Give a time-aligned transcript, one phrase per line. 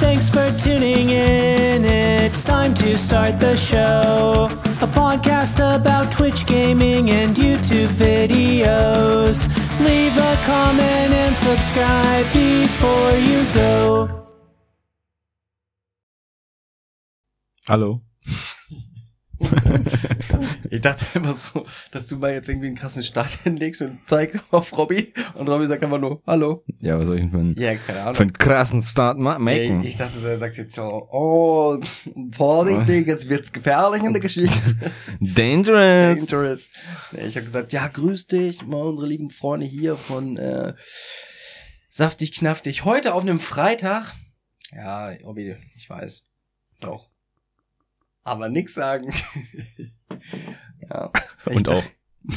[0.00, 1.84] Thanks for tuning in.
[1.84, 4.48] It's time to start the show.
[4.80, 9.46] A podcast about Twitch gaming and YouTube videos.
[9.84, 14.26] Leave a comment and subscribe before you go.
[17.68, 18.09] Hallo.
[20.70, 24.40] Ich dachte immer so, dass du mal jetzt irgendwie einen krassen Start hinlegst und zeigst
[24.50, 26.64] auf Robby und Robby sagt einfach nur Hallo.
[26.80, 28.14] Ja, was soll ich einen, Ja, keine Ahnung.
[28.14, 29.48] für einen krassen Start ma machen?
[29.82, 31.80] Ey, ich dachte, du sagst jetzt so, oh,
[32.32, 34.92] vorsichtig, jetzt wird's gefährlich in der Geschichte.
[35.20, 36.26] Dangerous.
[36.26, 36.70] Dangerous.
[37.12, 40.74] Ich habe gesagt, ja, grüß dich, mal unsere lieben Freunde hier von äh,
[41.88, 42.84] Saftig Knaftig.
[42.84, 44.14] Heute auf einem Freitag.
[44.72, 46.22] Ja, Robby, ich weiß.
[46.80, 47.10] Doch.
[48.22, 49.12] Aber nix sagen.
[50.90, 51.10] ja.
[51.46, 51.84] Und auch.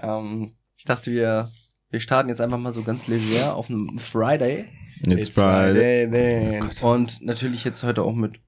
[0.00, 1.50] Ähm, ich dachte, wir,
[1.90, 4.68] wir starten jetzt einfach mal so ganz leger auf einem Friday.
[5.06, 6.10] It's Friday.
[6.10, 6.70] then.
[6.82, 8.40] Oh Und natürlich jetzt heute auch mit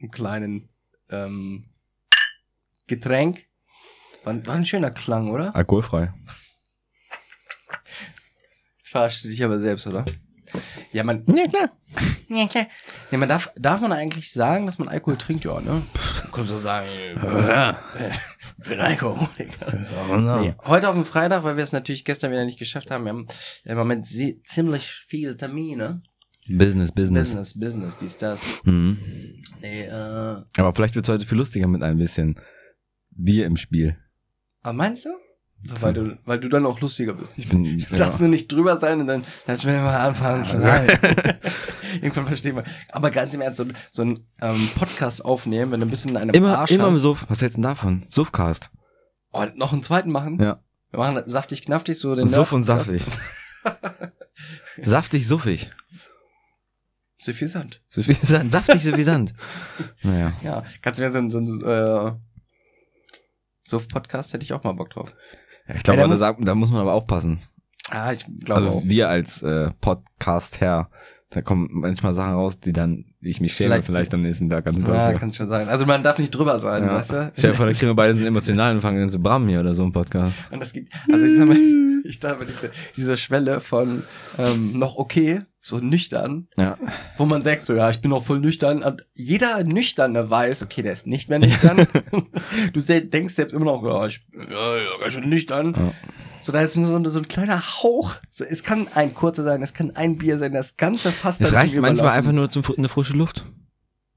[0.00, 0.68] einem kleinen
[1.10, 1.70] ähm,
[2.86, 3.46] Getränk.
[4.24, 5.54] War, war ein schöner Klang, oder?
[5.54, 6.12] Alkoholfrei.
[8.78, 10.04] Jetzt verarschst du dich aber selbst, oder?
[10.92, 11.70] Ja, man, Ja, klar.
[12.28, 12.66] ja, klar.
[13.10, 15.44] Ja, man darf, darf man eigentlich sagen, dass man Alkohol trinkt?
[15.44, 15.82] Ja, ne?
[16.24, 16.88] Du kannst doch sagen,
[17.22, 17.78] Ja.
[18.58, 20.40] ich bin Alkoholiker.
[20.40, 23.04] Nee, heute auf dem Freitag, weil wir es natürlich gestern wieder nicht geschafft haben.
[23.04, 23.26] Wir haben
[23.64, 26.02] im Moment ziemlich viele Termine.
[26.48, 27.30] Business, Business.
[27.30, 28.42] Business, Business, dies, das.
[28.64, 29.42] Mhm.
[29.60, 32.38] Nee, äh, Aber vielleicht wird es heute viel lustiger mit ein bisschen
[33.10, 33.96] Bier im Spiel.
[34.62, 35.10] aber meinst du?
[35.62, 37.32] So, weil du, weil du dann auch lustiger bist.
[37.36, 40.60] Ich bin, Du darfst nur nicht drüber sein und dann, das will mal anfangen zu
[40.60, 40.82] Ja.
[41.94, 42.64] Irgendwann verstehen wir.
[42.90, 46.18] Aber ganz im Ernst, so, so ein ähm, Podcast aufnehmen, wenn du ein bisschen in
[46.18, 47.00] einem immer, Arsch immer im hast.
[47.00, 47.24] Suff.
[47.28, 48.06] Was hältst du denn davon?
[48.08, 48.70] Suffcast.
[49.32, 50.40] Oh, noch einen zweiten machen?
[50.40, 50.60] Ja.
[50.90, 53.04] Wir machen saftig, knaftig, so den Suff und saftig.
[54.82, 55.70] Saftig, suffig.
[57.18, 57.80] Suffisant.
[57.86, 58.52] Suffisant.
[58.52, 59.32] Saftig, suffisant.
[60.02, 60.34] Naja.
[60.42, 62.12] Ja, kannst du mir so ein, so ein äh,
[63.66, 65.12] Suff-Podcast hätte ich auch mal Bock drauf.
[65.74, 67.40] Ich glaube, Ja, da da, muss man aber aufpassen.
[67.90, 68.82] Ah, ich glaube Also auch.
[68.84, 70.90] wir als äh, Podcast-Herr,
[71.30, 74.64] da kommen manchmal Sachen raus, die dann, ich mich schäme, vielleicht, Vielleicht- am nächsten Tag
[74.64, 75.68] ganz Ja, kann schon sein.
[75.68, 76.94] Also man darf nicht drüber sein, Ja.
[76.94, 77.32] weißt du?
[77.36, 79.60] Stell dir vor, da kriegen wir beide so emotional und fangen dann zu brammen hier
[79.60, 80.34] oder so im Podcast.
[80.50, 81.56] Und das geht, also ich sag mal,
[82.04, 84.04] ich dachte, diese, diese Schwelle von
[84.38, 86.76] ähm, noch okay, so nüchtern, Ja.
[87.16, 88.82] wo man sagt, so ja, ich bin noch voll nüchtern.
[88.84, 91.88] Und jeder Nüchterne weiß, okay, der ist nicht mehr nüchtern.
[92.72, 95.74] du denkst selbst immer noch, ja, ich bin ja, ja, ganz schön nüchtern.
[95.76, 95.92] Ja.
[96.38, 98.14] So, da ist nur so, so ein kleiner Hauch.
[98.30, 101.52] So, es kann ein kurzer sein, es kann ein Bier sein, das ganze Fass Es
[101.52, 103.44] reicht manchmal einfach nur zum, in der frische Luft.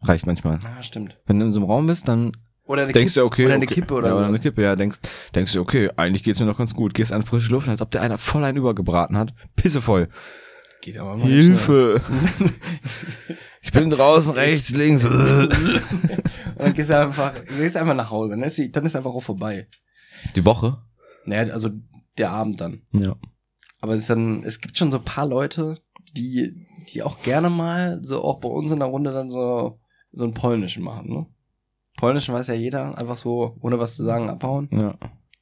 [0.01, 0.59] Reicht manchmal.
[0.63, 1.17] Ah, stimmt.
[1.25, 2.31] Wenn du in so einem Raum bist, dann
[2.63, 3.45] Oder eine denkst Kippe, du, okay.
[3.45, 3.73] Oder eine okay.
[3.75, 5.00] Kippe oder, ja, oder eine Kippe, ja, denkst,
[5.35, 6.94] denkst du, okay, eigentlich geht's mir noch ganz gut.
[6.94, 9.33] Gehst an frische Luft, als ob der einer voll einen übergebraten hat.
[9.55, 10.09] Pissevoll.
[10.81, 12.01] Geht aber mal Hilfe!
[13.61, 15.03] ich bin draußen, rechts, links.
[15.03, 15.51] Und
[16.57, 18.31] dann gehst du einfach, gehst einfach nach Hause.
[18.31, 19.67] Dann ist, die- dann ist einfach auch vorbei.
[20.35, 20.81] Die Woche?
[21.25, 21.69] Naja, also
[22.17, 22.81] der Abend dann.
[22.94, 23.16] Ja.
[23.81, 25.77] Aber es ist dann, es gibt schon so ein paar Leute,
[26.16, 29.79] die, die auch gerne mal, so auch bei uns in der Runde dann so,
[30.11, 31.25] so einen polnischen machen, ne?
[31.97, 34.69] Polnischen weiß ja jeder, einfach so, ohne was zu sagen, abhauen.
[34.72, 34.95] Ja.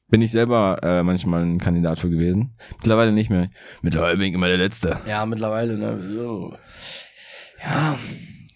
[0.08, 2.54] Bin ich selber äh, manchmal ein Kandidat für gewesen.
[2.78, 3.50] Mittlerweile nicht mehr.
[3.82, 4.98] Mittlerweile bin ich immer der Letzte.
[5.06, 6.00] Ja, mittlerweile, ne?
[6.16, 6.54] So.
[7.62, 7.98] Ja,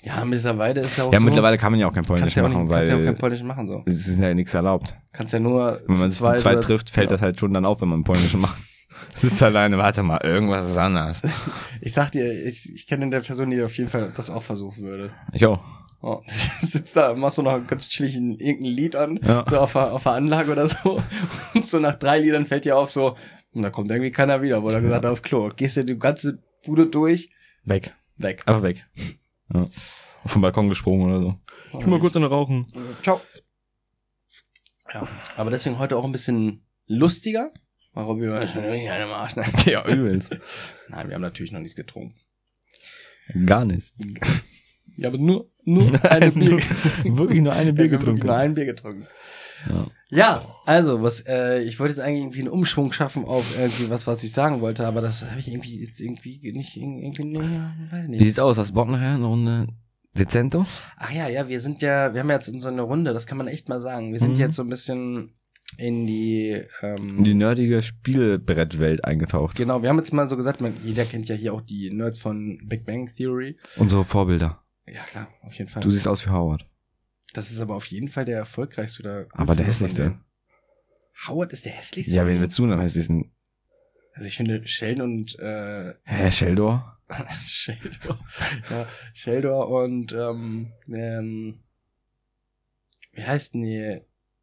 [0.03, 1.25] ja, mittlerweile ist ja auch Ja, so.
[1.25, 3.15] mittlerweile kann man ja auch kein Polnisch ja machen, nicht, kannst ja auch kein weil
[3.17, 3.83] Polnischen machen, so.
[3.87, 4.95] es ist ja nichts erlaubt.
[5.13, 7.15] Kannst ja nur Wenn man sich zu zweit oder- trifft, fällt ja.
[7.15, 8.61] das halt schon dann auf, wenn man Polnisch macht.
[9.15, 11.23] Sitzt alleine, warte mal, irgendwas ist anders.
[11.85, 14.85] Ich sag dir, ich, ich kenne der Person, die auf jeden Fall das auch versuchen
[14.85, 15.13] würde.
[15.33, 15.61] Ich auch.
[16.01, 16.23] Oh,
[16.63, 19.45] sitzt da, machst du noch ganz chillig ein, irgendein Lied an, Ja.
[19.49, 21.03] so auf der, auf der Anlage oder so.
[21.55, 23.17] Und so nach drei Liedern fällt dir auf, so,
[23.53, 25.51] und da kommt irgendwie keiner wieder, wo er gesagt hat, auf Klo.
[25.55, 27.31] Gehst du die ganze Bude durch,
[27.65, 27.95] Weg.
[28.17, 28.43] weg.
[28.47, 28.87] Einfach weg.
[29.53, 29.69] Ja.
[30.25, 31.35] Auf den Balkon gesprungen oder so.
[31.79, 32.67] Ich will mal kurz eine rauchen.
[33.03, 33.21] Ciao.
[34.95, 37.51] Ja, aber deswegen heute auch ein bisschen lustiger.
[37.95, 39.37] Warum wir eine am Arsch.
[39.37, 39.53] Nein.
[39.67, 40.31] Ja, übelst.
[40.89, 42.15] Nein, wir haben natürlich noch nichts getrunken.
[43.47, 43.93] Gar nichts.
[44.97, 46.59] Ja, aber nur, nur eine Bier.
[47.05, 48.27] Wirklich nur eine Bier getrunken.
[48.27, 49.07] Nur ein Bier getrunken.
[49.69, 49.87] Ja.
[50.15, 54.07] Ja, also, was, äh, ich wollte jetzt eigentlich irgendwie einen Umschwung schaffen auf irgendwie was,
[54.07, 58.03] was ich sagen wollte, aber das habe ich irgendwie jetzt irgendwie nicht, irgendwie, ne, weiß
[58.05, 58.23] ich Wie nicht.
[58.25, 58.59] sieht's aus?
[58.59, 59.69] Hast du Bock nachher eine Runde
[60.13, 60.67] Dezento?
[60.99, 63.47] Ach ja, ja, wir sind ja, wir haben jetzt so eine Runde, das kann man
[63.49, 64.13] echt mal sagen.
[64.13, 64.41] Wir sind Mhm.
[64.41, 65.33] jetzt so ein bisschen
[65.79, 69.57] in die, ähm, In die nerdige Spielbrettwelt eingetaucht.
[69.57, 72.19] genau, wir haben jetzt mal so gesagt, man, jeder kennt ja hier auch die Nerds
[72.19, 73.57] von Big Bang Theory.
[73.77, 74.63] Unsere Vorbilder.
[74.87, 75.83] Ja, klar, auf jeden Fall.
[75.83, 76.67] Du siehst aus wie Howard.
[77.35, 80.03] das ist aber auf jeden Fall der erfolgreichste oder Aber der hässlichste.
[80.03, 80.25] denen.
[81.29, 82.15] Howard ist der hässlichste.
[82.15, 83.31] Ja, wen willst du denn am hässlichsten?
[84.15, 86.99] Also ich finde Sheldon und äh, Hä, Sheldor?
[87.43, 88.19] Sheldor.
[88.71, 91.61] ja, Sheldor und ähm, ähm,
[93.13, 94.01] wie heißt denn die?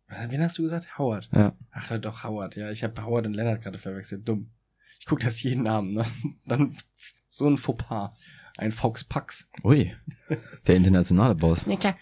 [0.10, 0.98] Wen hast du gesagt?
[0.98, 1.30] Howard.
[1.32, 1.54] Ja.
[1.72, 2.56] Ach doch, Howard.
[2.56, 4.28] Ja, ich habe Howard und Leonard gerade verwechselt.
[4.28, 4.52] Dumm.
[5.00, 6.06] Ich gucke das jeden Abend, ne?
[6.46, 6.78] Dann
[7.30, 8.14] so ein Fauxpas.
[8.58, 9.50] Ein Fox Pax.
[9.64, 9.96] Ui.
[10.68, 11.66] Der internationale Boss.
[11.66, 11.96] Ja, klar.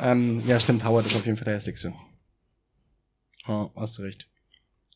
[0.00, 1.92] Ähm, ja, stimmt, Howard ist auf jeden Fall der hässlichste.
[3.46, 4.28] Oh, hast du recht.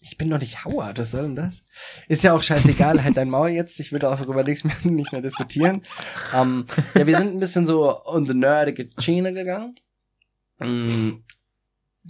[0.01, 1.65] Ich bin doch nicht Howard, was soll denn das?
[2.09, 3.79] Ist ja auch scheißegal, halt dein Maul jetzt.
[3.81, 5.83] Ich will auch darüber nichts mehr, nicht mehr diskutieren.
[6.35, 9.79] Ähm, ja, wir sind ein bisschen so on the nerdige Schiene gegangen.
[10.61, 11.25] Ähm,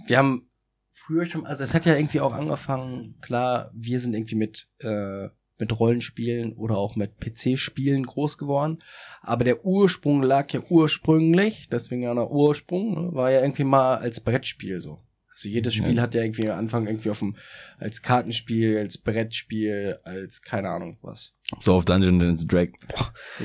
[0.05, 0.49] wir haben
[0.93, 5.29] früher schon, also es hat ja irgendwie auch angefangen, klar, wir sind irgendwie mit, äh,
[5.59, 8.79] mit Rollenspielen oder auch mit PC-Spielen groß geworden.
[9.21, 13.95] Aber der Ursprung lag ja ursprünglich, deswegen ja der Ursprung, ne, war ja irgendwie mal
[13.95, 14.99] als Brettspiel so.
[15.31, 16.01] Also jedes Spiel Ja.
[16.01, 17.35] hat ja irgendwie am Anfang irgendwie auf dem,
[17.79, 21.35] als Kartenspiel, als Brettspiel, als keine Ahnung was.
[21.59, 22.77] So auf Dungeons and Dragons.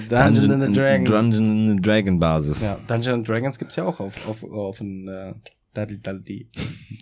[0.08, 1.08] Dungeons and Dragons.
[1.10, 2.62] Dungeons and Dragon Basis.
[2.62, 5.34] ja, Dungeons and Dragons gibt's ja auch auf, auf, auf ein, äh,
[5.74, 6.50] Dudley Dudley.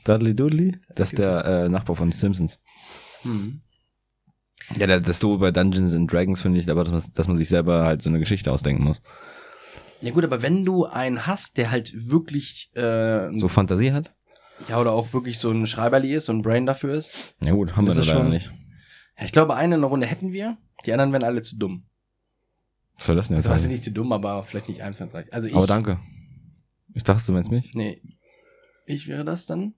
[0.05, 0.79] Dudley Dudley?
[0.95, 2.59] Das ist der äh, Nachbar von Simpsons.
[3.23, 3.61] Hm.
[4.77, 7.37] Ja, das das Doofe bei Dungeons and Dragons finde ich aber, dass man, dass man
[7.37, 9.03] sich selber halt so eine Geschichte ausdenken muss.
[10.01, 14.15] Ja gut, aber wenn du einen hast, der halt wirklich, äh, So Fantasie hat?
[14.69, 17.35] ja, oder auch wirklich so ein Schreiberli ist, so ein Brain dafür ist.
[17.43, 18.51] Ja gut, haben Das wir ist da leider schon- nicht.
[19.19, 20.57] Ja, ich glaube, eine in der Runde hätten wir,
[20.87, 21.85] die anderen wären alle zu dumm.
[22.97, 23.71] Was soll das denn jetzt Also, ich heißen?
[23.73, 25.33] nicht zu dumm, aber vielleicht nicht einfallsreich.
[25.33, 25.99] Also ich, Aber danke.
[26.95, 27.71] Ich dachte, du meinst mich?
[27.75, 28.01] nee,
[28.87, 29.75] ich wäre das dann.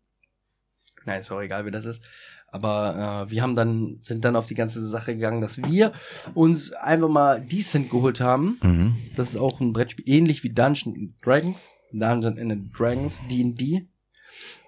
[1.04, 2.02] Nein, ist auch egal, wer das ist.
[2.48, 5.92] Aber äh, wir haben dann, sind dann auf die ganze Sache gegangen, dass wir
[6.34, 8.58] uns einfach mal Decent geholt haben.
[8.62, 8.96] Mhm.
[9.16, 11.68] Das ist auch ein Brettspiel, ähnlich wie Dungeons and Dragons.
[11.92, 13.88] Dungeons and Dragons, D&D.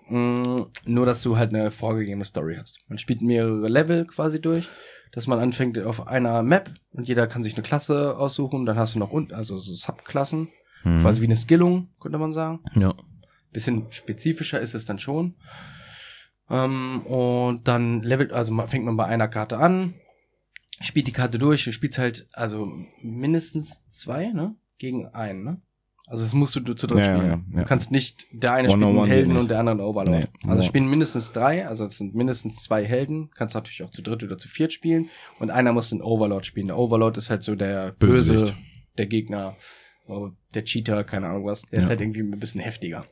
[0.08, 2.78] Mm, nur, dass du halt eine vorgegebene Story hast.
[2.88, 4.68] Man spielt mehrere Level quasi durch,
[5.12, 8.66] dass man anfängt auf einer Map und jeder kann sich eine Klasse aussuchen.
[8.66, 10.48] Dann hast du noch und also so Subklassen,
[10.84, 11.00] Mhm.
[11.00, 12.60] quasi wie eine Skillung, könnte man sagen.
[12.74, 12.94] Ja.
[13.54, 15.34] Bisschen spezifischer ist es dann schon.
[16.50, 19.94] Ähm, und dann levelt, also man- fängt man bei einer Karte an,
[20.80, 22.70] spielt die Karte durch, du spielst halt, also
[23.00, 24.54] mindestens zwei, ne?
[24.76, 25.60] Gegen einen, ne?
[26.06, 27.26] Also das musst du zu dritt Ja, spielen.
[27.30, 27.62] ja, ja.
[27.62, 30.28] Du kannst nicht, der eine spielt einen Helden und der andere einen Overlord.
[30.44, 30.50] Nee.
[30.50, 34.22] Also spielen mindestens drei, also es sind mindestens zwei Helden, kannst natürlich auch zu dritt
[34.22, 35.08] oder zu viert spielen
[35.38, 36.66] und einer muss den Overlord spielen.
[36.66, 38.54] Der Overlord ist halt so der Böse, Bösewicht.
[38.98, 39.56] der Gegner,
[40.06, 41.62] oh, der Cheater, keine Ahnung was.
[41.62, 43.06] Der ist halt irgendwie ein bisschen heftiger.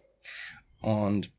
[0.83, 1.31] Und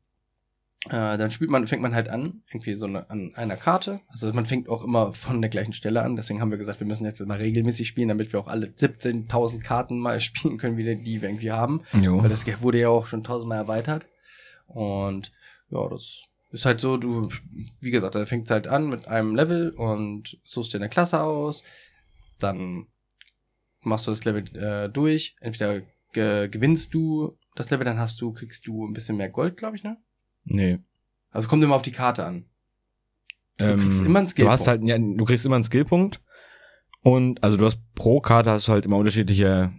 [0.86, 4.00] äh, dann spielt man, fängt man halt an, irgendwie so eine, an einer Karte.
[4.08, 6.16] Also man fängt auch immer von der gleichen Stelle an.
[6.16, 9.62] Deswegen haben wir gesagt, wir müssen jetzt mal regelmäßig spielen, damit wir auch alle 17.000
[9.62, 11.82] Karten mal spielen können, wie die wir irgendwie haben.
[12.00, 12.22] Jo.
[12.22, 14.04] Weil das wurde ja auch schon tausendmal erweitert.
[14.66, 15.32] Und
[15.70, 17.30] ja, das ist halt so, du,
[17.80, 21.64] wie gesagt, da fängt halt an mit einem Level und suchst dir eine Klasse aus.
[22.38, 22.86] Dann
[23.80, 25.34] machst du das Level äh, durch.
[25.40, 25.82] Entweder
[26.12, 29.76] ge gewinnst du das Level, dann hast du, kriegst du ein bisschen mehr Gold, glaube
[29.76, 29.96] ich, ne?
[30.44, 30.78] Nee.
[31.30, 32.44] Also kommt immer auf die Karte an.
[33.56, 34.68] Du Ähm, kriegst immer einen Du hast Skillpunkt.
[34.68, 36.20] halt, ja, du kriegst immer einen Skillpunkt.
[37.02, 39.72] Und, also du hast pro Karte hast du halt immer unterschiedliche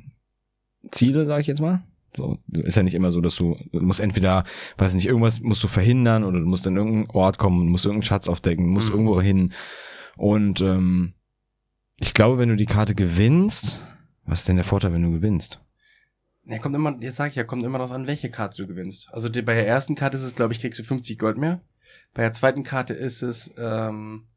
[0.91, 1.83] Ziele, sag ich jetzt mal.
[2.15, 4.45] So, ist ja nicht immer so, dass du, du musst entweder,
[4.77, 8.03] weiß nicht, irgendwas musst du verhindern oder du musst an irgendeinen Ort kommen, musst irgendeinen
[8.07, 8.93] Schatz aufdecken, musst Mhm.
[8.93, 9.53] irgendwo hin.
[10.15, 11.13] Und ähm,
[11.99, 13.81] ich glaube, wenn du die Karte gewinnst,
[14.25, 15.59] was ist denn der Vorteil, wenn du gewinnst?
[16.47, 19.09] Ja, kommt immer, jetzt sag ich ja, kommt immer darauf an, welche Karte du gewinnst.
[19.11, 21.61] Also die, bei der ersten Karte ist es, glaube ich, kriegst du 50 Gold mehr.
[22.13, 24.27] Bei der zweiten Karte ist es, ähm,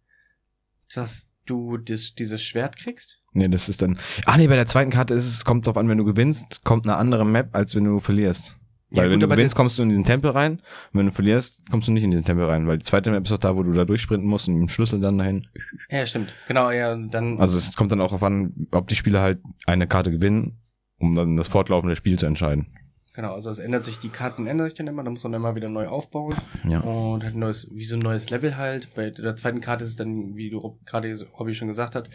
[0.95, 3.21] dass du das, dieses Schwert kriegst.
[3.33, 3.99] Nee, das ist dann.
[4.27, 6.87] Ah nee, bei der zweiten Karte ist es, kommt drauf an, wenn du gewinnst, kommt
[6.87, 8.57] eine andere Map, als wenn du verlierst.
[8.91, 10.53] Ja, Weil gut, wenn du aber gewinnst, kommst du in diesen Tempel rein.
[10.53, 12.67] Und wenn du verlierst, kommst du nicht in diesen Tempel rein.
[12.67, 14.69] Weil die zweite Map ist doch da, wo du da durchsprinten musst und mit dem
[14.71, 15.47] Schlüssel dann dahin.
[15.91, 16.35] Ja, stimmt.
[16.47, 17.39] Genau, ja, dann.
[17.39, 20.59] Also es kommt dann auch darauf an, ob die Spieler halt eine Karte gewinnen,
[20.99, 22.67] um dann das fortlaufende Spiel zu entscheiden.
[23.15, 25.41] Genau, also es ändert sich, die Karten ändern sich dann immer, da muss man dann
[25.41, 26.37] immer wieder neu aufbauen.
[26.69, 26.81] Ja.
[26.81, 28.95] Und halt ein neues, wie so ein neues Level halt.
[28.95, 32.09] Bei der zweiten Karte ist es dann, wie du gerade Robby schon gesagt hat,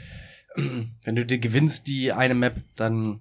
[0.56, 3.20] wenn du dir gewinnst die eine Map, dann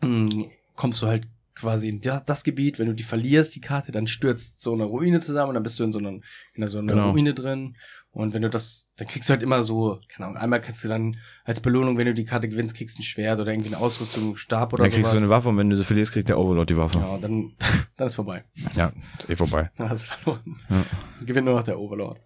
[0.00, 2.78] mm, kommst du halt quasi in das, das Gebiet.
[2.78, 5.78] Wenn du die verlierst, die Karte, dann stürzt so eine Ruine zusammen und dann bist
[5.78, 6.20] du in so, einer
[6.54, 7.10] in so einer Genau.
[7.10, 7.76] Ruine drin.
[8.10, 10.88] Und wenn du das, dann kriegst du halt immer so, keine Ahnung, einmal kriegst du
[10.88, 13.78] dann als Belohnung, wenn du die Karte gewinnst, kriegst du ein Schwert oder irgendwie eine
[13.78, 15.20] Ausrüstung, einen Stab oder Dann kriegst sowas.
[15.20, 16.98] du eine Waffe und wenn du sie verlierst, kriegt der Overlord die Waffe.
[16.98, 17.52] ja, dann,
[17.96, 18.44] dann ist vorbei.
[18.74, 19.70] Ja, ist eh vorbei.
[19.76, 20.60] Dann hast du verloren.
[20.70, 20.84] Ja.
[21.24, 22.18] Gewinnt nur noch der Overlord.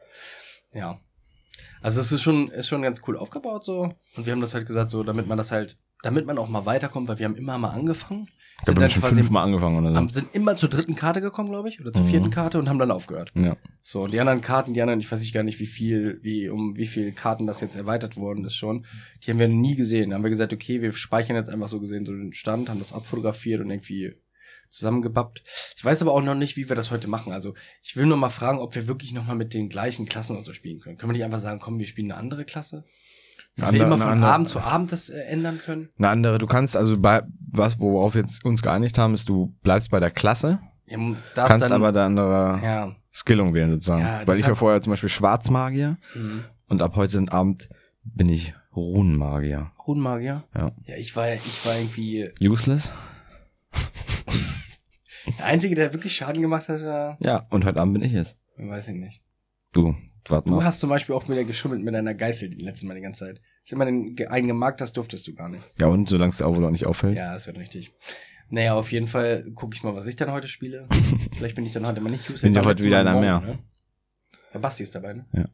[0.73, 0.99] Ja.
[1.83, 3.95] Also es ist schon, ist schon ganz cool aufgebaut so.
[4.17, 6.65] Und wir haben das halt gesagt, so, damit man das halt, damit man auch mal
[6.65, 8.29] weiterkommt, weil wir haben immer mal angefangen.
[8.65, 9.97] Ich wir haben schon fünfmal angefangen oder so.
[9.97, 12.09] haben, sind immer zur dritten Karte gekommen, glaube ich, oder zur Mhm.
[12.09, 13.33] vierten Karte und haben dann aufgehört.
[13.35, 13.57] Ja.
[13.81, 16.49] So, und die anderen Karten, die anderen, ich weiß nicht gar nicht, wie viel, wie,
[16.49, 18.87] um wie viel Karten das jetzt erweitert worden ist schon,
[19.25, 20.11] die haben wir nie gesehen.
[20.11, 22.79] Da haben wir gesagt, okay, wir speichern jetzt einfach so gesehen so den Stand, haben
[22.79, 24.15] das abfotografiert und irgendwie
[24.71, 25.43] zusammengebappt.
[25.77, 27.33] Ich weiß aber auch noch nicht, wie wir das heute machen.
[27.33, 30.37] Also, ich will nur mal fragen, ob wir wirklich noch mal mit den gleichen Klassen
[30.37, 30.97] und so spielen können.
[30.97, 32.85] Können wir nicht einfach sagen, komm, wir spielen eine andere Klasse?
[33.57, 35.91] Dass Eine wir immer andere- von andere- Abend zu Abend das äh, ändern können?
[35.99, 39.55] Eine andere, du kannst, also bei, was, worauf wir jetzt uns geeinigt haben, ist, du
[39.63, 40.97] bleibst bei der Klasse, Ja,
[41.35, 44.03] darfst kannst dann, aber eine andere ja, Skillung wählen sozusagen.
[44.03, 46.45] Ja, Weil ich war vorher zum Beispiel Schwarzmagier mhm.
[46.69, 47.69] und ab heute Abend
[48.05, 49.71] bin ich Runenmagier.
[49.87, 50.45] Runenmagier.
[50.55, 50.73] Ja.
[50.87, 52.91] Ja, ich war, ich war irgendwie Useless?
[55.39, 58.37] der Einzige, der wirklich Schaden gemacht hat, war, Ja, und heute Abend bin ich es.
[58.57, 59.23] weiß ich nicht.
[59.73, 59.95] Du,
[60.29, 60.65] warte Du mal.
[60.65, 63.41] hast zum Beispiel auch wieder geschummelt mit deiner Geißel die letzte Mal die ganze Zeit.
[63.61, 65.63] Als du immer den gemarkt hast, durftest du gar nicht.
[65.79, 67.17] Ja, und solange es auch wohl auch nicht auffällt.
[67.17, 67.93] Ja, das wird richtig.
[68.51, 70.87] Naja, auf jeden Fall gucke ich mal, was ich dann heute spiele.
[71.37, 72.43] Vielleicht bin ich dann heute mal nicht User.
[72.43, 73.41] Bin Ich ja heute wieder einer mehr.
[73.41, 73.59] Ne?
[74.53, 75.27] Der Basti ist dabei, ne?
[75.33, 75.49] Ja.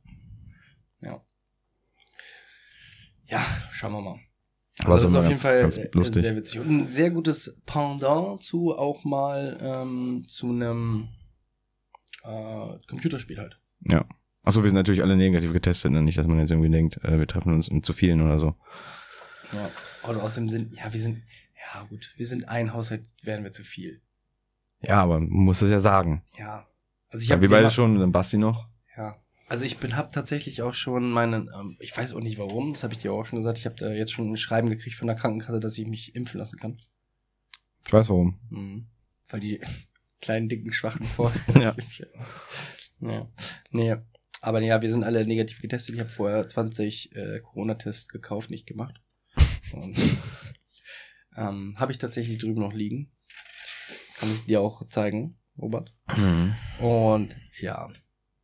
[1.03, 1.23] Ja.
[3.27, 4.19] Ja, schauen wir mal.
[4.81, 6.23] Aber Also ist das ist auf jeden Fall lustig.
[6.23, 6.61] sehr witzig.
[6.61, 11.09] Und ein sehr gutes Pendant zu auch mal ähm, zu einem
[12.25, 13.61] äh, Computerspiel halt.
[13.91, 14.05] Ja.
[14.49, 16.01] Achso, wir sind natürlich alle negativ getestet, ne?
[16.01, 18.55] nicht, dass man jetzt irgendwie denkt, äh, wir treffen uns in zu vielen oder so.
[19.53, 19.71] Ja.
[20.09, 21.23] Oder außerdem sind, ja, wir sind,
[21.55, 24.01] ja gut, wir sind ein Haushalt, wären wir zu viel.
[24.81, 26.23] Ja, aber man muss es ja sagen.
[26.39, 26.67] Ja.
[27.11, 28.69] Also ich Ja, habe wir beide schon, dann Basti noch.
[28.97, 29.19] Ja.
[29.49, 32.85] Also ich bin hab tatsächlich auch schon meinen, ähm, ich weiß auch nicht warum, das
[32.85, 35.09] habe ich dir auch schon gesagt, ich habe da jetzt schon ein Schreiben gekriegt von
[35.09, 36.81] der Krankenkasse, dass ich mich impfen lassen kann.
[37.87, 38.41] Ich weiß warum.
[38.49, 38.87] Mhm.
[39.29, 39.61] Weil die
[40.23, 41.35] kleinen, dicken, schwachen vor.
[41.55, 41.77] Ja.
[43.01, 43.29] ja.
[43.73, 43.97] Nee.
[44.41, 45.95] Aber ja, wir sind alle negativ getestet.
[45.95, 49.01] Ich habe vorher 20 äh, Corona-Tests gekauft, nicht gemacht.
[49.73, 49.99] Und
[51.37, 53.13] ähm, habe ich tatsächlich drüben noch liegen.
[54.19, 55.93] Kann ich dir auch zeigen, Robert.
[56.17, 56.55] Mhm.
[56.81, 57.89] Und ja,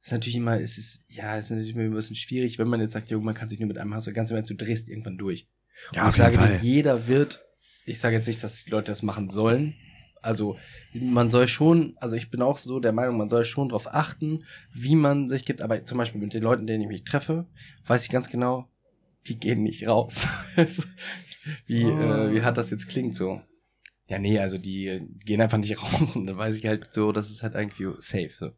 [0.02, 2.80] ist natürlich immer, es ist, ja, es ist natürlich immer ein bisschen schwierig, wenn man
[2.80, 5.16] jetzt sagt, man kann sich nur mit einem Haus, ganz im Ernst, du drehst irgendwann
[5.16, 5.48] durch.
[5.92, 7.42] Ja, Und auf ich sage dir, jeder wird,
[7.86, 9.74] ich sage jetzt nicht, dass die Leute das machen sollen.
[10.25, 10.57] Also,
[10.93, 14.45] man soll schon, also ich bin auch so der Meinung, man soll schon darauf achten,
[14.73, 15.62] wie man sich gibt.
[15.62, 17.47] Aber zum Beispiel mit den Leuten, denen ich mich treffe,
[17.87, 18.69] weiß ich ganz genau,
[19.26, 20.26] die gehen nicht raus.
[21.66, 21.88] wie, Oh.
[22.00, 23.40] äh, wie hart das jetzt klingt so.
[24.07, 27.31] Ja, nee, also die gehen einfach nicht raus und dann weiß ich halt so, das
[27.31, 28.31] ist halt irgendwie safe.
[28.31, 28.50] So.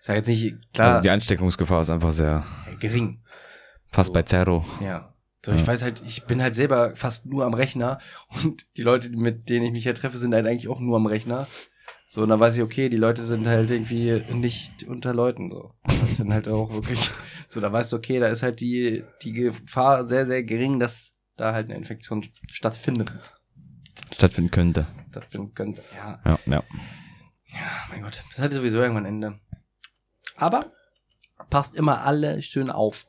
[0.00, 2.44] Sag jetzt nicht, klar, Also die Ansteckungsgefahr ist einfach sehr,
[2.80, 3.20] gering.
[3.90, 4.12] fast So.
[4.12, 4.64] bei Zero.
[4.82, 5.14] Ja.
[5.44, 7.98] So, ich weiß halt, ich bin halt selber fast nur am Rechner
[8.44, 11.06] und die Leute, mit denen ich mich ja treffe, sind halt eigentlich auch nur am
[11.06, 11.46] Rechner.
[12.10, 15.74] So, und dann weiß ich, okay, die Leute sind halt irgendwie nicht unter Leuten, so.
[15.84, 17.10] Das sind halt auch wirklich,
[17.48, 21.14] so, da weißt du, okay, da ist halt die, die Gefahr sehr, sehr gering, dass
[21.36, 23.12] da halt eine Infektion stattfindet.
[24.10, 24.86] Stattfinden könnte.
[25.10, 26.20] Stattfinden könnte, ja.
[26.24, 26.62] Ja, ja.
[27.50, 29.40] Ja, mein Gott, das hat sowieso irgendwann ein Ende.
[30.36, 30.72] Aber
[31.50, 33.06] passt immer alle schön auf.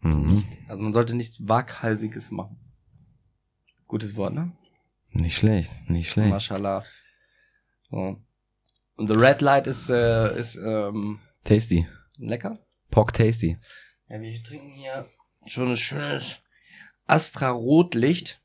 [0.00, 0.44] Mhm.
[0.68, 2.56] Also man sollte nichts Waghalsiges machen.
[3.88, 4.52] Gutes Wort, ne?
[5.12, 6.30] Nicht schlecht, nicht schlecht.
[6.30, 6.84] Mashallah.
[7.90, 8.20] So.
[8.96, 11.86] Und the Red Light ist, äh, ist ähm, Tasty.
[12.18, 12.58] lecker.
[12.90, 13.58] Pork Tasty.
[14.08, 15.08] Ja, wir trinken hier
[15.46, 16.38] schon ein schönes
[17.06, 18.40] Astra Rotlicht.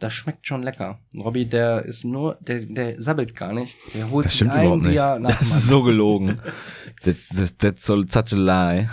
[0.00, 1.00] Das schmeckt schon lecker.
[1.14, 3.78] Robby, der ist nur, der, der sabbelt gar nicht.
[3.94, 4.92] Der holt Das sich stimmt ein überhaupt nicht.
[4.92, 6.40] Bier nach Das ist so gelogen.
[7.02, 8.88] that's, that's, that's so, such a lie.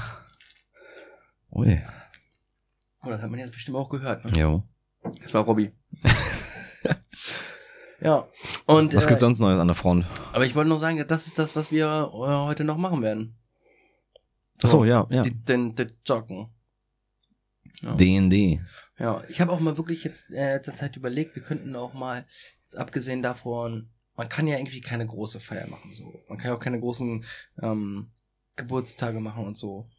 [1.59, 1.81] Ui.
[3.03, 4.23] Oh, das hat man jetzt bestimmt auch gehört.
[4.23, 4.39] Ne?
[4.39, 4.63] Jo.
[5.21, 5.73] Das war Robby.
[8.01, 8.25] ja.
[8.65, 10.05] Und, Was äh, gibt's sonst Neues an der Front?
[10.31, 13.37] Aber ich wollte noch sagen, das ist das, was wir äh, heute noch machen werden.
[14.63, 15.23] Ach so, ja, ja.
[15.23, 16.49] Die, den, den Joggen.
[17.81, 17.95] Ja.
[17.95, 18.61] D&D.
[18.97, 22.25] Ja, ich habe auch mal wirklich jetzt äh, letzter Zeit überlegt, wir könnten auch mal,
[22.63, 26.23] jetzt abgesehen davon, man kann ja irgendwie keine große Feier machen, so.
[26.29, 27.25] Man kann ja auch keine großen
[27.61, 28.11] ähm,
[28.55, 29.89] Geburtstage machen und so.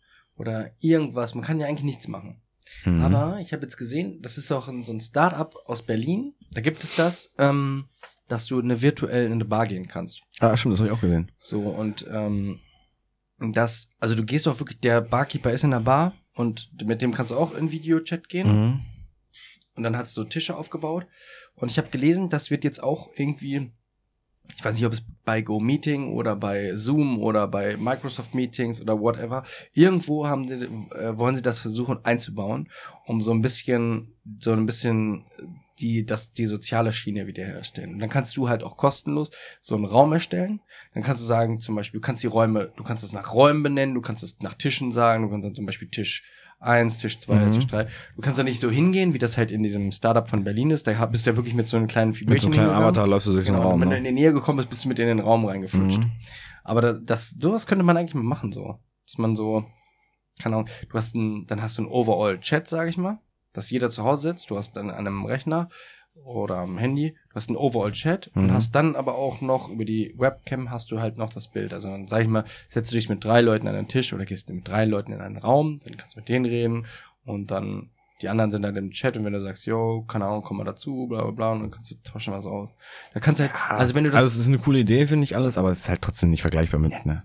[0.40, 2.40] Oder irgendwas, man kann ja eigentlich nichts machen.
[2.86, 3.02] Mhm.
[3.02, 6.32] Aber ich habe jetzt gesehen, das ist auch ein, so ein Start-up aus Berlin.
[6.50, 7.90] Da gibt es das, ähm,
[8.26, 10.22] dass du eine virtuell in eine Bar gehen kannst.
[10.38, 11.30] Ah, stimmt, das habe ich auch gesehen.
[11.36, 12.60] So, und ähm,
[13.52, 17.12] das, also du gehst auch wirklich, der Barkeeper ist in der Bar und mit dem
[17.12, 18.48] kannst du auch in Videochat gehen.
[18.48, 18.80] Mhm.
[19.74, 21.06] Und dann hast du Tische aufgebaut.
[21.54, 23.72] Und ich habe gelesen, das wird jetzt auch irgendwie,
[24.56, 29.00] ich weiß nicht, ob es bei GoMeeting oder bei Zoom oder bei Microsoft Meetings oder
[29.00, 32.68] whatever, irgendwo haben sie, äh, wollen sie das versuchen einzubauen,
[33.06, 35.24] um so ein bisschen, so ein bisschen
[35.80, 37.94] die, das, die soziale Schiene wiederherstellen.
[37.94, 39.30] Und dann kannst du halt auch kostenlos
[39.60, 40.60] so einen Raum erstellen.
[40.94, 43.62] Dann kannst du sagen, zum Beispiel, du kannst die Räume, du kannst es nach Räumen
[43.62, 46.22] benennen, du kannst es nach Tischen sagen, du kannst dann zum Beispiel Tisch
[46.60, 47.52] eins, Tisch zwei, Mhm.
[47.52, 47.84] Tisch drei.
[48.14, 50.86] Du kannst da nicht so hingehen, wie das halt in diesem Startup von Berlin ist.
[50.86, 52.82] Da bist du ja wirklich mit so einem kleinen Mit so einem kleinen hingegangen.
[52.82, 53.80] Avatar läufst du durch den Genau, Raum.
[53.80, 54.08] wenn du in Ne?
[54.10, 55.98] die Nähe gekommen bist, bist du mit in den Raum reingeflutscht.
[56.00, 56.12] Mhm.
[56.62, 58.78] Aber da, das, sowas könnte man eigentlich mal machen, so.
[59.06, 59.64] Dass man so,
[60.40, 63.18] keine Ahnung, du hast ein, dann hast du einen Overall-Chat, sag ich mal,
[63.54, 65.68] dass jeder zu Hause sitzt, du hast dann an einem Rechner
[66.24, 68.52] oder am Handy, du hast einen Overall-Chat und Mhm.
[68.52, 71.72] hast dann aber auch noch über die Webcam hast du halt noch das Bild.
[71.72, 74.24] Also dann sag ich mal, setzt du dich mit drei Leuten an einen Tisch oder
[74.24, 76.86] gehst mit drei Leuten in einen Raum, dann kannst du mit denen reden
[77.24, 77.90] und dann
[78.22, 80.64] die anderen sind dann im Chat und wenn du sagst, yo, keine Ahnung, komm mal
[80.64, 82.68] dazu, bla bla bla, und dann kannst du tauschen was aus.
[83.14, 85.24] Da kannst du halt, also wenn du das Also es ist eine coole Idee, finde
[85.24, 87.22] ich alles, aber es ist halt trotzdem nicht vergleichbar mit, ne?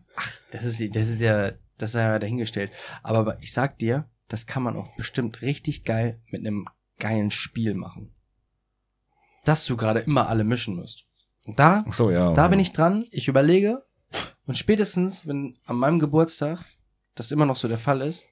[0.52, 2.72] Das ist, das ist ja, das ist ja dahingestellt.
[3.04, 6.66] Aber ich sag dir, das kann man auch bestimmt richtig geil mit einem
[6.98, 8.14] geilen Spiel machen.
[9.46, 11.06] Dass du gerade immer alle mischen musst.
[11.46, 12.34] Und da, so, ja.
[12.34, 13.84] da bin ich dran, ich überlege,
[14.46, 16.66] und spätestens, wenn an meinem Geburtstag
[17.16, 18.26] das immer noch so der Fall ist,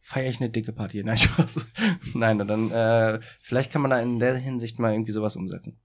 [0.00, 1.02] feiere ich eine dicke Party.
[1.04, 1.66] Nein, Spaß.
[2.14, 5.78] Nein, dann, äh, vielleicht kann man da in der Hinsicht mal irgendwie sowas umsetzen.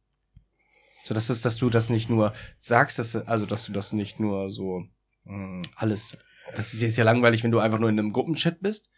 [1.03, 4.19] So, dass es, dass du das nicht nur sagst, dass, also, dass du das nicht
[4.19, 4.83] nur so,
[5.25, 6.17] mh, alles,
[6.55, 8.89] das ist jetzt ja langweilig, wenn du einfach nur in einem Gruppenchat bist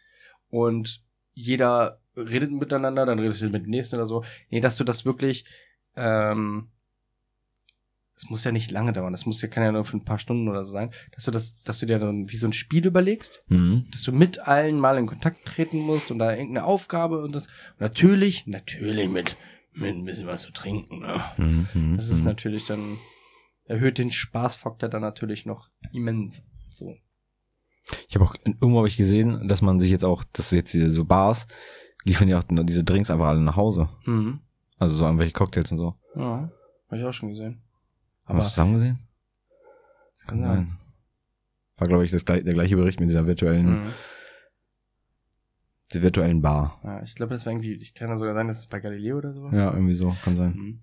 [0.48, 1.02] und
[1.34, 4.24] jeder redet miteinander, dann redest du mit dem nächsten oder so.
[4.50, 5.44] Nee, dass du das wirklich,
[5.96, 6.68] ähm,
[8.14, 10.18] das muss ja nicht lange dauern, das muss ja, kann ja nur für ein paar
[10.18, 12.86] Stunden oder so sein, dass du das, dass du dir dann wie so ein Spiel
[12.86, 13.86] überlegst, Mhm.
[13.92, 17.46] dass du mit allen mal in Kontakt treten musst und da irgendeine Aufgabe und das,
[17.46, 19.36] und natürlich, natürlich mit,
[19.74, 21.22] mit ein bisschen was zu trinken, ne?
[21.36, 21.68] Mhm.
[21.74, 21.96] Mhm.
[21.96, 22.26] Das ist Mhm.
[22.28, 22.98] natürlich dann,
[23.66, 26.42] erhöht den Spaßfaktor dann natürlich noch immens.
[26.70, 26.94] So.
[28.08, 30.90] Ich habe auch, irgendwo habe ich gesehen, dass man sich jetzt auch, dass jetzt hier
[30.90, 31.46] so Bars,
[32.04, 33.90] liefern ja auch diese Drinks einfach alle nach Hause.
[34.06, 34.40] Mhm.
[34.78, 35.94] Also so irgendwelche Cocktails und so.
[36.14, 36.50] Ja,
[36.88, 37.62] habe ich auch schon gesehen.
[38.26, 38.98] Haben wir das zusammen gesehen?
[40.14, 40.76] das kann sein.
[41.76, 43.92] War, glaube ich, das, der gleiche Bericht mit dieser virtuellen, Mhm.
[45.94, 46.80] der virtuellen Bar.
[46.82, 49.32] Ja, ich glaube, das war irgendwie, ich kann sogar sein, das ist bei Galileo oder
[49.34, 49.48] so.
[49.50, 50.80] Ja, irgendwie so, kann sein.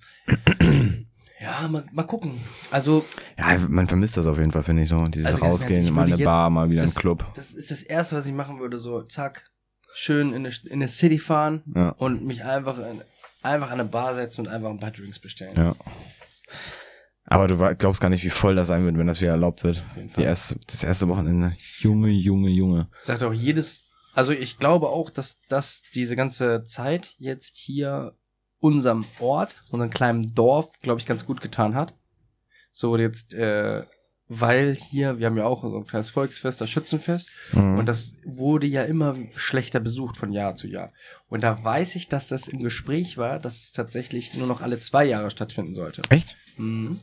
[0.59, 1.07] Mhm.
[1.39, 2.39] Ja, mal, mal gucken.
[2.71, 3.03] Also,
[3.37, 5.05] Ja, man vermisst das auf jeden Fall, finde ich so.
[5.07, 7.25] Dieses Also Rausgehen, mal eine jetzt- Bar, mal wieder das- ein Club.
[7.35, 9.43] das ist das Erste, was ich machen würde, so, zack,
[9.93, 11.89] schön in eine, in eine City fahren Ja.
[11.89, 13.01] und mich einfach, in,
[13.43, 15.55] einfach an eine Bar setzen und einfach ein paar Drinks bestellen.
[15.55, 15.75] Ja.
[17.25, 19.83] Aber du glaubst gar nicht, wie voll das sein wird, wenn das wieder erlaubt wird.
[20.17, 21.53] Die erste, das erste Wochenende.
[21.79, 22.89] Junge, Junge, Junge.
[23.01, 28.15] Sagt auch jedes, also ich glaube auch, dass, dass diese ganze Zeit jetzt hier
[28.59, 31.95] unserem Ort, unserem kleinen Dorf, glaube ich, ganz gut getan hat.
[32.71, 33.83] So jetzt, äh,
[34.39, 37.77] weil hier, wir haben ja auch so ein kleines Volksfest, das Schützenfest, Mhm.
[37.77, 40.91] und das wurde ja immer schlechter besucht von Jahr zu Jahr.
[41.27, 44.79] Und da weiß ich, dass das im Gespräch war, dass es tatsächlich nur noch alle
[44.79, 46.01] zwei Jahre stattfinden sollte.
[46.09, 46.37] Echt?
[46.57, 46.99] Mhm.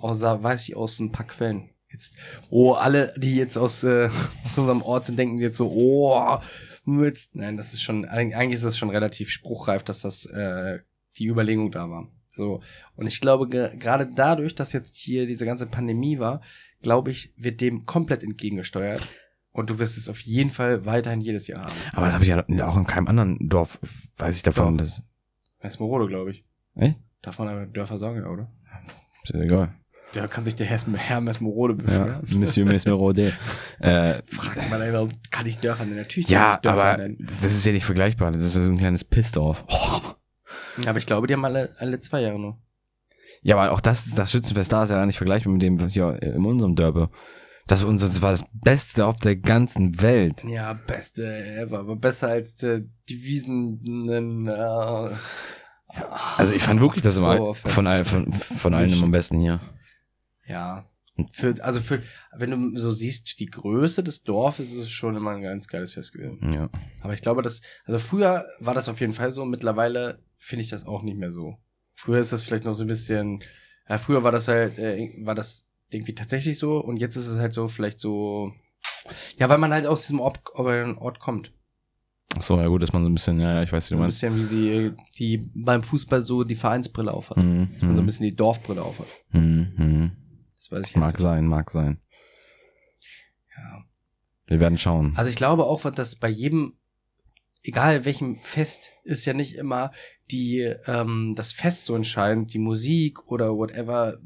[0.00, 1.70] Außer weiß ich aus ein paar Quellen.
[1.90, 2.16] Jetzt,
[2.50, 4.08] oh, alle, die jetzt aus, äh,
[4.44, 6.38] aus unserem Ort sind, denken jetzt so, oh,
[6.84, 7.28] mit.
[7.32, 10.80] Nein, das ist schon, eig- eigentlich ist das schon relativ spruchreif, dass das äh,
[11.18, 12.08] die Überlegung da war.
[12.36, 12.60] So.
[12.94, 16.42] Und ich glaube, ge gerade dadurch, dass jetzt hier diese ganze Pandemie war,
[16.82, 19.08] glaube ich, wird dem komplett entgegengesteuert.
[19.52, 21.72] Und du wirst es auf jeden Fall weiterhin jedes Jahr haben.
[21.92, 23.78] Aber das habe ich ja auch in keinem anderen Dorf,
[24.18, 24.76] weiß ich davon.
[24.76, 24.84] Doch.
[24.84, 25.02] Das
[25.60, 26.44] Westmerode, glaube ich.
[26.74, 26.98] Echt?
[27.22, 28.52] Darf man aber Dörfer sagen, oder?
[29.24, 29.74] ist ja egal.
[30.12, 32.38] Da kann sich der Herr, Herr Mesmerode Ja, beschweren.
[32.38, 33.32] Monsieur Mesmerode.
[33.80, 35.96] äh, Fragt man einfach, kann ich Dörfer nennen?
[35.96, 37.26] Natürlich ja, aber nennen.
[37.40, 38.30] das ist ja nicht vergleichbar.
[38.30, 39.64] Das ist so ein kleines Pissdorf.
[39.68, 40.15] Oh.
[40.86, 42.58] Aber ich glaube, die haben alle, alle zwei Jahre nur.
[43.42, 46.44] Ja, aber auch das, das Schützenfest da ist ja nicht vergleichbar mit dem hier in
[46.44, 47.10] unserem Dörpe.
[47.66, 50.44] Das, war unser, das war das Beste auf der ganzen Welt.
[50.44, 51.80] Ja, beste ever.
[51.80, 54.48] Aber besser als die Wiesen.
[54.48, 55.16] Äh,
[56.36, 57.74] Also ich fand wirklich das immer Oktoberfest.
[57.74, 59.60] von, all, von, von allen immer am besten hier.
[60.46, 60.84] Ja.
[61.32, 62.02] Für, also für,
[62.36, 65.94] wenn du so siehst, die Größe des Dorfes ist es schon immer ein ganz geiles
[65.94, 66.52] Fest gewesen.
[66.52, 66.68] Ja.
[67.00, 70.68] Aber ich glaube, dass, also früher war das auf jeden Fall so, mittlerweile finde ich
[70.70, 71.56] das auch nicht mehr so.
[71.94, 73.42] Früher ist das vielleicht noch so ein bisschen,
[73.88, 77.38] ja, früher war das halt, äh, war das irgendwie tatsächlich so und jetzt ist es
[77.38, 78.52] halt so, vielleicht so,
[79.38, 81.52] ja, weil man halt aus diesem Ort, Ort kommt.
[82.36, 83.94] Ach so, ja gut, dass man so ein bisschen, ja, ja ich weiß, wie So
[83.94, 84.20] du ein meinst.
[84.20, 84.92] bisschen wie die,
[85.38, 87.38] die beim Fußball so die Vereinsbrille aufhat.
[87.38, 89.06] Mhm, Und so ein mhm, bisschen die Dorfbrille aufhat.
[89.30, 90.10] mhm, mhm.
[90.68, 92.00] Das weiß ich Mag sein, mag sein.
[93.56, 93.84] Ja.
[94.46, 95.12] Wir werden schauen.
[95.16, 96.74] Also ich glaube auch, dass bei jedem,
[97.62, 99.92] egal welchem Fest, ist ja nicht immer
[100.30, 104.18] die, ähm, das Fest so entscheidend, die Musik oder whatever,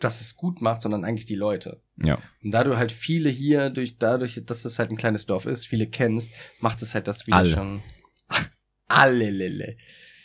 [0.00, 1.80] dass es gut macht, sondern eigentlich die Leute.
[1.96, 2.18] ja.
[2.42, 5.66] Und da du halt viele hier, durch, dadurch, dass es halt ein kleines Dorf ist,
[5.66, 6.30] viele kennst,
[6.60, 7.50] macht es halt das wieder Alle.
[7.50, 7.82] schon.
[8.88, 9.76] alle, Lille.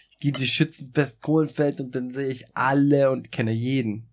[0.10, 4.10] Ich gehe durch Schützenfest Kohlenfeld und dann sehe ich alle und kenne jeden.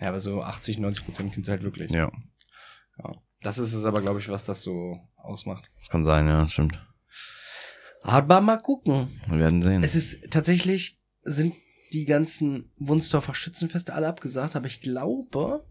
[0.00, 1.90] Ja, aber so 80, 90 Prozent kennst du halt wirklich.
[1.90, 2.10] Ja.
[3.02, 3.16] Ja.
[3.42, 5.70] Das ist es aber, glaube ich, was das so ausmacht.
[5.90, 6.84] Kann sein, ja, das stimmt.
[8.02, 9.20] Aber mal gucken.
[9.28, 9.82] Wir werden sehen.
[9.82, 11.54] Es ist tatsächlich, sind
[11.92, 15.66] die ganzen Wunsdorfer Schützenfeste alle abgesagt, aber ich glaube,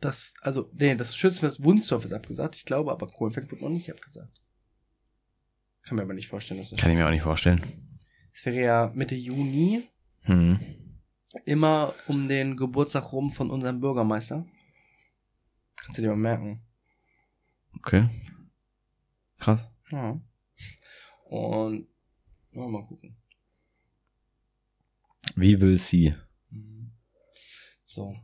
[0.00, 2.56] dass, also, nee, das Schützenfest Wunsdorf ist abgesagt.
[2.56, 4.40] Ich glaube aber, Kohlenfeld wird noch nicht abgesagt.
[5.82, 6.78] Kann mir aber nicht vorstellen, dass das.
[6.78, 7.60] Kann ich mir auch nicht vorstellen.
[8.32, 9.88] Es wäre ja Mitte Juni,
[10.22, 10.58] Hm.
[11.44, 14.46] Immer um den Geburtstag rum von unserem Bürgermeister.
[15.76, 16.62] Kannst du dir mal merken.
[17.76, 18.08] Okay.
[19.38, 19.70] Krass.
[19.90, 20.20] Ja.
[21.28, 21.88] Und,
[22.52, 23.16] ja, mal gucken.
[25.34, 26.14] Wie will sie?
[26.50, 26.92] Mhm.
[27.86, 28.16] So.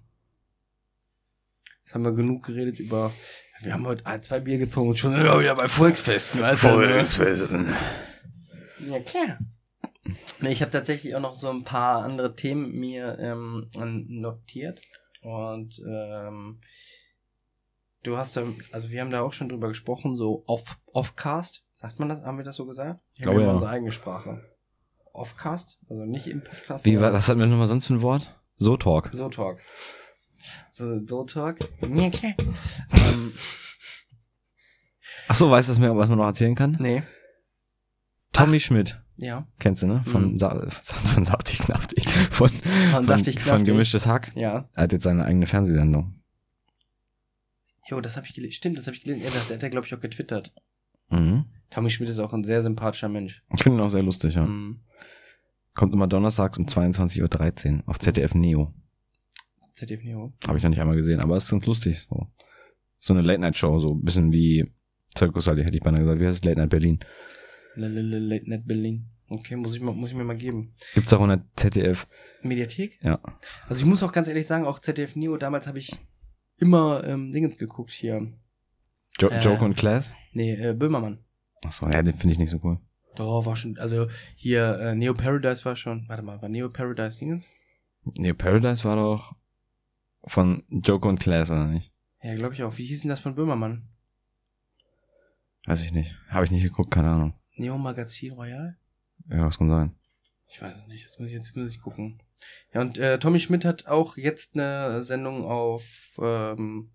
[1.84, 3.12] Jetzt haben wir genug geredet über.
[3.60, 6.40] Wir haben heute ein, zwei Bier getrunken und schon wieder bei Volksfesten.
[6.40, 7.76] Weißt ne?
[8.80, 9.38] Ja, klar.
[10.40, 13.70] Ich habe tatsächlich auch noch so ein paar andere Themen mir ähm,
[14.08, 14.80] notiert.
[15.22, 16.60] Und ähm,
[18.02, 21.64] du hast da, also wir haben da auch schon drüber gesprochen, so off, Offcast.
[21.74, 22.22] Sagt man das?
[22.22, 23.00] Haben wir das so gesagt?
[23.16, 23.52] Ich glaube, ja.
[23.52, 24.42] unsere eigene Sprache.
[25.12, 26.84] Offcast, also nicht im Podcast.
[26.84, 28.34] Wie, was hatten wir nochmal sonst für ein Wort?
[28.56, 29.10] So Talk.
[29.12, 29.58] so Talk.
[30.72, 31.58] So, so Talk.
[31.82, 32.34] Ja, klar.
[32.92, 33.32] ähm,
[35.28, 36.76] Ach so, weißt du, was, mir, was man noch erzählen kann?
[36.80, 37.02] nee.
[38.32, 38.98] Tommy Schmidt.
[39.22, 39.46] Ja.
[39.60, 40.02] Kennst du, ne?
[40.04, 40.38] Von, Mhm.
[40.38, 42.08] Sa von Saftig Knaftig.
[42.30, 43.66] Von, Von Saftig Von Knaftig.
[43.66, 44.32] Gemischtes Hack.
[44.34, 44.68] Ja.
[44.74, 46.12] Er hat jetzt seine eigene Fernsehsendung.
[47.88, 48.52] Jo, das habe ich gelesen.
[48.52, 49.22] Stimmt, das habe ich gelesen.
[49.22, 50.52] Ja, der, der hat ja, glaube ich, auch getwittert.
[51.10, 51.44] Mhm.
[51.70, 53.44] Tommy Schmidt ist auch ein sehr sympathischer Mensch.
[53.54, 54.44] Ich finde ihn auch sehr lustig, ja.
[54.44, 54.80] Mhm.
[55.74, 58.74] Kommt immer donnerstags um 22.13 Uhr auf ZDF Neo.
[59.72, 60.32] ZDF Neo.
[60.48, 62.00] Habe ich noch nicht einmal gesehen, aber ist ganz lustig.
[62.10, 62.26] So,
[62.98, 64.68] so eine Late-Night-Show, so ein bisschen wie
[65.16, 66.20] Circus Ali, hätte ich beinahe gesagt.
[66.20, 66.44] Wie heißt es?
[66.44, 66.98] Late Night Berlin.
[67.76, 69.06] Late Night Berlin.
[69.34, 70.74] Okay, muss ich, mal, muss ich mir mal geben.
[70.94, 72.06] Gibt's auch in der ZDF.
[72.42, 72.98] Mediathek?
[73.02, 73.20] Ja.
[73.68, 75.92] Also ich muss auch ganz ehrlich sagen, auch ZDF Neo, damals habe ich
[76.58, 78.32] immer ähm, Dingens geguckt hier.
[79.20, 79.40] Jo Äh.
[79.40, 80.12] Joke und Class.
[80.32, 81.18] Nee, äh, Böhmermann.
[81.64, 82.78] Achso, ja, den finde ich nicht so cool.
[83.14, 87.18] Doch, war schon, also hier, äh, Neo Paradise war schon, warte mal, war Neo Paradise
[87.18, 87.46] Dingens?
[88.04, 89.34] Nee, Paradise war doch
[90.24, 91.92] von Joke und Class, oder nicht?
[92.22, 92.76] Ja, glaube ich auch.
[92.78, 93.88] Wie hieß denn das von Böhmermann?
[95.66, 96.16] Weiß ich nicht.
[96.28, 97.34] Habe ich nicht geguckt, keine Ahnung.
[97.56, 98.76] Neo Magazin Royal?
[99.28, 99.94] Ja, was kann sein.
[100.48, 102.22] Ich weiß es nicht, das muss ich jetzt muss ich gucken.
[102.74, 106.90] Ja, und äh, Tommy Schmidt hat auch jetzt eine Sendung auf, ähm,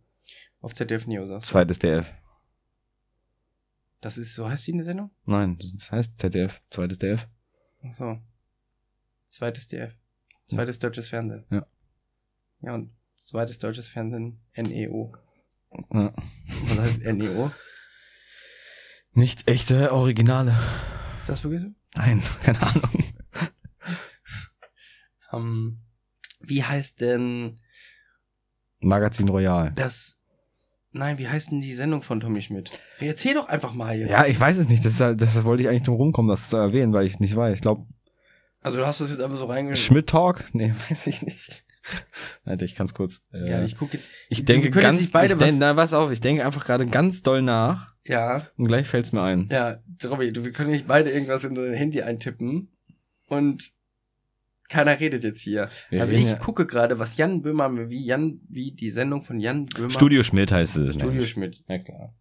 [0.62, 1.54] auf ZDF Neo, sagst du?
[1.54, 2.14] Zweites DF.
[4.02, 5.10] Das ist, so heißt die eine Sendung?
[5.26, 6.62] Nein, das heißt ZDF.
[6.70, 7.28] Zweites DF.
[7.84, 8.20] Ach so.
[9.30, 9.94] Zweites DF.
[10.46, 11.46] Zweites deutsches Fernsehen.
[11.50, 11.66] Ja.
[12.62, 15.14] Ja, und zweites deutsches Fernsehen NEO.
[15.92, 16.14] Ja.
[16.68, 17.52] Was heißt NEO?
[19.14, 20.56] Nicht echte Originale.
[21.18, 21.70] Ist das wirklich so?
[21.98, 22.90] Nein, keine Ahnung.
[25.34, 25.80] Ähm,
[26.40, 27.60] wie heißt denn
[28.80, 29.74] Magazin Royal.
[29.76, 30.18] das?
[30.94, 32.72] Nein, wie heißt denn die Sendung von Tommy Schmidt?
[33.00, 34.10] Erzähl doch einfach mal jetzt.
[34.10, 34.86] Ja, ich weiß es nicht.
[34.86, 37.36] Das, halt- das wollte ich eigentlich drum rumkommen, das zu erwähnen, weil ich es nicht
[37.36, 37.56] weiß.
[37.56, 37.86] Ich glaube,
[38.62, 39.86] Also du hast das jetzt einfach so reingeschrieben.
[39.86, 40.46] Schmidt Talk?
[40.54, 41.66] Nee, weiß ich nicht.
[42.44, 43.22] Warte, ich kann es kurz.
[43.34, 44.10] Äh, Ja, ich gucke jetzt.
[44.30, 46.88] ich denke ganz, jetzt beide ich was- denk, na, pass auf, ich denke einfach gerade
[46.88, 49.48] ganz doll nach Ja, und gleich fällt's mir ein.
[49.52, 52.70] ja, Robby, du, wir können nicht beide irgendwas in dein Handy eintippen
[53.28, 53.72] und
[54.70, 55.70] keiner redet jetzt hier.
[55.90, 59.40] Wir also ich ja- gucke gerade, was Jan Böhmer, wie Jan, wie die Sendung von
[59.40, 59.90] Jan Böhmer.
[59.90, 60.90] Studio Schmidt heißt es.
[60.92, 61.30] Studio nämlich.
[61.30, 61.64] Schmidt.
[61.70, 62.14] Ja, klar.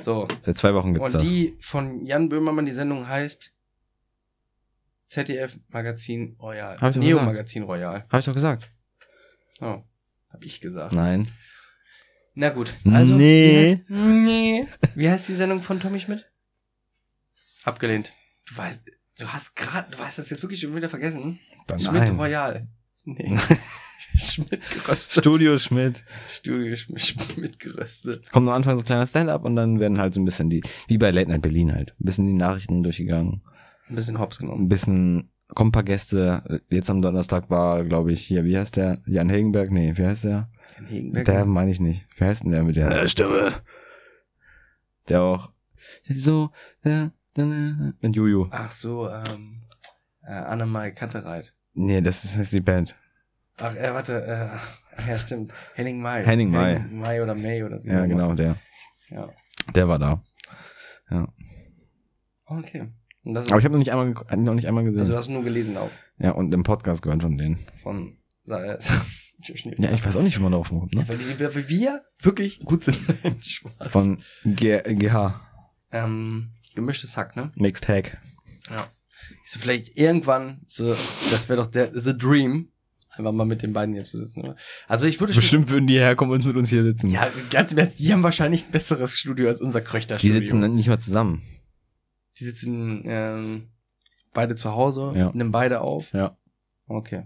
[0.00, 0.26] So.
[0.42, 1.28] Seit zwei Wochen gibt's Und das.
[1.28, 3.52] die von Jan Böhmermann, die Sendung heißt
[5.06, 6.76] ZDF Magazin Royal.
[6.94, 7.24] Neo gesagt.
[7.26, 8.04] Magazin Royal.
[8.08, 8.70] Habe ich doch gesagt.
[9.60, 9.82] Oh,
[10.30, 10.92] hab ich gesagt.
[10.94, 11.28] Nein.
[12.34, 12.74] Na gut.
[12.84, 13.82] Also, Nee.
[13.88, 14.66] Wie, nee.
[14.94, 16.26] Wie heißt die Sendung von Tommy Schmidt?
[17.64, 18.12] Abgelehnt.
[18.46, 18.84] Du weißt,
[19.18, 21.40] du hast gerade, du weißt das jetzt wirklich schon wieder vergessen.
[21.66, 22.16] Dann Schmidt nein.
[22.16, 22.68] Royal.
[23.04, 23.36] Nee.
[24.16, 25.22] Schmidt geröstet.
[25.24, 26.04] Studio Schmidt.
[26.28, 28.22] Studio Schmidt, geröstet.
[28.24, 30.48] Es kommt am Anfang so ein kleiner Stand-up und dann werden halt so ein bisschen
[30.50, 33.42] die, wie bei Late Night Berlin halt, ein bisschen die Nachrichten durchgegangen.
[33.88, 34.68] Ein bisschen hops Ein genommen.
[34.68, 36.62] bisschen, kommen ein paar Gäste.
[36.68, 38.98] Jetzt am Donnerstag war, glaube ich, hier, wie heißt der?
[39.06, 39.70] Jan Hegenberg?
[39.70, 40.50] Nee, wie heißt der?
[40.76, 41.24] Jan Hegenberg.
[41.24, 42.06] Der meine ich nicht.
[42.16, 43.52] Wie heißt denn der mit der Stimme?
[45.08, 45.52] Der auch,
[46.08, 46.50] so,
[46.84, 47.46] der, der,
[48.00, 48.48] mit Juju.
[48.50, 49.62] Ach so, ähm,
[50.22, 51.54] äh, Annemai Kattereit.
[51.74, 52.94] Nee, das ist, das ist die Band.
[53.56, 55.52] Ach, äh, warte, äh, ja, stimmt.
[55.74, 56.24] Henning Mai.
[56.24, 56.76] Henning Mai.
[56.76, 58.56] Henning Mai oder May oder wie Ja, genau, der.
[59.08, 59.30] Ja.
[59.74, 60.22] Der war da.
[62.44, 62.88] Okay.
[63.24, 65.00] Aber ich habe noch nicht einmal, noch nicht einmal gesehen.
[65.00, 67.58] also du hast nur gelesen auch ja, und im Podcast gehört von denen.
[67.82, 68.78] von Sa äh,
[69.78, 71.08] Ja, ich weiß auch nicht, wie man darauf kommt, ne?
[71.08, 72.98] weil, die, weil wir wirklich gut sind.
[73.40, 73.88] Spaß.
[73.88, 75.40] Von G GH.
[75.92, 77.52] ähm, gemischtes Hack, ne?
[77.54, 78.18] Mixed Hack.
[78.68, 78.88] Ja.
[79.44, 80.96] Ich so, vielleicht irgendwann, so,
[81.30, 82.70] das wäre doch der The Dream,
[83.10, 84.42] Einfach mal mit den beiden hier zu sitzen.
[84.42, 84.56] Oder?
[84.86, 87.08] Also ich würde schon, Bestimmt würden die herkommen und mit uns hier sitzen.
[87.08, 90.38] ja, ganz im Ernst, die haben wahrscheinlich ein besseres Studio als unser die Kröchter-Studio.
[90.38, 91.42] sitzen dann nicht mal zusammen.
[92.38, 93.68] Die sitzen ähm,
[94.32, 95.30] beide zu Hause, Ja.
[95.34, 96.12] nehmen beide auf.
[96.12, 96.36] Ja.
[96.86, 97.24] Okay.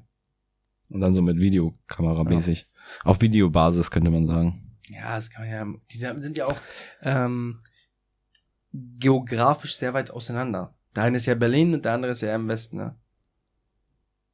[0.89, 2.69] Und dann so mit Videokamera mäßig.
[3.05, 4.77] Auf Videobasis könnte man sagen.
[4.89, 5.79] Ja, das kann man ja.
[5.91, 6.61] Die sind ja auch
[7.03, 7.61] ähm,
[8.73, 10.75] geografisch sehr weit auseinander.
[10.95, 12.97] Der eine ist ja Berlin und der andere ist ja im Westen, ne?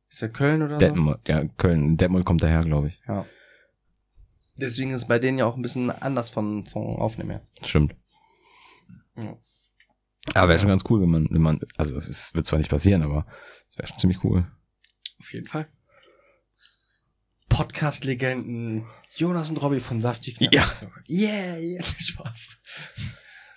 [0.09, 0.79] Ist ja Köln oder so?
[0.81, 1.97] Detmold, ja, Köln.
[1.97, 3.01] Detmold kommt daher, glaube ich.
[3.07, 3.27] Ja.
[4.57, 7.43] Deswegen ist bei denen ja auch ein bisschen anders von, von Aufnehmen her.
[7.63, 7.95] Stimmt.
[9.17, 9.37] Ja.
[10.35, 12.71] Aber wäre schon ganz cool, wenn man, wenn man, also es ist, wird zwar nicht
[12.71, 13.27] passieren, aber
[13.71, 14.47] es wäre schon ziemlich cool.
[15.21, 15.69] Auf jeden Fall.
[17.49, 18.87] Podcast-Legenden
[19.17, 20.37] Jonas und Robby von Saftig.
[20.41, 20.71] Ja.
[21.09, 22.59] Yeah, yeah, Spaß.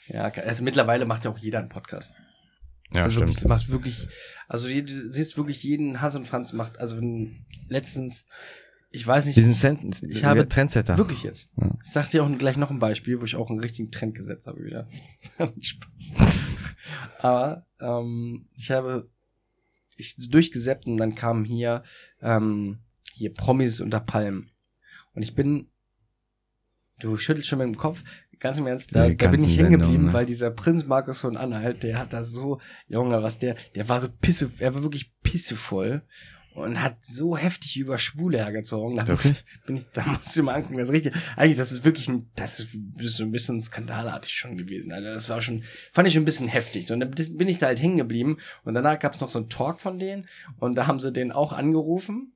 [0.07, 2.11] Ja, also mittlerweile macht ja auch jeder einen Podcast.
[2.93, 4.07] Ja, also Wirklich, macht wirklich,
[4.49, 8.25] also du siehst wirklich jeden Hans und Franz macht, also wenn letztens,
[8.89, 10.97] ich weiß nicht, Die sind Cent Ich habe- Trendsetter.
[10.97, 11.49] wirklich jetzt.
[11.57, 11.71] Ja.
[11.85, 14.47] Ich sag dir auch gleich noch ein Beispiel, wo ich auch einen richtigen Trend gesetzt
[14.47, 14.89] habe wieder.
[15.61, 16.13] Spaß.
[17.19, 19.09] Aber ähm, ich habe
[19.97, 21.83] ich durchgesäppt und dann kamen hier
[22.21, 22.79] ähm,
[23.13, 24.51] hier Promis unter Palmen.
[25.13, 25.67] Und ich bin,
[26.99, 28.03] du schüttelst schon mit dem Kopf,
[28.39, 30.13] ganz im Ernst, da, da bin ich hängen geblieben, ne?
[30.13, 34.01] weil dieser Prinz Markus von Anhalt, der hat da so, Junge, was der, der war
[34.01, 36.01] so pisse, er war wirklich pissevoll
[36.53, 38.97] und hat so heftig über Schwule hergezogen.
[38.97, 41.13] Da muss, bin ich, da musst du mal angucken, das ist richtig.
[41.35, 44.91] Eigentlich, das ist wirklich ein, das ist so ein bisschen skandalartig schon gewesen.
[44.91, 46.87] Also das war schon, fand ich schon ein bisschen heftig.
[46.87, 49.39] So, und dann bin ich da halt hängen geblieben und danach gab es noch so
[49.39, 52.33] einen Talk von denen und da haben sie den auch angerufen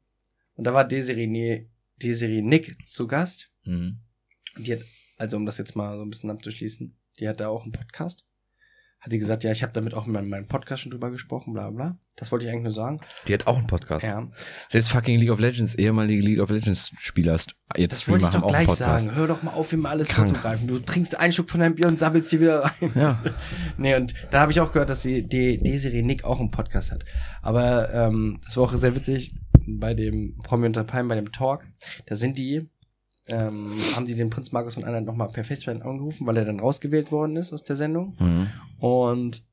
[0.56, 1.70] und da war Desiree, nee,
[2.02, 3.52] Desiree Nick zu Gast.
[3.64, 4.00] Mhm.
[4.58, 4.82] Die hat,
[5.18, 8.25] also um das jetzt mal so ein bisschen abzuschließen, die hat da auch einen Podcast.
[9.06, 11.54] Hat die gesagt, ja, ich habe damit auch in meinem, meinem Podcast schon drüber gesprochen,
[11.54, 11.98] bla bla.
[12.16, 13.02] Das wollte ich eigentlich nur sagen.
[13.28, 14.04] Die hat auch einen Podcast.
[14.04, 14.28] Ja,
[14.68, 18.30] Selbst fucking League of Legends, ehemalige League of Legends Spieler, ist- jetzt das wollte ich
[18.30, 19.06] Streamer, doch haben auch einen gleich Podcast.
[19.06, 19.16] sagen.
[19.18, 20.30] Hör doch mal auf, immer alles Krank.
[20.30, 20.68] vorzugreifen.
[20.68, 22.92] Du trinkst einen Schluck von deinem Bier und sabbelst hier wieder rein.
[22.96, 23.22] Ja.
[23.78, 26.92] Nee, und da habe ich auch gehört, dass die, die Desiree Nick auch einen Podcast
[26.92, 27.04] hat.
[27.42, 29.36] Aber ähm, das war auch sehr witzig
[29.68, 31.68] bei dem Promi unter Palmen, bei dem Talk.
[32.08, 32.70] Da sind die,
[33.28, 36.60] ähm, haben die den Prinz Markus und anderen nochmal per FaceTime angerufen, weil er dann
[36.60, 38.16] rausgewählt worden ist aus der Sendung.
[38.20, 38.48] Mhm.
[38.80, 39.44] Und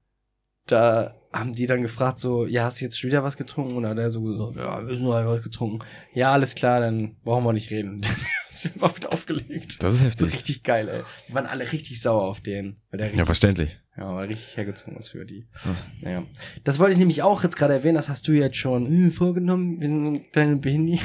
[0.66, 3.76] da haben die dann gefragt, so, ja, hast du jetzt schon wieder was getrunken?
[3.76, 5.80] Und hat er so gesagt, ja, wir sind nur was getrunken.
[6.12, 8.02] Ja, alles klar, dann brauchen wir nicht reden.
[8.54, 9.82] sind wir wieder aufgelegt.
[9.82, 10.32] Das ist heftig.
[10.32, 11.02] richtig geil, ey.
[11.28, 13.80] Die waren alle richtig sauer auf den, weil der Ja, richtig, verständlich.
[13.96, 15.46] ja, weil er richtig hergezogen ist für die.
[15.54, 15.88] Krass.
[16.00, 16.22] Naja.
[16.64, 19.80] Das wollte ich nämlich auch jetzt gerade erwähnen, das hast du jetzt schon äh, vorgenommen,
[19.80, 21.00] wir sind kleine Behindi.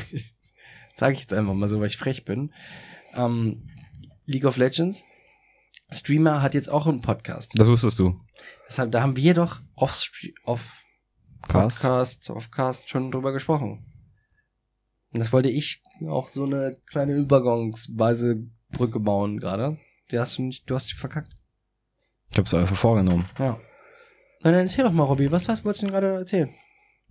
[0.98, 2.52] Sag ich jetzt einfach mal so, weil ich frech bin.
[3.14, 3.70] Ähm,
[4.26, 5.04] League of Legends.
[5.92, 7.52] Streamer hat jetzt auch einen Podcast.
[7.54, 8.20] Das wusstest du.
[8.68, 10.10] Deshalb, da haben wir doch auf,
[10.44, 10.74] auf
[11.48, 11.82] Cast?
[11.82, 13.86] Podcast, auf Cast schon drüber gesprochen.
[15.14, 19.78] Und das wollte ich auch so eine kleine übergangsweise Brücke bauen gerade.
[20.10, 21.38] Die hast du nicht, du hast die verkackt.
[22.32, 23.30] Ich hab's einfach vorgenommen.
[23.38, 23.60] Ja.
[24.42, 26.50] Na, dann erzähl doch mal, Robby, was hast, wolltest du denn gerade erzählen?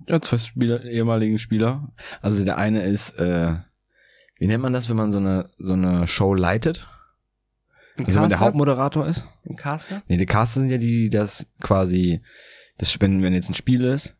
[0.09, 1.93] Ja, zwei Spieler, ehemaligen Spieler.
[2.21, 3.55] Also der eine ist, äh,
[4.39, 6.87] wie nennt man das, wenn man so eine, so eine Show leitet?
[7.99, 8.41] Ein Also wenn der?
[8.41, 9.27] Hauptmoderator ist?
[9.49, 10.03] Ein Caster?
[10.09, 12.21] Nee, die Caster sind ja die, die das quasi,
[12.79, 14.17] das, wenn, wenn jetzt ein Spiel ist,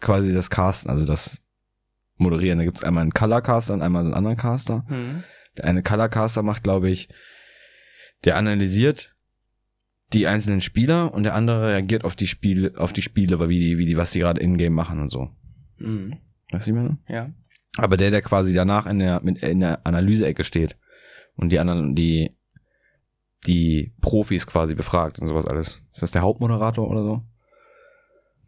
[0.00, 1.42] quasi das Casten, also das
[2.16, 2.58] Moderieren.
[2.58, 4.84] Da gibt's einmal einen Color Caster und einmal so einen anderen Caster.
[4.88, 5.24] Mhm.
[5.56, 7.08] Der eine Color Caster macht, glaube ich,
[8.24, 9.14] der analysiert
[10.12, 13.78] die einzelnen Spieler und der andere reagiert auf die Spiele, auf die Spiele, wie die,
[13.78, 15.30] wie die, was die gerade in-game machen und so.
[15.78, 16.18] Mhm.
[16.50, 16.98] Weißt du, ich meine?
[17.08, 17.30] Ja.
[17.78, 20.76] Aber der, der quasi danach in der, mit, in der Analyse-Ecke steht
[21.36, 22.36] und die anderen, die,
[23.46, 25.80] die Profis quasi befragt und sowas alles.
[25.92, 27.22] Ist das der Hauptmoderator oder so?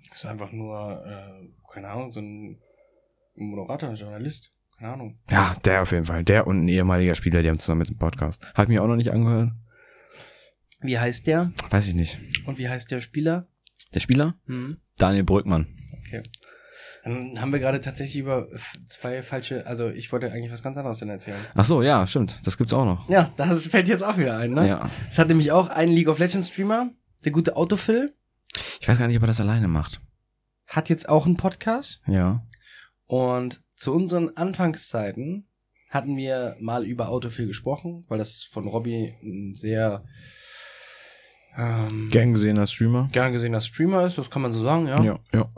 [0.09, 2.59] Das ist einfach nur, äh, keine Ahnung, so ein
[3.37, 4.53] Moderator, ein Journalist.
[4.77, 5.19] Keine Ahnung.
[5.31, 6.25] Ja, der auf jeden Fall.
[6.25, 8.45] Der und ein ehemaliger Spieler, die haben zusammen mit dem Podcast.
[8.55, 9.53] Hab ich mir auch noch nicht angehört.
[10.81, 11.53] Wie heißt der?
[11.69, 12.19] Weiß ich nicht.
[12.47, 13.47] Und wie heißt der Spieler?
[13.95, 14.35] Der Spieler?
[14.47, 14.79] Mhm.
[14.97, 15.69] Daniel Brückmann.
[16.07, 16.23] Okay.
[17.02, 18.48] Dann haben wir gerade tatsächlich über
[18.86, 21.38] zwei falsche, also ich wollte eigentlich was ganz anderes denn erzählen.
[21.54, 22.36] Ach so, ja, stimmt.
[22.44, 23.08] Das gibt's auch noch.
[23.08, 24.68] Ja, das fällt jetzt auch wieder ein, ne?
[24.68, 24.90] Ja.
[25.08, 26.90] Es hat nämlich auch einen League of Legends Streamer,
[27.24, 28.14] der gute Autofill,
[28.80, 30.00] Ich weiß gar nicht, ob er das alleine macht.
[30.66, 32.00] hat jetzt auch einen Podcast.
[32.06, 32.42] Ja.
[33.06, 35.48] Und zu unseren Anfangszeiten
[35.88, 40.04] hatten wir mal über Autofill gesprochen, weil das von Robbie ein sehr
[41.56, 43.08] ähm, Gern gesehener Streamer.
[43.10, 45.02] gern gesehener Streamer ist, das kann man so sagen, ja.
[45.02, 45.48] Ja, ja.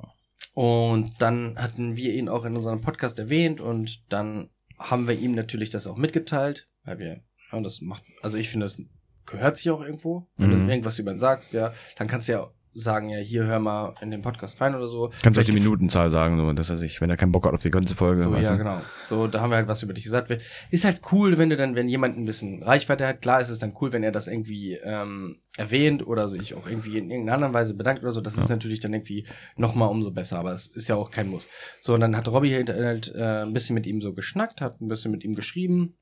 [0.55, 5.35] Und dann hatten wir ihn auch in unserem Podcast erwähnt und dann haben wir ihm
[5.35, 7.21] natürlich das auch mitgeteilt, weil wir,
[7.53, 8.81] ja, das macht, also ich finde, das
[9.27, 10.27] gehört sich auch irgendwo.
[10.37, 10.67] Wenn Mhm.
[10.67, 13.95] du irgendwas über ihn sagst, ja, dann kannst du ja sagen, ja, hier hör mal
[14.01, 15.11] in den Podcast rein oder so.
[15.23, 17.53] Kannst du auch die Minutenzahl sagen, so, dass er sich, wenn er keinen Bock hat
[17.53, 18.59] auf die ganze Folge, So, ja, du?
[18.59, 18.81] genau.
[19.05, 20.31] So, da haben wir halt was über dich gesagt.
[20.71, 23.59] Ist halt cool, wenn du dann, wenn jemand ein bisschen Reichweite hat, klar ist es
[23.59, 27.55] dann cool, wenn er das irgendwie ähm, erwähnt oder sich auch irgendwie in irgendeiner anderen
[27.55, 28.21] Weise bedankt oder so.
[28.21, 31.49] Das ist natürlich dann irgendwie nochmal umso besser, aber es ist ja auch kein Muss.
[31.81, 34.81] So, und dann hat Robby halt, halt äh, ein bisschen mit ihm so geschnackt, hat
[34.81, 35.97] ein bisschen mit ihm geschrieben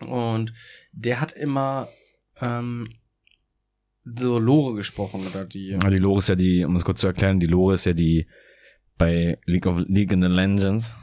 [0.00, 0.52] und
[0.92, 1.88] der hat immer
[2.40, 2.88] ähm,
[4.04, 5.68] so Lore gesprochen oder die.
[5.68, 7.92] Ja, die Lore ist ja die, um es kurz zu erklären, die Lore ist ja
[7.92, 8.26] die,
[8.98, 10.96] bei League of League in the Legends,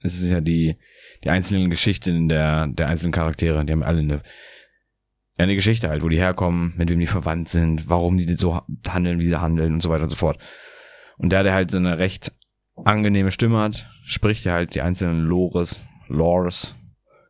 [0.00, 0.76] es ist ja die,
[1.24, 4.22] die einzelnen Geschichten der, der einzelnen Charaktere, die haben alle eine,
[5.36, 9.18] eine Geschichte halt, wo die herkommen, mit wem die verwandt sind, warum die so handeln,
[9.18, 10.38] wie sie handeln und so weiter und so fort.
[11.16, 12.32] Und der, der halt so eine recht
[12.76, 16.74] angenehme Stimme hat, spricht er halt die einzelnen Lores, Lores,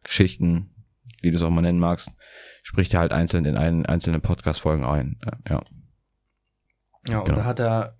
[0.05, 0.71] Geschichten,
[1.23, 2.13] wie du es auch mal nennen magst,
[2.69, 5.19] spricht er halt einzeln in einen einzelnen Podcast-Folgen ein.
[5.49, 5.63] Ja.
[7.09, 7.37] Ja, und Genau.
[7.39, 7.95] da hat er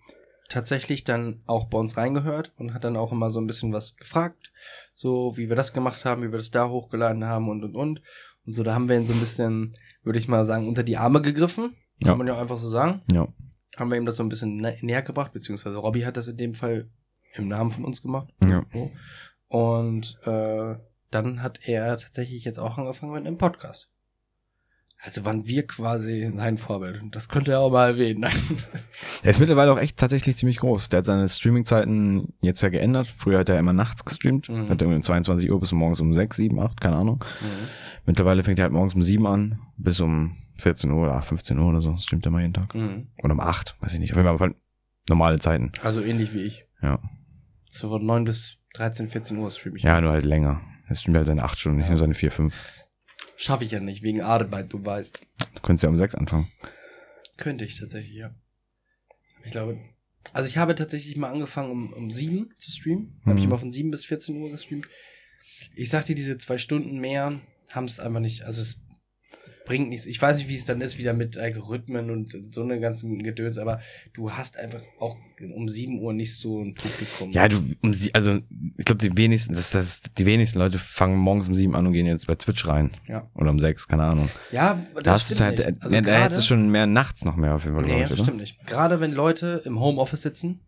[0.51, 3.97] tatsächlich dann auch bei uns reingehört und hat dann auch immer so ein bisschen was
[3.97, 4.53] gefragt,
[4.95, 8.03] so wie wir das gemacht haben, wie wir das da hochgeladen haben und und und.
[8.45, 10.99] Und so, da haben wir ihn so ein bisschen, würde ich mal sagen, unter die
[10.99, 11.75] Arme gegriffen.
[12.03, 12.15] Kann Ja.
[12.17, 13.01] man ja einfach so sagen.
[13.11, 13.27] Ja.
[13.79, 16.37] Haben wir ihm das so ein bisschen nä näher gebracht, beziehungsweise Robby hat das in
[16.37, 16.91] dem Fall
[17.35, 18.29] im Namen von uns gemacht.
[18.45, 18.65] Ja.
[18.73, 18.91] So.
[19.49, 20.75] Und äh,
[21.11, 23.89] dann hat er tatsächlich jetzt auch angefangen mit einem Podcast.
[25.01, 27.03] Also waren wir quasi sein Vorbild.
[27.13, 28.25] Das könnte er auch mal erwähnen.
[29.23, 30.89] Er ist mittlerweile auch echt tatsächlich ziemlich groß.
[30.89, 33.07] Der hat seine Streaming-Zeiten jetzt ja geändert.
[33.17, 34.49] Früher hat er immer nachts gestreamt.
[34.49, 34.69] Mhm.
[34.69, 37.25] Hat irgendwie um 22 Uhr bis morgens um 6, 7, 8, keine Ahnung.
[37.41, 37.47] Mhm.
[38.07, 41.67] Mittlerweile fängt er halt morgens um 7 an, bis um 14 Uhr oder 15 Uhr
[41.69, 41.97] oder so.
[41.99, 42.75] Streamt er mal jeden Tag.
[42.75, 43.09] Mhm.
[43.23, 44.13] Oder um 8, weiß ich nicht.
[44.13, 44.55] Auf jeden Fall
[45.09, 45.73] normale Zeiten.
[45.83, 46.65] Also ähnlich wie ich.
[46.83, 46.99] Ja.
[47.71, 49.83] So von 9 bis 13, 14 Uhr stream ich.
[49.85, 50.61] Ja, nur halt länger.
[50.89, 51.93] Er streamt halt seine 8 Stunden, nicht Ja.
[51.93, 52.55] nur seine 4, 5.
[53.37, 55.21] Schaffe ich ja nicht, wegen Arbeit, du weißt.
[55.55, 56.51] Du könntest ja um 6 anfangen.
[57.37, 58.35] Könnte ich tatsächlich, ja.
[59.45, 59.79] Ich glaube,
[60.33, 63.21] also ich habe tatsächlich mal angefangen um, um 7 zu streamen.
[63.25, 63.51] Habe ich Mhm.
[63.53, 64.87] immer von 7 bis 14 Uhr gestreamt.
[65.75, 68.81] Ich sagte, diese zwei Stunden mehr haben es einfach nicht, also es
[69.69, 70.07] bringt nichts.
[70.07, 73.59] Ich weiß nicht, wie es dann ist, wieder mit Algorithmen und so eine ganzen Gedöns,
[73.59, 73.81] aber
[74.15, 75.17] du hast einfach auch
[75.55, 77.31] um 7 Uhr nicht so ein Publikum.
[77.33, 78.41] Ja, du, um sie, also,
[78.79, 81.93] ich glaube, die wenigsten, das, das, die wenigsten Leute fangen morgens um 7 an und
[81.93, 82.93] gehen jetzt bei Twitch rein.
[83.07, 83.31] Ja.
[83.35, 84.31] Oder um 6, keine Ahnung.
[84.51, 85.83] Ja, das Da hast du stimmt halt, nicht.
[85.83, 88.09] Also ja, da hättest du schon mehr nachts noch mehr auf jeden Fall, Nee, ich,
[88.09, 88.25] das oder?
[88.25, 88.67] stimmt nicht.
[88.67, 90.61] Gerade wenn Leute im Homeoffice sitzen,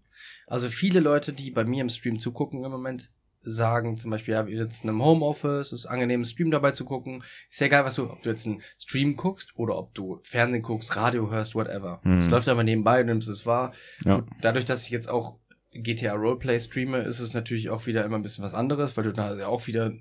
[0.46, 3.10] also viele Leute, die bei mir im Stream zugucken im Moment,
[3.42, 6.84] sagen zum Beispiel, ja, wir sitzen im Homeoffice, es ist angenehm, einen Stream dabei zu
[6.84, 7.22] gucken.
[7.50, 10.62] Ist ja egal, was du, ob du jetzt einen Stream guckst oder ob du Fernsehen
[10.62, 12.00] guckst, Radio hörst, whatever.
[12.04, 12.20] Mhm.
[12.20, 13.72] Es läuft aber nebenbei, du nimmst es wahr.
[14.04, 14.16] Ja.
[14.16, 15.38] Und dadurch, dass ich jetzt auch
[15.72, 19.12] GTA Roleplay streame, ist es natürlich auch wieder immer ein bisschen was anderes, weil du
[19.12, 19.92] da ja auch wieder,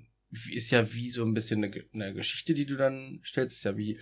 [0.50, 3.76] ist ja wie so ein bisschen eine, eine Geschichte, die du dann stellst, ist ja
[3.76, 3.98] wie,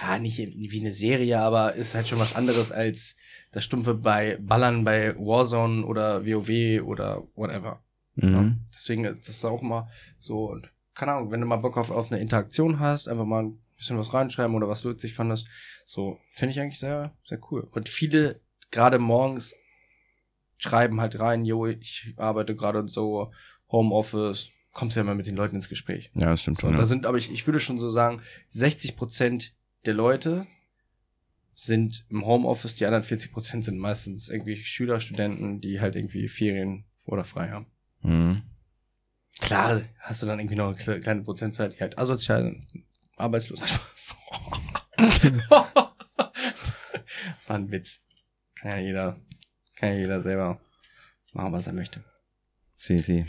[0.00, 3.16] ja, nicht wie eine Serie, aber ist halt schon was anderes als
[3.52, 7.82] das Stumpfe bei Ballern bei Warzone oder WoW oder whatever.
[8.16, 8.42] Ja.
[8.42, 8.60] Mhm.
[8.74, 12.10] Deswegen ist das auch immer so, und keine Ahnung, wenn du mal Bock auf, auf
[12.12, 15.46] eine Interaktion hast, einfach mal ein bisschen was reinschreiben oder was witzig fandest,
[15.86, 17.66] so, finde ich eigentlich sehr, sehr cool.
[17.72, 19.54] Und viele, gerade morgens,
[20.58, 23.32] schreiben halt rein, jo, ich arbeite gerade und so,
[23.70, 26.10] Homeoffice, kommst ja immer mit den Leuten ins Gespräch.
[26.14, 26.68] Ja, das stimmt schon.
[26.70, 26.80] Und Ja.
[26.82, 29.54] da sind, aber ich, ich würde schon so sagen, 60 Prozent
[29.86, 30.46] der Leute
[31.54, 36.28] sind im Homeoffice, die anderen 40 Prozent sind meistens irgendwie Schüler, Studenten, die halt irgendwie
[36.28, 37.66] Ferien oder frei haben.
[38.02, 38.42] Mhm.
[39.40, 42.66] Klar, hast du dann irgendwie noch eine kle- kleine Prozentzahl, die halt asozial sind,
[43.16, 43.60] arbeitslos.
[43.68, 44.14] Spaß.
[44.96, 45.22] das
[47.48, 48.00] war ein Witz.
[48.60, 49.20] Kann ja jeder,
[49.76, 50.60] kann ja jeder selber
[51.32, 52.04] machen, was er möchte.
[52.74, 53.26] Sie, sie.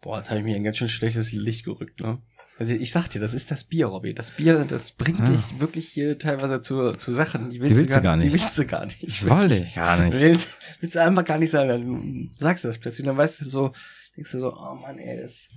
[0.00, 2.20] Boah, jetzt habe ich mir ein ganz schön schlechtes Licht gerückt, ne?
[2.58, 4.12] Also ich sag dir, das ist das Bier, Robby.
[4.12, 5.30] Das Bier, das bringt Ah.
[5.30, 8.26] dich wirklich hier teilweise zu, zu Sachen, die willst, Die willst du gar nicht.
[8.28, 9.02] Die willst du gar nicht.
[9.02, 10.18] Das wollte ich gar nicht.
[10.18, 10.48] Willst,
[10.80, 11.68] willst du einfach gar nicht sagen.
[11.68, 13.06] Dann sagst du das plötzlich.
[13.06, 13.72] Dann weißt du so,
[14.16, 15.48] denkst du so, oh Mann, ey, das.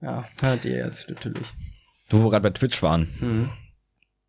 [0.00, 1.46] Ja, hört ihr jetzt natürlich.
[2.10, 3.50] Wo wir gerade bei Twitch waren, Mhm.